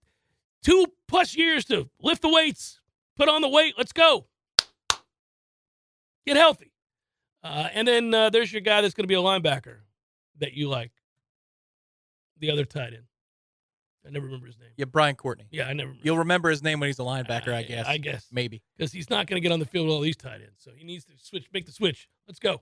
two 0.63 0.87
plus 1.09 1.37
years 1.37 1.65
to 1.67 1.89
lift 2.01 2.23
the 2.23 2.29
weights, 2.29 2.81
put 3.17 3.29
on 3.29 3.43
the 3.43 3.49
weight. 3.49 3.75
Let's 3.77 3.93
go. 3.93 4.27
Get 6.27 6.37
healthy. 6.37 6.73
Uh, 7.43 7.69
and 7.75 7.87
then 7.87 8.15
uh, 8.15 8.31
there's 8.31 8.53
your 8.53 8.63
guy 8.63 8.81
that's 8.81 8.95
going 8.95 9.05
to 9.05 9.09
be 9.09 9.15
a 9.15 9.19
linebacker 9.19 9.77
that 10.39 10.55
you 10.55 10.69
like. 10.69 10.93
The 12.39 12.51
other 12.51 12.65
tight 12.65 12.95
end. 12.95 13.05
I 14.07 14.11
never 14.11 14.27
remember 14.27 14.47
his 14.47 14.59
name. 14.59 14.71
Yeah, 14.77 14.85
Brian 14.85 15.15
Courtney. 15.15 15.47
Yeah, 15.51 15.65
I 15.65 15.73
never. 15.73 15.89
Remember. 15.89 16.01
You'll 16.03 16.19
remember 16.19 16.51
his 16.51 16.63
name 16.63 16.81
when 16.81 16.89
he's 16.89 16.99
a 16.99 17.03
linebacker, 17.03 17.55
I 17.55 17.63
guess. 17.63 17.87
I 17.87 17.97
guess 17.99 18.27
Maybe. 18.31 18.63
because 18.77 18.93
he's 18.93 19.09
not 19.09 19.27
going 19.27 19.41
to 19.41 19.41
get 19.41 19.53
on 19.53 19.61
the 19.61 19.67
field 19.67 19.87
with 19.87 19.95
all 19.95 20.01
these 20.01 20.17
tight 20.17 20.41
ends, 20.43 20.59
so 20.59 20.73
he 20.77 20.85
needs 20.85 21.05
to 21.07 21.13
switch, 21.17 21.47
make 21.53 21.65
the 21.65 21.73
switch. 21.73 22.09
Let's 22.27 22.39
go. 22.39 22.61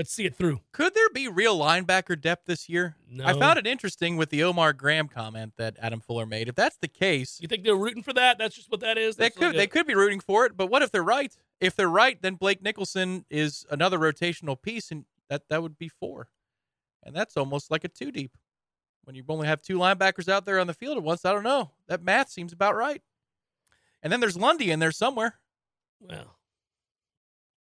Let's 0.00 0.14
see 0.14 0.24
it 0.24 0.34
through. 0.34 0.60
Could 0.72 0.94
there 0.94 1.10
be 1.10 1.28
real 1.28 1.58
linebacker 1.58 2.18
depth 2.18 2.46
this 2.46 2.70
year? 2.70 2.96
No. 3.06 3.22
I 3.22 3.34
found 3.34 3.58
it 3.58 3.66
interesting 3.66 4.16
with 4.16 4.30
the 4.30 4.42
Omar 4.42 4.72
Graham 4.72 5.08
comment 5.08 5.52
that 5.58 5.76
Adam 5.78 6.00
Fuller 6.00 6.24
made. 6.24 6.48
If 6.48 6.54
that's 6.54 6.78
the 6.78 6.88
case, 6.88 7.38
You 7.38 7.48
think 7.48 7.64
they're 7.64 7.76
rooting 7.76 8.02
for 8.02 8.14
that? 8.14 8.38
That's 8.38 8.56
just 8.56 8.70
what 8.70 8.80
that 8.80 8.96
is. 8.96 9.16
they 9.16 9.28
could 9.28 9.48
like 9.48 9.56
they 9.56 9.66
could 9.66 9.86
be 9.86 9.94
rooting 9.94 10.20
for 10.20 10.46
it. 10.46 10.56
But 10.56 10.70
what 10.70 10.80
if 10.80 10.90
they're 10.90 11.02
right? 11.02 11.36
If 11.60 11.76
they're 11.76 11.86
right, 11.86 12.16
then 12.22 12.36
Blake 12.36 12.62
Nichelson 12.62 13.26
is 13.28 13.66
another 13.70 13.98
rotational 13.98 14.56
piece, 14.62 14.90
and 14.90 15.04
that 15.28 15.42
that 15.50 15.60
would 15.60 15.76
be 15.76 15.90
four, 15.90 16.28
and 17.02 17.14
that's 17.14 17.36
almost 17.36 17.70
like 17.70 17.84
a 17.84 17.88
two 17.88 18.10
deep. 18.10 18.38
When 19.04 19.14
you 19.14 19.22
only 19.28 19.48
have 19.48 19.60
two 19.60 19.76
linebackers 19.76 20.30
out 20.30 20.46
there 20.46 20.58
on 20.58 20.66
the 20.66 20.72
field 20.72 20.96
at 20.96 21.02
once, 21.02 21.26
I 21.26 21.34
don't 21.34 21.44
know. 21.44 21.72
That 21.88 22.02
math 22.02 22.30
seems 22.30 22.54
about 22.54 22.74
right. 22.74 23.02
And 24.02 24.10
then 24.10 24.20
there's 24.20 24.38
Lundy 24.38 24.70
in 24.70 24.78
there 24.78 24.92
somewhere. 24.92 25.34
Well, 26.00 26.38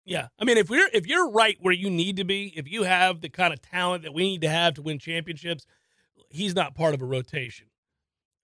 yeah. 0.06 0.28
I 0.38 0.44
mean, 0.44 0.56
if 0.56 0.70
we're 0.70 0.88
if 0.94 1.06
you're 1.06 1.28
right 1.28 1.58
where 1.60 1.74
you 1.74 1.90
need 1.90 2.16
to 2.16 2.24
be, 2.24 2.52
if 2.56 2.70
you 2.70 2.84
have 2.84 3.20
the 3.20 3.28
kind 3.28 3.52
of 3.52 3.60
talent 3.60 4.04
that 4.04 4.14
we 4.14 4.22
need 4.22 4.40
to 4.42 4.48
have 4.48 4.74
to 4.74 4.82
win 4.82 4.98
championships, 4.98 5.66
he's 6.30 6.54
not 6.54 6.74
part 6.74 6.94
of 6.94 7.02
a 7.02 7.04
rotation. 7.04 7.66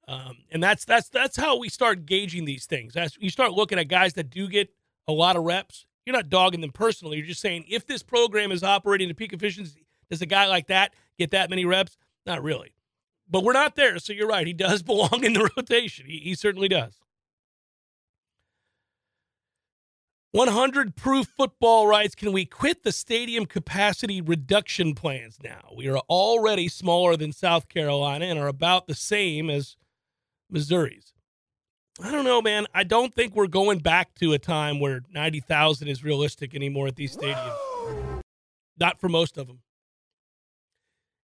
Um, 0.08 0.38
and 0.50 0.62
that's 0.62 0.84
that's 0.84 1.08
that's 1.08 1.36
how 1.36 1.58
we 1.58 1.68
start 1.68 2.04
gauging 2.04 2.44
these 2.44 2.66
things. 2.66 2.96
You 3.18 3.30
start 3.30 3.52
looking 3.52 3.78
at 3.78 3.86
guys 3.86 4.14
that 4.14 4.28
do 4.28 4.48
get 4.48 4.74
a 5.06 5.12
lot 5.12 5.36
of 5.36 5.44
reps. 5.44 5.86
You're 6.04 6.16
not 6.16 6.28
dogging 6.28 6.60
them 6.60 6.72
personally. 6.72 7.16
You're 7.16 7.26
just 7.26 7.40
saying 7.40 7.64
if 7.68 7.86
this 7.86 8.02
program 8.02 8.50
is 8.50 8.64
operating 8.64 9.08
at 9.08 9.16
peak 9.16 9.32
efficiency, 9.32 9.86
does 10.10 10.20
a 10.20 10.26
guy 10.26 10.46
like 10.46 10.66
that 10.66 10.92
get 11.16 11.30
that 11.30 11.48
many 11.48 11.64
reps? 11.64 11.96
Not 12.26 12.42
really. 12.42 12.74
But 13.30 13.44
we're 13.44 13.52
not 13.52 13.76
there, 13.76 13.98
so 14.00 14.12
you're 14.12 14.26
right. 14.26 14.46
He 14.46 14.52
does 14.52 14.82
belong 14.82 15.22
in 15.22 15.32
the 15.32 15.48
rotation. 15.56 16.06
He, 16.06 16.18
he 16.18 16.34
certainly 16.34 16.68
does. 16.68 16.98
100 20.32 20.96
proof 20.96 21.28
football 21.36 21.86
writes 21.86 22.14
Can 22.14 22.32
we 22.32 22.44
quit 22.44 22.82
the 22.82 22.92
stadium 22.92 23.46
capacity 23.46 24.20
reduction 24.20 24.94
plans 24.94 25.38
now? 25.42 25.70
We 25.76 25.88
are 25.88 25.98
already 26.08 26.68
smaller 26.68 27.16
than 27.16 27.32
South 27.32 27.68
Carolina 27.68 28.24
and 28.26 28.38
are 28.38 28.48
about 28.48 28.86
the 28.86 28.94
same 28.94 29.50
as 29.50 29.76
Missouri's. 30.50 31.12
I 32.02 32.10
don't 32.10 32.24
know, 32.24 32.40
man. 32.40 32.66
I 32.74 32.84
don't 32.84 33.14
think 33.14 33.34
we're 33.34 33.46
going 33.46 33.80
back 33.80 34.14
to 34.16 34.32
a 34.32 34.38
time 34.38 34.80
where 34.80 35.02
90,000 35.12 35.88
is 35.88 36.02
realistic 36.02 36.54
anymore 36.54 36.86
at 36.88 36.96
these 36.96 37.14
stadiums. 37.14 37.54
Not 38.80 38.98
for 38.98 39.10
most 39.10 39.36
of 39.36 39.46
them. 39.46 39.60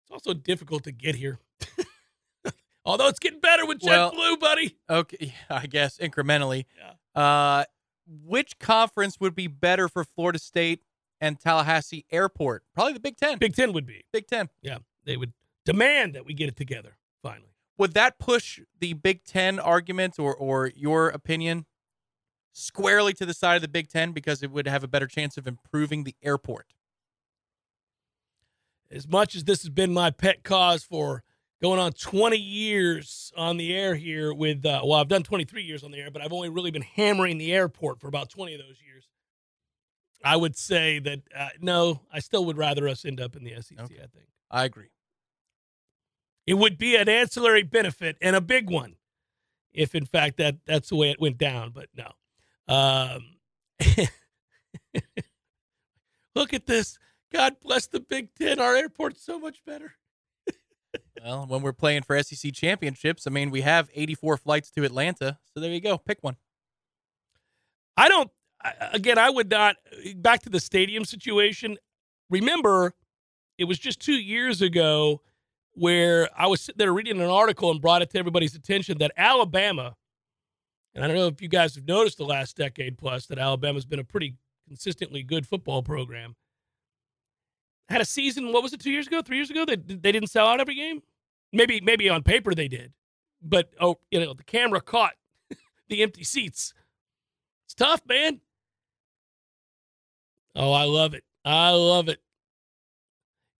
It's 0.04 0.12
also 0.12 0.32
difficult 0.32 0.84
to 0.84 0.92
get 0.92 1.16
here. 1.16 1.40
Although 2.84 3.08
it's 3.08 3.18
getting 3.18 3.40
better 3.40 3.66
with 3.66 3.80
Well- 3.82 4.12
JetBlue, 4.12 4.38
buddy. 4.38 4.76
Okay, 4.88 5.16
yeah, 5.20 5.32
I 5.50 5.66
guess 5.66 5.98
incrementally. 5.98 6.66
Yeah. 6.78 7.20
Uh, 7.20 7.64
which 8.06 8.58
conference 8.58 9.18
would 9.20 9.34
be 9.34 9.46
better 9.46 9.88
for 9.88 10.04
Florida 10.04 10.38
State 10.38 10.82
and 11.20 11.38
Tallahassee 11.38 12.04
Airport? 12.10 12.64
Probably 12.74 12.92
the 12.94 13.00
Big 13.00 13.16
Ten. 13.16 13.38
Big 13.38 13.54
Ten 13.54 13.72
would 13.72 13.86
be. 13.86 14.04
Big 14.12 14.26
Ten. 14.26 14.48
Yeah, 14.62 14.78
they 15.04 15.16
would 15.16 15.32
demand 15.64 16.14
that 16.14 16.26
we 16.26 16.34
get 16.34 16.48
it 16.48 16.56
together 16.56 16.96
finally. 17.22 17.50
Would 17.78 17.94
that 17.94 18.18
push 18.18 18.60
the 18.78 18.92
Big 18.92 19.24
Ten 19.24 19.58
argument 19.58 20.18
or 20.18 20.34
or 20.34 20.70
your 20.74 21.08
opinion 21.08 21.66
squarely 22.52 23.12
to 23.14 23.26
the 23.26 23.34
side 23.34 23.56
of 23.56 23.62
the 23.62 23.68
Big 23.68 23.88
Ten 23.88 24.12
because 24.12 24.42
it 24.42 24.50
would 24.50 24.68
have 24.68 24.84
a 24.84 24.88
better 24.88 25.06
chance 25.06 25.36
of 25.36 25.46
improving 25.46 26.04
the 26.04 26.14
airport? 26.22 26.74
As 28.90 29.08
much 29.08 29.34
as 29.34 29.44
this 29.44 29.62
has 29.62 29.70
been 29.70 29.92
my 29.92 30.10
pet 30.10 30.44
cause 30.44 30.84
for 30.84 31.24
going 31.62 31.80
on 31.80 31.92
20 31.92 32.36
years 32.36 33.32
on 33.36 33.56
the 33.56 33.74
air 33.74 33.94
here 33.94 34.34
with, 34.34 34.66
uh, 34.66 34.82
well, 34.84 35.00
I've 35.00 35.08
done 35.08 35.22
23 35.22 35.62
years 35.62 35.82
on 35.82 35.90
the 35.90 35.98
air, 35.98 36.10
but 36.10 36.22
I've 36.22 36.32
only 36.32 36.48
really 36.50 36.70
been 36.70 36.82
hammering 36.82 37.38
the 37.38 37.52
airport 37.52 38.00
for 38.00 38.08
about 38.08 38.28
20 38.30 38.54
of 38.54 38.60
those 38.60 38.80
years. 38.86 39.08
I 40.24 40.36
would 40.36 40.56
say 40.56 40.98
that 41.00 41.20
uh, 41.36 41.48
no, 41.60 42.00
I 42.12 42.20
still 42.20 42.44
would 42.46 42.56
rather 42.56 42.88
us 42.88 43.04
end 43.04 43.20
up 43.20 43.36
in 43.36 43.44
the 43.44 43.52
SEC. 43.60 43.78
Okay. 43.78 43.96
I 43.96 44.06
think 44.06 44.26
I 44.50 44.64
agree. 44.64 44.88
it 46.46 46.54
would 46.54 46.78
be 46.78 46.96
an 46.96 47.08
ancillary 47.08 47.62
benefit 47.62 48.16
and 48.22 48.34
a 48.36 48.40
big 48.40 48.70
one, 48.70 48.96
if 49.72 49.94
in 49.94 50.06
fact 50.06 50.38
that 50.38 50.56
that's 50.66 50.88
the 50.88 50.96
way 50.96 51.10
it 51.10 51.20
went 51.20 51.36
down. 51.38 51.72
But 51.72 51.88
no, 51.94 52.12
um, 52.74 53.36
look 56.34 56.54
at 56.54 56.66
this. 56.66 56.98
God 57.32 57.56
bless 57.60 57.86
the 57.86 58.00
Big 58.00 58.34
Ten. 58.34 58.58
Our 58.60 58.76
airport's 58.76 59.24
so 59.24 59.38
much 59.38 59.64
better. 59.66 59.94
Well, 61.24 61.46
when 61.48 61.62
we're 61.62 61.72
playing 61.72 62.02
for 62.02 62.22
SEC 62.22 62.52
championships, 62.52 63.26
I 63.26 63.30
mean, 63.30 63.50
we 63.50 63.62
have 63.62 63.88
84 63.94 64.36
flights 64.36 64.70
to 64.72 64.84
Atlanta. 64.84 65.38
So 65.54 65.60
there 65.60 65.70
you 65.70 65.80
go. 65.80 65.96
Pick 65.96 66.18
one. 66.20 66.36
I 67.96 68.08
don't. 68.08 68.30
Again, 68.92 69.16
I 69.16 69.30
would 69.30 69.50
not. 69.50 69.76
Back 70.16 70.42
to 70.42 70.50
the 70.50 70.60
stadium 70.60 71.06
situation. 71.06 71.78
Remember, 72.28 72.92
it 73.56 73.64
was 73.64 73.78
just 73.78 74.00
two 74.00 74.20
years 74.20 74.60
ago 74.60 75.22
where 75.72 76.28
I 76.36 76.46
was 76.46 76.60
sitting 76.60 76.78
there 76.78 76.92
reading 76.92 77.20
an 77.20 77.30
article 77.30 77.70
and 77.70 77.80
brought 77.80 78.02
it 78.02 78.10
to 78.10 78.18
everybody's 78.18 78.54
attention 78.54 78.98
that 78.98 79.12
Alabama, 79.16 79.96
and 80.94 81.02
I 81.02 81.06
don't 81.06 81.16
know 81.16 81.26
if 81.26 81.40
you 81.40 81.48
guys 81.48 81.74
have 81.74 81.86
noticed 81.86 82.18
the 82.18 82.24
last 82.24 82.56
decade 82.56 82.98
plus 82.98 83.26
that 83.26 83.38
Alabama's 83.38 83.86
been 83.86 83.98
a 83.98 84.04
pretty 84.04 84.36
consistently 84.68 85.22
good 85.22 85.46
football 85.46 85.82
program. 85.82 86.36
Had 87.88 88.02
a 88.02 88.04
season. 88.06 88.52
What 88.52 88.62
was 88.62 88.74
it? 88.74 88.80
Two 88.80 88.90
years 88.90 89.06
ago? 89.06 89.22
Three 89.22 89.36
years 89.36 89.50
ago? 89.50 89.64
They 89.64 89.76
they 89.76 90.12
didn't 90.12 90.28
sell 90.28 90.46
out 90.46 90.60
every 90.60 90.74
game. 90.74 91.02
Maybe 91.54 91.80
maybe 91.80 92.08
on 92.08 92.22
paper 92.22 92.54
they 92.54 92.68
did, 92.68 92.92
but 93.40 93.70
oh, 93.80 93.98
you 94.10 94.20
know 94.20 94.34
the 94.34 94.42
camera 94.42 94.80
caught 94.80 95.14
the 95.88 96.02
empty 96.02 96.24
seats. 96.24 96.74
It's 97.66 97.74
tough, 97.74 98.02
man. 98.06 98.40
Oh, 100.56 100.72
I 100.72 100.84
love 100.84 101.14
it. 101.14 101.24
I 101.44 101.70
love 101.70 102.08
it. 102.08 102.20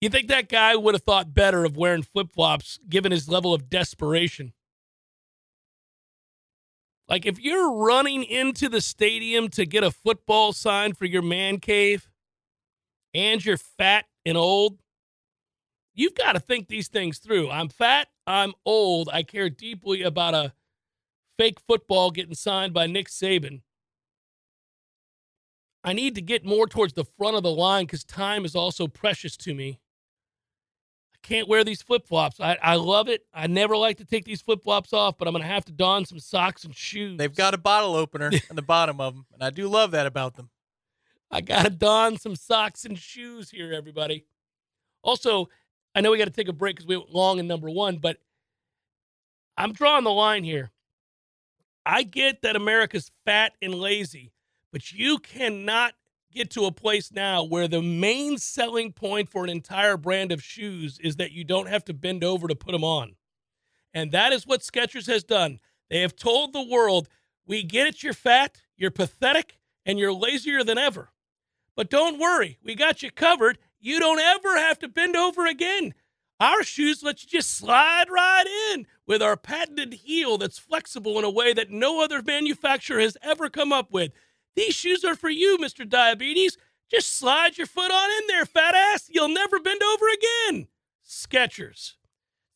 You 0.01 0.09
think 0.09 0.27
that 0.27 0.49
guy 0.49 0.75
would 0.75 0.93
have 0.93 1.03
thought 1.03 1.33
better 1.33 1.65
of 1.65 1.77
wearing 1.77 2.03
flip 2.03 2.31
flops 2.33 2.79
given 2.89 3.11
his 3.11 3.29
level 3.29 3.53
of 3.53 3.69
desperation? 3.69 4.53
Like, 7.07 7.25
if 7.25 7.39
you're 7.39 7.71
running 7.71 8.23
into 8.23 8.67
the 8.67 8.81
stadium 8.81 9.49
to 9.49 9.65
get 9.65 9.83
a 9.83 9.91
football 9.91 10.53
sign 10.53 10.93
for 10.93 11.05
your 11.05 11.21
man 11.21 11.59
cave 11.59 12.09
and 13.13 13.43
you're 13.43 13.57
fat 13.57 14.05
and 14.25 14.37
old, 14.37 14.79
you've 15.95 16.15
got 16.15 16.33
to 16.33 16.39
think 16.39 16.67
these 16.67 16.87
things 16.87 17.17
through. 17.17 17.49
I'm 17.49 17.69
fat. 17.69 18.07
I'm 18.27 18.53
old. 18.65 19.09
I 19.11 19.23
care 19.23 19.49
deeply 19.49 20.03
about 20.03 20.33
a 20.33 20.53
fake 21.37 21.59
football 21.67 22.11
getting 22.11 22.35
signed 22.35 22.73
by 22.73 22.87
Nick 22.87 23.09
Saban. 23.09 23.61
I 25.83 25.93
need 25.93 26.15
to 26.15 26.21
get 26.21 26.45
more 26.45 26.67
towards 26.67 26.93
the 26.93 27.05
front 27.05 27.37
of 27.37 27.43
the 27.43 27.51
line 27.51 27.85
because 27.85 28.03
time 28.03 28.43
is 28.43 28.55
also 28.55 28.87
precious 28.87 29.37
to 29.37 29.53
me. 29.53 29.79
I 31.13 31.17
can't 31.21 31.47
wear 31.47 31.63
these 31.63 31.83
flip 31.83 32.07
flops. 32.07 32.39
I, 32.39 32.57
I 32.61 32.75
love 32.75 33.07
it. 33.07 33.25
I 33.33 33.45
never 33.45 33.77
like 33.77 33.97
to 33.97 34.05
take 34.05 34.25
these 34.25 34.41
flip 34.41 34.63
flops 34.63 34.93
off, 34.93 35.17
but 35.17 35.27
I'm 35.27 35.33
going 35.33 35.43
to 35.43 35.47
have 35.47 35.65
to 35.65 35.71
don 35.71 36.05
some 36.05 36.19
socks 36.19 36.63
and 36.63 36.75
shoes. 36.75 37.17
They've 37.17 37.33
got 37.33 37.53
a 37.53 37.59
bottle 37.59 37.95
opener 37.95 38.31
on 38.49 38.55
the 38.55 38.63
bottom 38.63 38.99
of 38.99 39.13
them. 39.13 39.25
And 39.33 39.43
I 39.43 39.51
do 39.51 39.67
love 39.67 39.91
that 39.91 40.07
about 40.07 40.35
them. 40.35 40.49
I 41.29 41.41
got 41.41 41.65
to 41.65 41.69
don 41.69 42.17
some 42.17 42.35
socks 42.35 42.85
and 42.85 42.97
shoes 42.97 43.51
here, 43.51 43.71
everybody. 43.71 44.25
Also, 45.03 45.49
I 45.95 46.01
know 46.01 46.11
we 46.11 46.17
got 46.17 46.25
to 46.25 46.31
take 46.31 46.49
a 46.49 46.53
break 46.53 46.75
because 46.75 46.87
we 46.87 46.97
went 46.97 47.13
long 47.13 47.39
in 47.39 47.47
number 47.47 47.69
one, 47.69 47.97
but 47.97 48.17
I'm 49.57 49.71
drawing 49.71 50.03
the 50.03 50.11
line 50.11 50.43
here. 50.43 50.71
I 51.85 52.03
get 52.03 52.41
that 52.41 52.57
America's 52.57 53.11
fat 53.25 53.53
and 53.61 53.73
lazy, 53.73 54.33
but 54.73 54.91
you 54.91 55.19
cannot 55.19 55.93
get 56.33 56.49
to 56.51 56.65
a 56.65 56.71
place 56.71 57.13
now 57.13 57.43
where 57.43 57.67
the 57.67 57.81
main 57.81 58.37
selling 58.37 58.91
point 58.91 59.29
for 59.29 59.45
an 59.45 59.49
entire 59.49 59.95
brand 59.95 60.33
of 60.33 60.43
shoes 60.43 60.99
is 60.99 61.15
that 61.15 61.31
you 61.31 61.45
don't 61.45 61.69
have 61.69 61.85
to 61.85 61.93
bend 61.93 62.23
over 62.23 62.47
to 62.47 62.55
put 62.55 62.73
them 62.73 62.83
on. 62.83 63.15
And 63.93 64.11
that 64.11 64.33
is 64.33 64.45
what 64.45 64.61
Skechers 64.61 65.07
has 65.07 65.23
done. 65.23 65.59
They 65.89 66.01
have 66.01 66.17
told 66.17 66.51
the 66.51 66.61
world, 66.61 67.07
we 67.47 67.63
get 67.63 67.87
it, 67.87 68.03
you're 68.03 68.13
fat, 68.13 68.57
you're 68.75 68.91
pathetic, 68.91 69.59
and 69.85 69.97
you're 69.97 70.11
lazier 70.11 70.63
than 70.63 70.77
ever. 70.77 71.11
But 71.75 71.89
don't 71.89 72.19
worry, 72.19 72.57
we 72.61 72.75
got 72.75 73.01
you 73.01 73.11
covered. 73.11 73.57
You 73.85 73.99
don't 73.99 74.19
ever 74.19 74.57
have 74.57 74.79
to 74.79 74.87
bend 74.87 75.15
over 75.15 75.45
again. 75.45 75.93
Our 76.39 76.63
shoes 76.63 77.03
let 77.03 77.21
you 77.21 77.29
just 77.29 77.51
slide 77.51 78.09
right 78.09 78.73
in 78.73 78.87
with 79.05 79.21
our 79.21 79.37
patented 79.37 79.93
heel 79.93 80.39
that's 80.39 80.57
flexible 80.57 81.19
in 81.19 81.23
a 81.23 81.29
way 81.29 81.53
that 81.53 81.69
no 81.69 82.03
other 82.03 82.23
manufacturer 82.23 82.99
has 82.99 83.15
ever 83.21 83.47
come 83.47 83.71
up 83.71 83.91
with. 83.91 84.11
These 84.55 84.73
shoes 84.73 85.05
are 85.05 85.13
for 85.13 85.29
you, 85.29 85.59
Mr. 85.59 85.87
Diabetes. 85.87 86.57
Just 86.89 87.15
slide 87.15 87.59
your 87.59 87.67
foot 87.67 87.91
on 87.91 88.09
in 88.09 88.27
there, 88.27 88.47
fat 88.47 88.73
ass. 88.73 89.07
You'll 89.07 89.29
never 89.29 89.59
bend 89.59 89.81
over 89.83 90.05
again. 90.09 90.67
Skechers. 91.07 91.93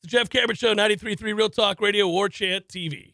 The 0.01 0.07
Jeff 0.07 0.31
Cameron 0.31 0.55
Show, 0.55 0.73
93.3 0.73 1.21
Real 1.37 1.51
Talk 1.51 1.79
Radio, 1.79 2.07
War 2.07 2.29
Chant 2.29 2.67
TV. 2.67 3.13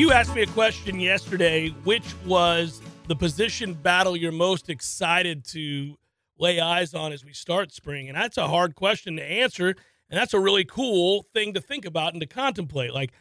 You 0.00 0.12
asked 0.12 0.34
me 0.34 0.40
a 0.40 0.46
question 0.46 0.98
yesterday, 0.98 1.68
which 1.84 2.14
was 2.24 2.80
the 3.06 3.14
position 3.14 3.74
battle 3.74 4.16
you're 4.16 4.32
most 4.32 4.70
excited 4.70 5.44
to 5.48 5.98
lay 6.38 6.58
eyes 6.58 6.94
on 6.94 7.12
as 7.12 7.22
we 7.22 7.34
start 7.34 7.70
spring? 7.70 8.08
And 8.08 8.16
that's 8.16 8.38
a 8.38 8.48
hard 8.48 8.74
question 8.74 9.16
to 9.16 9.22
answer. 9.22 9.68
And 9.68 10.18
that's 10.18 10.32
a 10.32 10.40
really 10.40 10.64
cool 10.64 11.26
thing 11.34 11.52
to 11.52 11.60
think 11.60 11.84
about 11.84 12.14
and 12.14 12.20
to 12.22 12.26
contemplate. 12.26 12.94
Like, 12.94 13.12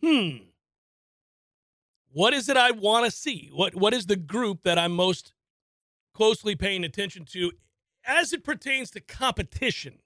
hmm, 0.00 0.36
what 2.12 2.34
is 2.34 2.48
it 2.48 2.56
I 2.56 2.70
want 2.70 3.04
to 3.04 3.10
see? 3.10 3.50
What 3.52 3.74
what 3.74 3.92
is 3.92 4.06
the 4.06 4.14
group 4.14 4.62
that 4.62 4.78
I'm 4.78 4.92
most 4.92 5.32
closely 6.14 6.54
paying 6.54 6.84
attention 6.84 7.24
to 7.32 7.50
as 8.06 8.32
it 8.32 8.44
pertains 8.44 8.92
to 8.92 9.00
competition? 9.00 9.98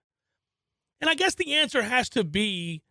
And 0.99 1.11
I 1.11 1.15
guess 1.15 1.35
the 1.35 1.53
answer 1.53 1.83
has 1.83 2.09
to 2.09 2.25
be 2.25 2.85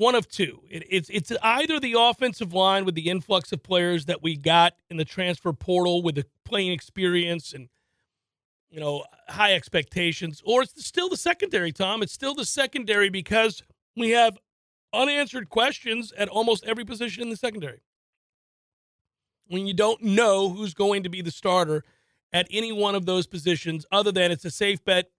one 0.00 0.14
of 0.14 0.26
two. 0.26 0.62
It, 0.70 0.82
it's 0.88 1.10
it's 1.10 1.30
either 1.42 1.78
the 1.78 1.94
offensive 1.98 2.54
line 2.54 2.86
with 2.86 2.94
the 2.94 3.10
influx 3.10 3.52
of 3.52 3.62
players 3.62 4.06
that 4.06 4.22
we 4.22 4.34
got 4.34 4.72
in 4.88 4.96
the 4.96 5.04
transfer 5.04 5.52
portal 5.52 6.02
with 6.02 6.14
the 6.14 6.24
playing 6.46 6.72
experience 6.72 7.52
and 7.52 7.68
you 8.70 8.80
know 8.80 9.04
high 9.28 9.52
expectations, 9.52 10.40
or 10.46 10.62
it's 10.62 10.86
still 10.86 11.10
the 11.10 11.18
secondary. 11.18 11.70
Tom, 11.70 12.02
it's 12.02 12.14
still 12.14 12.34
the 12.34 12.46
secondary 12.46 13.10
because 13.10 13.62
we 13.94 14.10
have 14.10 14.38
unanswered 14.94 15.50
questions 15.50 16.14
at 16.16 16.28
almost 16.28 16.64
every 16.64 16.84
position 16.84 17.22
in 17.22 17.28
the 17.28 17.36
secondary. 17.36 17.82
When 19.48 19.66
you 19.66 19.74
don't 19.74 20.02
know 20.02 20.48
who's 20.48 20.72
going 20.72 21.02
to 21.02 21.10
be 21.10 21.20
the 21.20 21.30
starter 21.30 21.84
at 22.32 22.46
any 22.50 22.72
one 22.72 22.94
of 22.94 23.04
those 23.04 23.26
positions, 23.26 23.84
other 23.92 24.12
than 24.12 24.32
it's 24.32 24.46
a 24.46 24.50
safe 24.50 24.82
bet, 24.82 25.10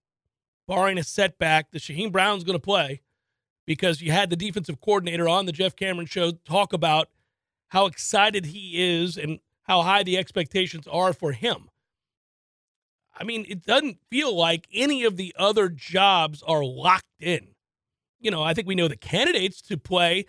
barring 0.66 0.98
a 0.98 1.04
setback, 1.04 1.70
that 1.70 1.82
Shyheim 1.82 2.10
Brown's 2.10 2.42
going 2.42 2.58
to 2.58 2.62
play 2.62 3.02
because 3.66 4.00
you 4.00 4.12
had 4.12 4.30
the 4.30 4.36
defensive 4.36 4.80
coordinator 4.80 5.28
on 5.28 5.46
the 5.46 5.52
Jeff 5.52 5.76
Cameron 5.76 6.06
show 6.06 6.32
talk 6.32 6.72
about 6.72 7.08
how 7.68 7.86
excited 7.86 8.46
he 8.46 9.00
is 9.00 9.16
and 9.16 9.40
how 9.64 9.82
high 9.82 10.02
the 10.02 10.18
expectations 10.18 10.86
are 10.86 11.12
for 11.12 11.32
him. 11.32 11.68
I 13.14 13.24
mean, 13.24 13.44
it 13.48 13.64
doesn't 13.64 13.98
feel 14.10 14.36
like 14.36 14.66
any 14.72 15.04
of 15.04 15.16
the 15.16 15.34
other 15.38 15.68
jobs 15.68 16.42
are 16.42 16.64
locked 16.64 17.04
in. 17.20 17.48
You 18.20 18.30
know, 18.30 18.42
I 18.42 18.54
think 18.54 18.66
we 18.66 18.74
know 18.74 18.88
the 18.88 18.96
candidates 18.96 19.60
to 19.62 19.76
play, 19.76 20.26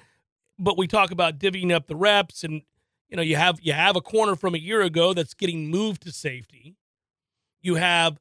but 0.59 0.77
we 0.77 0.87
talk 0.87 1.11
about 1.11 1.39
divvying 1.39 1.71
up 1.71 1.87
the 1.87 1.95
reps 1.95 2.43
and 2.43 2.61
you 3.09 3.17
know, 3.17 3.21
you 3.21 3.35
have 3.35 3.59
you 3.61 3.73
have 3.73 3.95
a 3.95 4.01
corner 4.01 4.35
from 4.35 4.55
a 4.55 4.57
year 4.57 4.81
ago 4.81 5.13
that's 5.13 5.35
getting 5.35 5.69
moved 5.69 6.01
to 6.01 6.11
safety. 6.11 6.77
You 7.61 7.75
have 7.75 8.19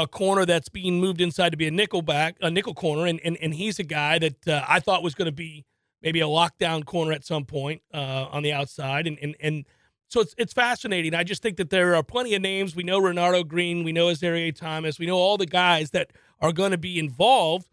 a 0.00 0.06
corner 0.06 0.46
that's 0.46 0.68
being 0.68 0.98
moved 1.00 1.20
inside 1.20 1.50
to 1.50 1.56
be 1.56 1.66
a 1.66 1.70
nickel 1.70 2.02
back, 2.02 2.36
a 2.40 2.50
nickel 2.50 2.74
corner, 2.74 3.06
and 3.06 3.20
and, 3.24 3.36
and 3.40 3.54
he's 3.54 3.78
a 3.78 3.84
guy 3.84 4.18
that 4.18 4.48
uh, 4.48 4.64
I 4.66 4.80
thought 4.80 5.02
was 5.02 5.14
going 5.14 5.26
to 5.26 5.32
be 5.32 5.64
maybe 6.02 6.20
a 6.20 6.26
lockdown 6.26 6.84
corner 6.84 7.12
at 7.12 7.24
some 7.24 7.44
point 7.44 7.82
uh, 7.92 8.26
on 8.30 8.42
the 8.42 8.52
outside, 8.52 9.06
and 9.06 9.18
and 9.20 9.36
and 9.40 9.64
so 10.08 10.20
it's 10.20 10.34
it's 10.38 10.52
fascinating. 10.52 11.14
I 11.14 11.22
just 11.22 11.42
think 11.42 11.56
that 11.58 11.70
there 11.70 11.94
are 11.94 12.02
plenty 12.02 12.34
of 12.34 12.42
names. 12.42 12.74
We 12.74 12.82
know 12.82 13.00
Renardo 13.00 13.46
Green, 13.46 13.84
we 13.84 13.92
know 13.92 14.06
Azareye'h 14.06 14.56
Thomas, 14.56 14.98
we 14.98 15.06
know 15.06 15.16
all 15.16 15.36
the 15.36 15.46
guys 15.46 15.90
that 15.90 16.10
are 16.40 16.52
going 16.52 16.72
to 16.72 16.78
be 16.78 16.98
involved. 16.98 17.68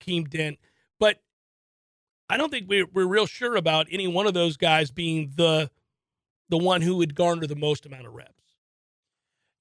Keem 0.00 0.28
Dent, 0.28 0.58
but 0.98 1.20
I 2.28 2.36
don't 2.36 2.50
think 2.50 2.68
we're 2.68 2.86
we're 2.92 3.06
real 3.06 3.26
sure 3.26 3.56
about 3.56 3.86
any 3.90 4.06
one 4.06 4.26
of 4.26 4.34
those 4.34 4.56
guys 4.56 4.90
being 4.90 5.32
the 5.36 5.70
the 6.48 6.58
one 6.58 6.80
who 6.82 6.96
would 6.96 7.14
garner 7.14 7.46
the 7.46 7.56
most 7.56 7.86
amount 7.86 8.06
of 8.06 8.14
reps. 8.14 8.32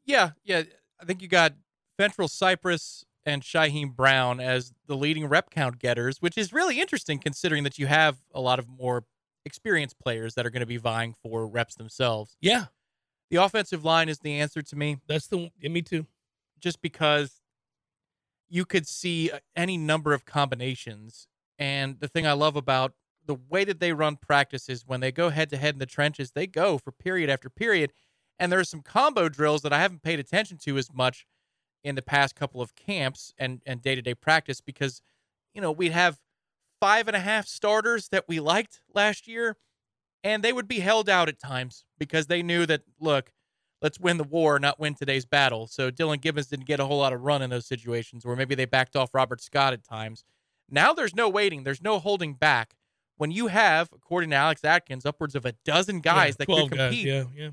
Yeah, 0.06 0.32
yeah. 0.44 0.64
I 1.00 1.06
think 1.06 1.22
you 1.22 1.28
got 1.28 1.54
Fentrell 2.00 2.30
Cypress 2.30 3.06
and 3.26 3.42
Shyheim 3.42 3.96
Brown 3.96 4.40
as 4.40 4.74
the 4.88 4.96
leading 4.96 5.28
rep 5.28 5.50
count 5.50 5.80
getters, 5.80 6.22
which 6.22 6.38
is 6.38 6.54
really 6.54 6.80
interesting 6.80 7.20
considering 7.20 7.64
that 7.64 7.80
you 7.80 7.88
have 7.88 8.18
a 8.34 8.42
lot 8.42 8.60
of 8.60 8.68
more 8.68 9.06
experienced 9.46 10.00
players 10.00 10.36
that 10.36 10.46
are 10.46 10.50
going 10.50 10.62
to 10.62 10.66
be 10.68 10.78
vying 10.78 11.16
for 11.24 11.48
reps 11.48 11.76
themselves. 11.76 12.38
Yeah, 12.42 12.66
The 13.30 13.38
offensive 13.38 13.84
line 13.86 14.10
is 14.10 14.20
the 14.20 14.34
answer 14.40 14.62
to 14.62 14.76
me, 14.76 14.98
that's 15.08 15.28
the 15.28 15.52
yeah, 15.60 15.70
me 15.70 15.82
too. 15.82 16.06
just 16.60 16.82
because 16.82 17.42
you 18.48 18.66
could 18.66 18.88
see 18.88 19.32
uh, 19.32 19.40
any 19.56 19.78
number 19.78 20.14
of 20.14 20.26
combinations. 20.26 21.28
And 21.58 22.00
the 22.00 22.08
thing 22.08 22.28
I 22.28 22.34
love 22.34 22.56
about 22.56 22.94
the 23.26 23.36
way 23.50 23.64
that 23.64 23.80
they 23.80 23.92
run 23.92 24.18
practices 24.18 24.84
when 24.86 25.00
they 25.00 25.12
go 25.12 25.30
head 25.30 25.50
to 25.50 25.58
head 25.58 25.76
in 25.76 25.80
the 25.80 25.88
trenches, 25.88 26.32
they 26.32 26.46
go 26.46 26.78
for 26.78 26.92
period 26.92 27.30
after 27.30 27.50
period. 27.50 27.92
And 28.38 28.52
there 28.52 28.60
are 28.60 28.64
some 28.66 28.82
combo 28.82 29.30
drills 29.30 29.64
that 29.64 29.74
I 29.74 29.80
haven't 29.80 30.04
paid 30.04 30.20
attention 30.20 30.58
to 30.60 30.78
as 30.78 30.94
much 30.94 31.26
in 31.86 31.94
the 31.94 32.02
past 32.02 32.36
couple 32.36 32.62
of 32.62 32.76
camps 32.76 33.32
and 33.38 33.62
and 33.66 33.82
day 33.82 33.94
to 33.94 34.02
day 34.02 34.16
practice 34.16 34.60
because 34.60 35.02
you 35.54 35.62
know 35.62 35.72
we'd 35.72 35.92
have 35.92 36.20
five 36.82 37.08
and 37.08 37.16
a 37.16 37.20
half 37.20 37.46
starters 37.48 38.10
that 38.10 38.26
we 38.28 38.40
liked 38.40 38.82
last 38.94 39.28
year, 39.28 39.56
and 40.24 40.44
they 40.44 40.52
would 40.52 40.68
be 40.68 40.80
held 40.80 41.08
out 41.08 41.30
at 41.30 41.40
times 41.40 41.86
because 42.00 42.26
they 42.26 42.42
knew 42.42 42.66
that 42.66 42.82
look, 43.00 43.32
let's 43.84 44.00
win 44.00 44.18
the 44.18 44.24
war, 44.24 44.58
not 44.60 44.80
win 44.80 44.96
today's 44.96 45.26
battle. 45.26 45.68
So 45.68 45.92
Dillan 45.92 46.20
Gibbons 46.22 46.48
didn't 46.48 46.66
get 46.66 46.80
a 46.80 46.86
whole 46.86 46.98
lot 46.98 47.14
of 47.14 47.22
run 47.22 47.44
in 47.44 47.52
those 47.52 47.68
situations, 47.68 48.26
or 48.26 48.36
maybe 48.36 48.56
they 48.56 48.66
backed 48.66 48.96
off 48.96 49.14
Robert 49.14 49.42
Scott 49.42 49.72
at 49.72 49.84
times. 49.84 50.24
Now 50.70 50.92
there's 50.92 51.14
no 51.16 51.30
waiting, 51.30 51.64
there's 51.64 51.84
no 51.84 52.00
holding 52.00 52.34
back. 52.34 52.76
When 53.18 53.32
you 53.32 53.48
have, 53.48 53.90
according 53.96 54.32
to 54.32 54.36
Alex 54.36 54.66
Atkins, 54.66 55.06
upwards 55.06 55.36
of 55.36 55.46
a 55.46 55.54
dozen 55.64 56.02
guys 56.02 56.34
Yeah, 56.34 56.38
that 56.40 56.46
could 56.48 56.56
12 56.56 56.70
guys, 56.72 56.78
compete 56.80 57.06
Yeah, 57.06 57.24
yeah. 57.34 57.50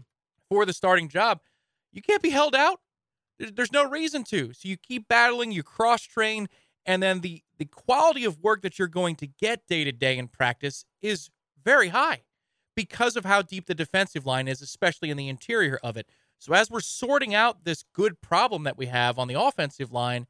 for 0.48 0.64
the 0.66 0.72
starting 0.72 1.08
job, 1.08 1.38
you 1.92 2.00
can't 2.02 2.22
be 2.22 2.30
held 2.30 2.56
out. 2.56 2.80
There's, 3.50 3.72
no 3.72 3.88
reason 3.88 4.24
to. 4.24 4.52
So 4.52 4.68
you 4.68 4.76
keep 4.76 5.08
battling, 5.08 5.52
you 5.52 5.62
cross 5.62 6.02
train, 6.02 6.48
and 6.86 7.02
then 7.02 7.20
the 7.20 7.42
the 7.58 7.64
quality 7.66 8.24
of 8.24 8.40
work 8.40 8.62
that 8.62 8.78
you're 8.78 8.88
going 8.88 9.16
to 9.16 9.26
get 9.26 9.66
day 9.68 9.84
to 9.84 9.92
day 9.92 10.18
in 10.18 10.28
practice 10.28 10.84
is 11.00 11.30
very 11.64 11.88
high 11.88 12.22
because 12.74 13.16
of 13.16 13.24
how 13.24 13.42
deep 13.42 13.66
the 13.66 13.74
defensive 13.74 14.26
line 14.26 14.48
is, 14.48 14.62
especially 14.62 15.10
in 15.10 15.16
the 15.16 15.28
interior 15.28 15.78
of 15.82 15.96
it. 15.96 16.08
So 16.38 16.54
as 16.54 16.70
we're 16.70 16.80
sorting 16.80 17.34
out 17.34 17.64
this 17.64 17.84
good 17.92 18.20
problem 18.20 18.64
that 18.64 18.76
we 18.76 18.86
have 18.86 19.18
on 19.18 19.28
the 19.28 19.40
offensive 19.40 19.92
line, 19.92 20.26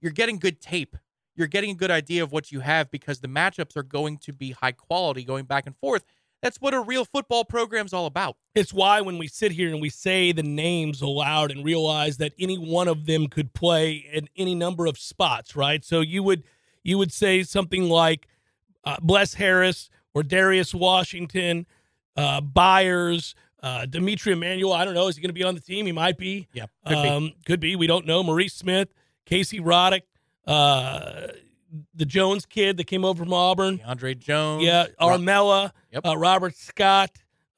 you're 0.00 0.12
getting 0.12 0.38
good 0.38 0.60
tape. 0.60 0.96
You're 1.34 1.48
getting 1.48 1.70
a 1.70 1.74
good 1.74 1.90
idea 1.90 2.22
of 2.22 2.32
what 2.32 2.52
you 2.52 2.60
have 2.60 2.90
because 2.90 3.20
the 3.20 3.28
matchups 3.28 3.76
are 3.76 3.82
going 3.82 4.18
to 4.18 4.32
be 4.32 4.52
high 4.52 4.72
quality 4.72 5.24
going 5.24 5.46
back 5.46 5.66
and 5.66 5.76
forth. 5.76 6.04
That's 6.42 6.58
what 6.60 6.72
a 6.72 6.80
real 6.80 7.04
football 7.04 7.44
program's 7.44 7.92
all 7.92 8.06
about. 8.06 8.36
It's 8.54 8.72
why 8.72 9.00
when 9.00 9.18
we 9.18 9.26
sit 9.26 9.52
here 9.52 9.70
and 9.70 9.80
we 9.80 9.90
say 9.90 10.30
the 10.32 10.42
names 10.42 11.02
aloud 11.02 11.50
and 11.50 11.64
realize 11.64 12.18
that 12.18 12.32
any 12.38 12.56
one 12.56 12.86
of 12.86 13.06
them 13.06 13.26
could 13.26 13.54
play 13.54 14.06
in 14.12 14.28
any 14.36 14.54
number 14.54 14.86
of 14.86 14.98
spots, 14.98 15.56
right? 15.56 15.84
So 15.84 16.00
you 16.00 16.22
would 16.22 16.44
you 16.84 16.96
would 16.98 17.12
say 17.12 17.42
something 17.42 17.88
like 17.88 18.28
uh, 18.84 18.96
Bless 19.02 19.34
Harris 19.34 19.90
or 20.14 20.22
Darius 20.22 20.74
Washington, 20.74 21.66
uh, 22.16 22.40
Byers, 22.40 23.34
uh, 23.62 23.86
D'Mitri 23.86 24.32
Emmanuel. 24.32 24.72
I 24.72 24.84
don't 24.84 24.94
know. 24.94 25.08
Is 25.08 25.16
he 25.16 25.22
going 25.22 25.30
to 25.30 25.34
be 25.34 25.44
on 25.44 25.54
the 25.54 25.60
team? 25.60 25.86
He 25.86 25.92
might 25.92 26.18
be. 26.18 26.48
Yeah, 26.52 26.66
could 26.86 27.02
be. 27.02 27.08
um, 27.08 27.32
could 27.44 27.60
be. 27.60 27.76
We 27.76 27.86
don't 27.86 28.06
know. 28.06 28.22
Maurice 28.22 28.54
Smith, 28.54 28.88
Casey 29.26 29.60
Roddick, 29.60 30.02
uh, 30.46 31.28
the 31.94 32.04
Jones 32.06 32.46
kid 32.46 32.76
that 32.78 32.84
came 32.84 33.04
over 33.04 33.22
from 33.24 33.32
Auburn. 33.32 33.80
Andre 33.86 34.14
Jones. 34.14 34.64
Yeah, 34.64 34.86
Armella, 35.00 35.72
Yep. 35.92 36.06
uh, 36.06 36.16
Robert 36.16 36.54
Scott, 36.56 37.10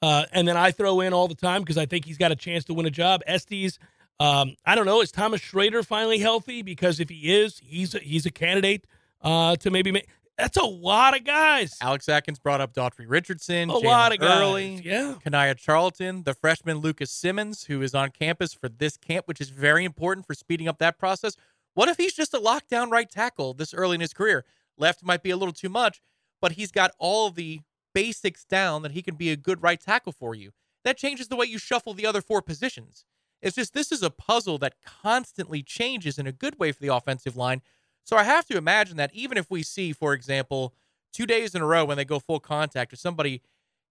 uh, 0.03 0.25
and 0.33 0.47
then 0.49 0.57
I 0.57 0.71
throw 0.73 1.01
in 1.01 1.13
all 1.13 1.29
the 1.29 1.35
time 1.35 1.63
because 1.63 1.79
I 1.79 1.87
think 1.87 2.05
he's 2.05 2.19
got 2.19 2.33
a 2.33 2.37
chance 2.37 2.65
to 2.67 2.75
win 2.75 2.87
a 2.87 2.91
job. 2.91 3.23
Estes, 3.27 3.79
um, 4.19 4.55
I 4.67 4.75
don't 4.75 4.87
know. 4.87 5.01
Is 5.01 5.13
Thomas 5.13 5.41
Shrader 5.41 5.85
finally 5.87 6.19
healthy? 6.19 6.63
Because 6.63 7.01
if 7.01 7.09
he 7.09 7.33
is, 7.35 7.59
he's 7.63 7.95
a, 7.95 7.99
he's 7.99 8.27
a 8.27 8.31
candidate 8.31 8.87
uh, 9.23 9.57
to 9.57 9.71
maybe 9.71 9.93
make. 9.93 10.09
That's 10.39 10.57
a 10.57 10.65
lot 10.65 11.15
of 11.15 11.23
guys. 11.25 11.77
Alex 11.83 12.09
Atkins 12.09 12.39
brought 12.39 12.63
up 12.63 12.73
Daughtry 12.73 13.05
Richardson, 13.07 13.69
A 13.69 13.75
Jalen 13.75 13.85
lot 13.85 14.13
of 14.15 14.21
guys. 14.21 14.41
Early, 14.41 14.75
Yeah. 14.83 15.17
Kanaya 15.23 15.55
Charlton, 15.55 16.23
the 16.23 16.33
freshman 16.33 16.79
Lucas 16.79 17.11
Simmons, 17.11 17.65
who 17.65 17.83
is 17.83 17.95
on 17.95 18.09
campus 18.11 18.55
for 18.55 18.71
this 18.71 18.97
camp, 18.97 19.29
which 19.29 19.39
is 19.39 19.51
very 19.51 19.85
important 19.85 20.27
for 20.27 20.33
speeding 20.33 20.67
up 20.67 20.79
that 20.79 20.99
process. 20.99 21.37
What 21.81 21.89
if 21.89 21.97
he's 21.97 22.13
just 22.13 22.35
a 22.35 22.39
lockdown 22.39 22.91
right 22.91 23.09
tackle 23.09 23.55
this 23.55 23.73
early 23.73 23.95
in 23.95 24.03
his 24.03 24.13
career? 24.13 24.45
Left 24.77 25.03
might 25.03 25.23
be 25.23 25.31
a 25.31 25.37
little 25.39 25.55
too 25.55 25.71
much, 25.71 26.03
but 26.39 26.53
he's 26.53 26.71
got 26.71 26.91
all 26.99 27.31
the 27.31 27.61
basics 27.95 28.45
down 28.45 28.83
that 28.83 28.93
he 28.93 29.01
can 29.01 29.15
be 29.15 29.31
a 29.31 29.37
good 29.37 29.63
right 29.63 29.81
tackle 29.81 30.13
for 30.13 30.35
you. 30.35 30.51
That 30.85 30.99
changes 30.99 31.29
the 31.29 31.37
way 31.37 31.47
you 31.47 31.57
shuffle 31.57 31.95
the 31.95 32.05
other 32.05 32.21
four 32.21 32.43
positions. 32.43 33.07
It's 33.41 33.57
just 33.57 33.73
this 33.73 33.91
is 33.91 34.03
a 34.03 34.11
puzzle 34.11 34.59
that 34.59 34.75
constantly 34.85 35.63
changes 35.63 36.19
in 36.19 36.27
a 36.27 36.33
good 36.33 36.59
way 36.59 36.71
for 36.71 36.83
the 36.83 36.95
offensive 36.95 37.35
line. 37.35 37.63
So 38.05 38.19
I 38.19 38.25
have 38.25 38.45
to 38.49 38.59
imagine 38.59 38.99
that 38.99 39.15
even 39.15 39.39
if 39.39 39.51
we 39.51 39.63
see, 39.63 39.95
for 39.95 40.13
example, 40.13 40.75
two 41.15 41.25
days 41.25 41.55
in 41.55 41.63
a 41.63 41.67
row 41.67 41.87
when 41.87 41.97
they 41.97 42.05
go 42.05 42.19
full 42.19 42.41
contact 42.41 42.93
or 42.93 42.97
somebody 42.97 43.41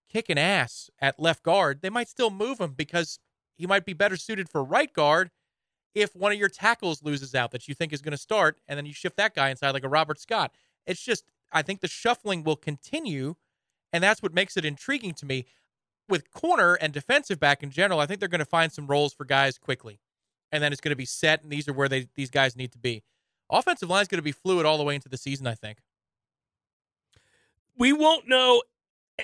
kicking 0.08 0.38
ass 0.38 0.90
at 1.00 1.18
left 1.18 1.42
guard, 1.42 1.82
they 1.82 1.90
might 1.90 2.08
still 2.08 2.30
move 2.30 2.60
him 2.60 2.70
because 2.70 3.18
he 3.56 3.66
might 3.66 3.84
be 3.84 3.94
better 3.94 4.16
suited 4.16 4.48
for 4.48 4.62
right 4.62 4.92
guard 4.92 5.32
if 5.94 6.14
one 6.16 6.32
of 6.32 6.38
your 6.38 6.48
tackles 6.48 7.02
loses 7.02 7.34
out 7.34 7.50
that 7.52 7.68
you 7.68 7.74
think 7.74 7.92
is 7.92 8.02
going 8.02 8.12
to 8.12 8.18
start 8.18 8.60
and 8.68 8.78
then 8.78 8.86
you 8.86 8.92
shift 8.92 9.16
that 9.16 9.34
guy 9.34 9.50
inside 9.50 9.70
like 9.72 9.84
a 9.84 9.88
Robert 9.88 10.20
Scott. 10.20 10.52
It's 10.86 11.02
just 11.02 11.24
I 11.52 11.62
think 11.62 11.80
the 11.80 11.88
shuffling 11.88 12.44
will 12.44 12.56
continue 12.56 13.36
and 13.92 14.02
that's 14.04 14.22
what 14.22 14.34
makes 14.34 14.56
it 14.56 14.64
intriguing 14.64 15.14
to 15.14 15.26
me. 15.26 15.46
With 16.08 16.32
corner 16.32 16.74
and 16.74 16.92
defensive 16.92 17.40
back 17.40 17.62
in 17.62 17.70
general, 17.70 18.00
I 18.00 18.06
think 18.06 18.20
they're 18.20 18.28
going 18.28 18.40
to 18.40 18.44
find 18.44 18.72
some 18.72 18.86
roles 18.88 19.12
for 19.14 19.24
guys 19.24 19.58
quickly. 19.58 20.00
And 20.52 20.62
then 20.62 20.72
it's 20.72 20.80
going 20.80 20.90
to 20.92 20.96
be 20.96 21.04
set 21.06 21.42
and 21.42 21.52
these 21.52 21.68
are 21.68 21.72
where 21.72 21.88
they 21.88 22.08
these 22.16 22.30
guys 22.30 22.56
need 22.56 22.72
to 22.72 22.78
be. 22.78 23.02
Offensive 23.50 23.90
line 23.90 24.02
is 24.02 24.08
going 24.08 24.18
to 24.18 24.22
be 24.22 24.32
fluid 24.32 24.66
all 24.66 24.78
the 24.78 24.84
way 24.84 24.94
into 24.96 25.08
the 25.08 25.18
season, 25.18 25.46
I 25.46 25.54
think. 25.54 25.78
we 27.78 27.92
won't 27.92 28.28
know 28.28 28.62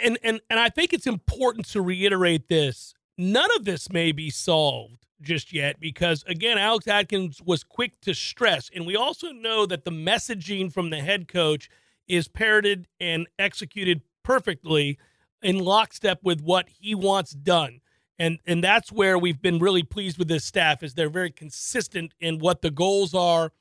and 0.03 0.19
and 0.23 0.41
and 0.51 0.61
I 0.61 0.69
think 0.69 0.93
it's 0.93 1.07
important 1.07 1.67
to 1.71 1.81
reiterate 1.83 2.49
this. 2.49 2.95
None 3.19 3.49
of 3.57 3.65
this 3.65 3.91
may 3.91 4.13
be 4.13 4.31
solved 4.31 5.06
just 5.23 5.53
yet 5.53 5.81
because 5.81 6.25
again 6.27 6.59
Alex 6.59 6.87
Atkins 6.87 7.41
was 7.43 7.65
quick 7.65 8.01
to 8.03 8.15
stress 8.15 8.71
and 8.75 8.87
we 8.87 8.97
also 8.97 9.33
know 9.33 9.65
that 9.65 9.85
the 9.85 9.91
messaging 9.91 10.73
from 10.73 10.91
the 10.91 11.01
head 11.01 11.27
coach 11.27 11.71
is 12.09 12.29
parroted 12.29 12.87
and 13.01 13.27
executed 13.39 14.03
perfectly 14.23 14.99
in 15.43 15.59
lockstep 15.59 16.19
with 16.23 16.41
what 16.41 16.69
he 16.69 16.95
wants 16.95 17.33
done. 17.33 17.81
And 18.19 18.39
and 18.47 18.65
that's 18.65 18.91
where 18.91 19.19
we've 19.19 19.41
been 19.41 19.59
really 19.59 19.83
pleased 19.83 20.19
with 20.19 20.29
this 20.29 20.45
staff 20.45 20.83
is 20.83 20.95
they're 20.95 21.11
very 21.11 21.31
consistent 21.31 22.13
in 22.19 22.39
what 22.39 22.63
the 22.63 22.71
goals 22.71 23.15
are, 23.15 23.53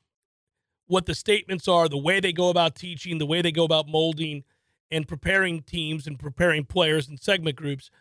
what 0.87 1.05
the 1.05 1.15
statements 1.15 1.67
are, 1.67 1.89
the 1.89 1.97
way 1.97 2.19
they 2.19 2.31
go 2.31 2.49
about 2.49 2.75
teaching, 2.75 3.17
the 3.17 3.25
way 3.25 3.41
they 3.41 3.51
go 3.51 3.65
about 3.65 3.87
molding 3.87 4.43
and 4.89 5.07
preparing 5.07 5.61
teams 5.61 6.07
and 6.07 6.17
preparing 6.17 6.63
players 6.63 7.07
and 7.09 7.19
segment 7.19 7.57
groups. 7.57 7.91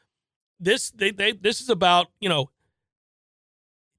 This 0.61 0.91
they, 0.91 1.11
they 1.11 1.33
this 1.33 1.61
is 1.61 1.69
about, 1.69 2.07
you 2.21 2.29
know, 2.29 2.51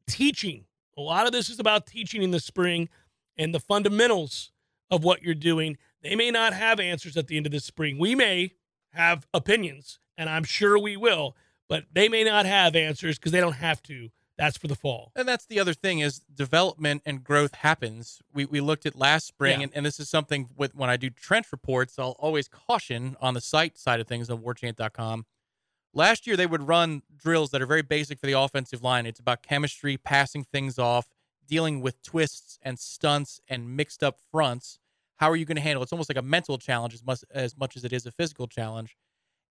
teaching. 0.08 0.66
A 0.98 1.02
lot 1.02 1.26
of 1.26 1.32
this 1.32 1.50
is 1.50 1.60
about 1.60 1.86
teaching 1.88 2.24
in 2.24 2.32
the 2.32 2.40
spring 2.40 2.90
and 3.38 3.54
the 3.54 3.60
fundamentals 3.60 4.52
of 4.90 5.04
what 5.04 5.22
you're 5.24 5.34
doing. 5.36 5.78
They 6.02 6.16
may 6.16 6.32
not 6.32 6.54
have 6.54 6.80
answers 6.80 7.18
at 7.18 7.28
the 7.28 7.38
end 7.38 7.46
of 7.46 7.52
the 7.52 7.60
spring. 7.60 7.98
We 7.98 8.16
may 8.16 8.54
have 8.94 9.28
opinions, 9.34 10.00
and 10.18 10.30
I'm 10.30 10.44
sure 10.44 10.80
we 10.80 10.96
will, 10.96 11.36
but 11.68 11.86
they 11.92 12.08
may 12.08 12.24
not 12.24 12.46
have 12.46 12.76
answers 12.76 13.18
because 13.18 13.32
they 13.32 13.42
don't 13.42 13.54
have 13.54 13.82
to. 13.84 14.10
That's 14.38 14.58
for 14.58 14.68
the 14.68 14.76
fall. 14.76 15.12
And 15.16 15.28
that's 15.28 15.46
the 15.46 15.60
other 15.62 15.74
thing 15.74 16.00
is 16.00 16.20
development 16.20 17.02
and 17.06 17.24
growth 17.24 17.56
happens. 17.56 18.22
We, 18.34 18.44
we 18.46 18.60
looked 18.60 18.86
at 18.86 18.94
last 18.96 19.28
spring, 19.28 19.60
Yeah. 19.60 19.64
and, 19.66 19.72
and 19.76 19.86
this 19.86 19.98
is 20.00 20.10
something 20.10 20.50
with 20.58 20.76
when 20.76 20.90
I 20.90 20.98
do 20.98 21.10
trench 21.10 21.48
reports, 21.54 21.98
I'll 21.98 22.18
always 22.20 22.48
caution 22.50 23.16
on 23.22 23.34
the 23.34 23.40
site 23.42 23.78
side 23.78 24.00
of 24.02 24.08
things 24.08 24.30
on 24.30 24.40
warchant.com. 24.42 25.26
Last 25.98 26.28
year, 26.28 26.36
they 26.36 26.46
would 26.46 26.68
run 26.68 27.04
drills 27.16 27.52
that 27.52 27.62
are 27.62 27.66
very 27.66 27.82
basic 27.82 28.20
for 28.20 28.28
the 28.28 28.34
offensive 28.34 28.84
line. 28.84 29.06
It's 29.06 29.20
about 29.22 29.42
chemistry, 29.42 29.96
passing 29.96 30.44
things 30.44 30.78
off, 30.78 31.08
dealing 31.48 31.80
with 31.80 32.04
twists 32.04 32.60
and 32.62 32.78
stunts 32.78 33.40
and 33.48 33.78
mixed 33.78 34.04
up 34.04 34.20
fronts. 34.30 34.78
How 35.16 35.32
are 35.32 35.38
you 35.38 35.46
going 35.46 35.56
to 35.56 35.62
handle 35.62 35.82
it? 35.82 35.86
It's 35.86 35.94
almost 35.94 36.10
like 36.10 36.18
a 36.18 36.22
mental 36.22 36.58
challenge 36.58 36.94
as 36.94 37.04
much, 37.06 37.24
as 37.32 37.58
much 37.58 37.78
as 37.78 37.86
it 37.86 37.94
is 37.94 38.06
a 38.06 38.12
physical 38.12 38.46
challenge. 38.46 38.98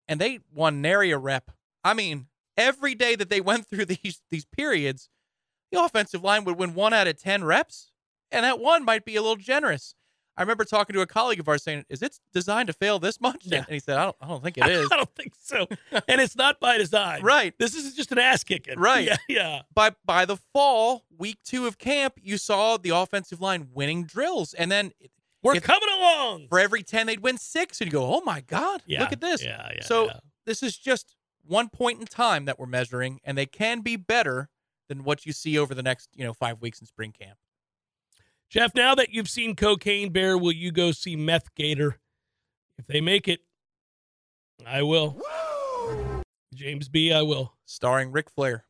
And 0.06 0.20
they 0.20 0.40
won 0.52 0.82
nary 0.82 1.12
a 1.12 1.18
rep. 1.18 1.50
I 1.82 1.94
mean, 1.94 2.26
every 2.58 2.94
day 2.94 3.16
that 3.16 3.30
they 3.30 3.40
went 3.40 3.66
through 3.66 3.86
these 3.86 4.20
these 4.30 4.44
periods, 4.44 5.08
the 5.72 5.82
offensive 5.82 6.22
line 6.22 6.44
would 6.44 6.58
win 6.58 6.74
one 6.74 6.92
out 6.92 7.08
of 7.08 7.16
10 7.16 7.44
reps, 7.44 7.90
and 8.30 8.44
that 8.44 8.60
one 8.60 8.84
might 8.84 9.06
be 9.06 9.16
a 9.16 9.22
little 9.22 9.36
generous. 9.36 9.94
I 10.36 10.42
remember 10.42 10.64
talking 10.64 10.94
to 10.94 11.00
a 11.00 11.06
colleague 11.06 11.38
of 11.40 11.48
ours 11.48 11.62
saying, 11.62 11.84
Is 11.88 12.02
it 12.02 12.18
designed 12.32 12.66
to 12.66 12.72
fail 12.72 12.98
this 12.98 13.20
much? 13.20 13.42
Yeah. 13.44 13.58
And 13.58 13.68
he 13.68 13.78
said, 13.78 13.96
I 13.98 14.04
don't, 14.04 14.16
I 14.20 14.28
don't 14.28 14.42
think 14.42 14.58
it 14.58 14.66
is. 14.68 14.88
I 14.92 14.96
don't 14.96 15.14
think 15.14 15.32
so. 15.40 15.66
And 16.08 16.20
it's 16.20 16.36
not 16.36 16.58
by 16.60 16.76
design. 16.78 17.22
right. 17.22 17.54
This 17.58 17.74
is 17.74 17.94
just 17.94 18.10
an 18.12 18.18
ass 18.18 18.42
kicking. 18.44 18.78
Right. 18.78 19.06
Yeah. 19.08 19.16
Yeah. 19.28 19.62
By, 19.74 19.90
by 20.04 20.24
the 20.24 20.36
fall, 20.52 21.04
week 21.16 21.38
two 21.44 21.66
of 21.66 21.78
camp, 21.78 22.14
you 22.22 22.36
saw 22.38 22.76
the 22.76 22.90
offensive 22.90 23.40
line 23.40 23.68
winning 23.72 24.04
drills. 24.04 24.54
And 24.54 24.70
then 24.72 24.92
We're 25.42 25.56
If- 25.56 25.62
coming 25.62 25.88
along. 25.98 26.48
for 26.48 26.58
every 26.58 26.82
10, 26.82 27.06
they'd 27.06 27.20
win 27.20 27.38
six. 27.38 27.80
And 27.80 27.86
you 27.86 27.92
go, 27.92 28.12
Oh 28.14 28.20
my 28.24 28.40
God, 28.40 28.82
Yeah. 28.86 29.00
look 29.02 29.12
at 29.12 29.20
this. 29.20 29.42
Yeah. 29.42 29.70
Yeah. 29.76 29.82
So 29.84 30.06
yeah. 30.06 30.18
this 30.46 30.62
is 30.62 30.76
just 30.76 31.14
one 31.46 31.68
point 31.68 32.00
in 32.00 32.06
time 32.06 32.46
that 32.46 32.58
we're 32.58 32.66
measuring, 32.66 33.20
and 33.22 33.36
they 33.38 33.46
can 33.46 33.82
be 33.82 33.96
better 33.96 34.48
than 34.88 35.04
what 35.04 35.26
you 35.26 35.32
see 35.32 35.58
over 35.58 35.74
the 35.74 35.82
next, 35.82 36.08
you 36.14 36.24
know, 36.24 36.32
five 36.32 36.60
weeks 36.60 36.80
in 36.80 36.86
spring 36.86 37.12
camp. 37.12 37.36
Jeff, 38.50 38.74
now 38.74 38.94
that 38.94 39.10
you've 39.10 39.28
seen 39.28 39.56
Cocaine 39.56 40.12
Bear, 40.12 40.38
will 40.38 40.52
you 40.52 40.70
go 40.70 40.92
see 40.92 41.16
Meth 41.16 41.54
Gator? 41.54 41.98
If 42.78 42.86
they 42.86 43.00
make 43.00 43.28
it, 43.28 43.40
I 44.66 44.82
will. 44.82 45.20
James 46.54 46.88
B, 46.88 47.12
I 47.12 47.22
will. 47.22 47.54
Starring 47.64 48.12
Ric 48.12 48.30
Flair. 48.30 48.64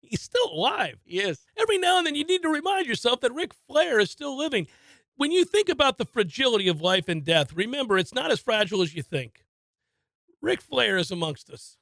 He's 0.00 0.22
still 0.22 0.50
alive. 0.52 0.98
Yes. 1.04 1.46
Every 1.58 1.78
now 1.78 1.98
and 1.98 2.06
then 2.06 2.14
you 2.14 2.24
need 2.24 2.42
to 2.42 2.48
remind 2.48 2.86
yourself 2.86 3.20
that 3.20 3.34
Ric 3.34 3.52
Flair 3.68 3.98
is 3.98 4.10
still 4.10 4.36
living. 4.36 4.66
When 5.16 5.32
you 5.32 5.44
think 5.44 5.68
about 5.68 5.98
the 5.98 6.04
fragility 6.04 6.68
of 6.68 6.80
life 6.80 7.08
and 7.08 7.24
death, 7.24 7.52
remember 7.52 7.98
it's 7.98 8.14
not 8.14 8.30
as 8.30 8.40
fragile 8.40 8.82
as 8.82 8.94
you 8.94 9.02
think. 9.02 9.44
Ric 10.42 10.60
Flair 10.60 10.96
is 10.96 11.10
amongst 11.10 11.50
us. 11.50 11.76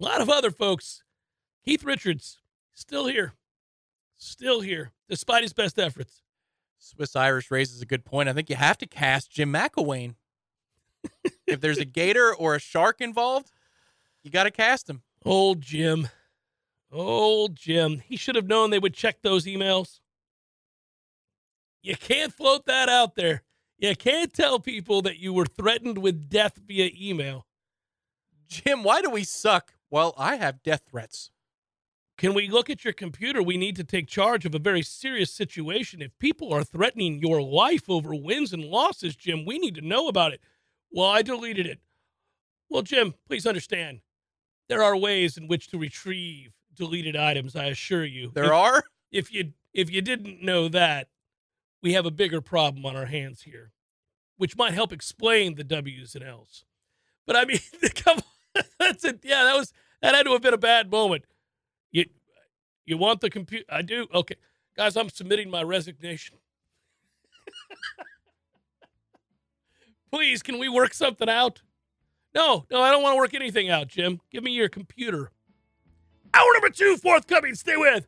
A 0.00 0.04
lot 0.04 0.20
of 0.20 0.30
other 0.30 0.50
folks. 0.50 1.02
Keith 1.64 1.84
Richards, 1.84 2.38
still 2.72 3.06
here. 3.06 3.34
Still 4.18 4.60
here, 4.60 4.92
despite 5.08 5.42
his 5.42 5.52
best 5.52 5.78
efforts. 5.78 6.22
Swiss 6.78 7.16
Irish 7.16 7.50
raises 7.50 7.80
a 7.80 7.86
good 7.86 8.04
point. 8.04 8.28
I 8.28 8.32
think 8.32 8.50
you 8.50 8.56
have 8.56 8.78
to 8.78 8.86
cast 8.86 9.30
Jim 9.30 9.52
McElwain. 9.52 10.16
if 11.46 11.60
there's 11.60 11.78
a 11.78 11.84
gator 11.84 12.34
or 12.34 12.54
a 12.54 12.60
shark 12.60 13.00
involved, 13.00 13.52
you 14.22 14.30
got 14.30 14.44
to 14.44 14.50
cast 14.50 14.90
him. 14.90 15.02
Old 15.24 15.60
Jim. 15.60 16.08
Old 16.90 17.54
Jim. 17.54 18.02
He 18.04 18.16
should 18.16 18.34
have 18.34 18.48
known 18.48 18.70
they 18.70 18.78
would 18.78 18.94
check 18.94 19.22
those 19.22 19.46
emails. 19.46 20.00
You 21.82 21.96
can't 21.96 22.32
float 22.32 22.66
that 22.66 22.88
out 22.88 23.14
there. 23.14 23.42
You 23.78 23.94
can't 23.94 24.32
tell 24.32 24.58
people 24.58 25.02
that 25.02 25.18
you 25.18 25.32
were 25.32 25.46
threatened 25.46 25.98
with 25.98 26.28
death 26.28 26.58
via 26.66 26.90
email. 27.00 27.46
Jim, 28.48 28.82
why 28.82 29.00
do 29.00 29.10
we 29.10 29.22
suck? 29.22 29.74
Well, 29.90 30.14
I 30.18 30.36
have 30.36 30.62
death 30.62 30.82
threats. 30.90 31.30
Can 32.18 32.34
we 32.34 32.48
look 32.48 32.68
at 32.68 32.84
your 32.84 32.92
computer? 32.92 33.42
We 33.42 33.56
need 33.56 33.76
to 33.76 33.84
take 33.84 34.08
charge 34.08 34.44
of 34.44 34.54
a 34.54 34.58
very 34.58 34.82
serious 34.82 35.32
situation. 35.32 36.02
If 36.02 36.18
people 36.18 36.52
are 36.52 36.64
threatening 36.64 37.20
your 37.20 37.40
life 37.40 37.88
over 37.88 38.12
wins 38.14 38.52
and 38.52 38.64
losses, 38.64 39.14
Jim, 39.14 39.44
we 39.46 39.58
need 39.58 39.76
to 39.76 39.80
know 39.80 40.08
about 40.08 40.32
it. 40.32 40.40
Well, 40.90 41.06
I 41.06 41.22
deleted 41.22 41.64
it. 41.66 41.78
Well, 42.68 42.82
Jim, 42.82 43.14
please 43.26 43.46
understand. 43.46 44.00
There 44.68 44.82
are 44.82 44.96
ways 44.96 45.36
in 45.36 45.46
which 45.46 45.68
to 45.68 45.78
retrieve 45.78 46.52
deleted 46.74 47.14
items, 47.16 47.54
I 47.54 47.66
assure 47.66 48.04
you. 48.04 48.32
There 48.34 48.44
If- 48.46 48.50
are? 48.52 48.84
if 49.12 49.32
you 49.32 49.52
if 49.72 49.90
you 49.90 50.02
didn't 50.02 50.42
know 50.42 50.68
that, 50.68 51.08
we 51.82 51.92
have 51.92 52.04
a 52.04 52.10
bigger 52.10 52.40
problem 52.40 52.84
on 52.84 52.96
our 52.96 53.06
hands 53.06 53.42
here, 53.42 53.70
which 54.36 54.56
might 54.56 54.74
help 54.74 54.92
explain 54.92 55.54
the 55.54 55.62
W's 55.64 56.14
and 56.16 56.24
L's. 56.24 56.64
But 57.26 57.36
I 57.36 57.44
mean, 57.44 57.60
come 57.94 58.18
on, 58.56 58.62
that's 58.80 59.04
it. 59.04 59.20
Yeah, 59.22 59.44
that 59.44 59.56
was 59.56 59.72
that 60.02 60.14
had 60.16 60.24
to 60.26 60.32
have 60.32 60.42
been 60.42 60.54
a 60.54 60.58
bad 60.58 60.90
moment. 60.90 61.24
You 62.88 62.96
want 62.96 63.20
the 63.20 63.28
computer? 63.28 63.66
I 63.68 63.82
do. 63.82 64.06
Okay, 64.14 64.36
guys, 64.74 64.96
I'm 64.96 65.10
submitting 65.10 65.50
my 65.50 65.62
resignation. 65.62 66.38
Please, 70.10 70.42
can 70.42 70.58
we 70.58 70.70
work 70.70 70.94
something 70.94 71.28
out? 71.28 71.60
No, 72.34 72.64
no, 72.70 72.80
I 72.80 72.90
don't 72.90 73.02
want 73.02 73.12
to 73.12 73.18
work 73.18 73.34
anything 73.34 73.68
out, 73.68 73.88
Jim. 73.88 74.22
Give 74.30 74.42
me 74.42 74.52
your 74.52 74.70
computer. 74.70 75.30
Hour 76.32 76.46
number 76.54 76.70
two 76.70 76.96
forthcoming. 76.96 77.54
Stay 77.54 77.76
with. 77.76 78.06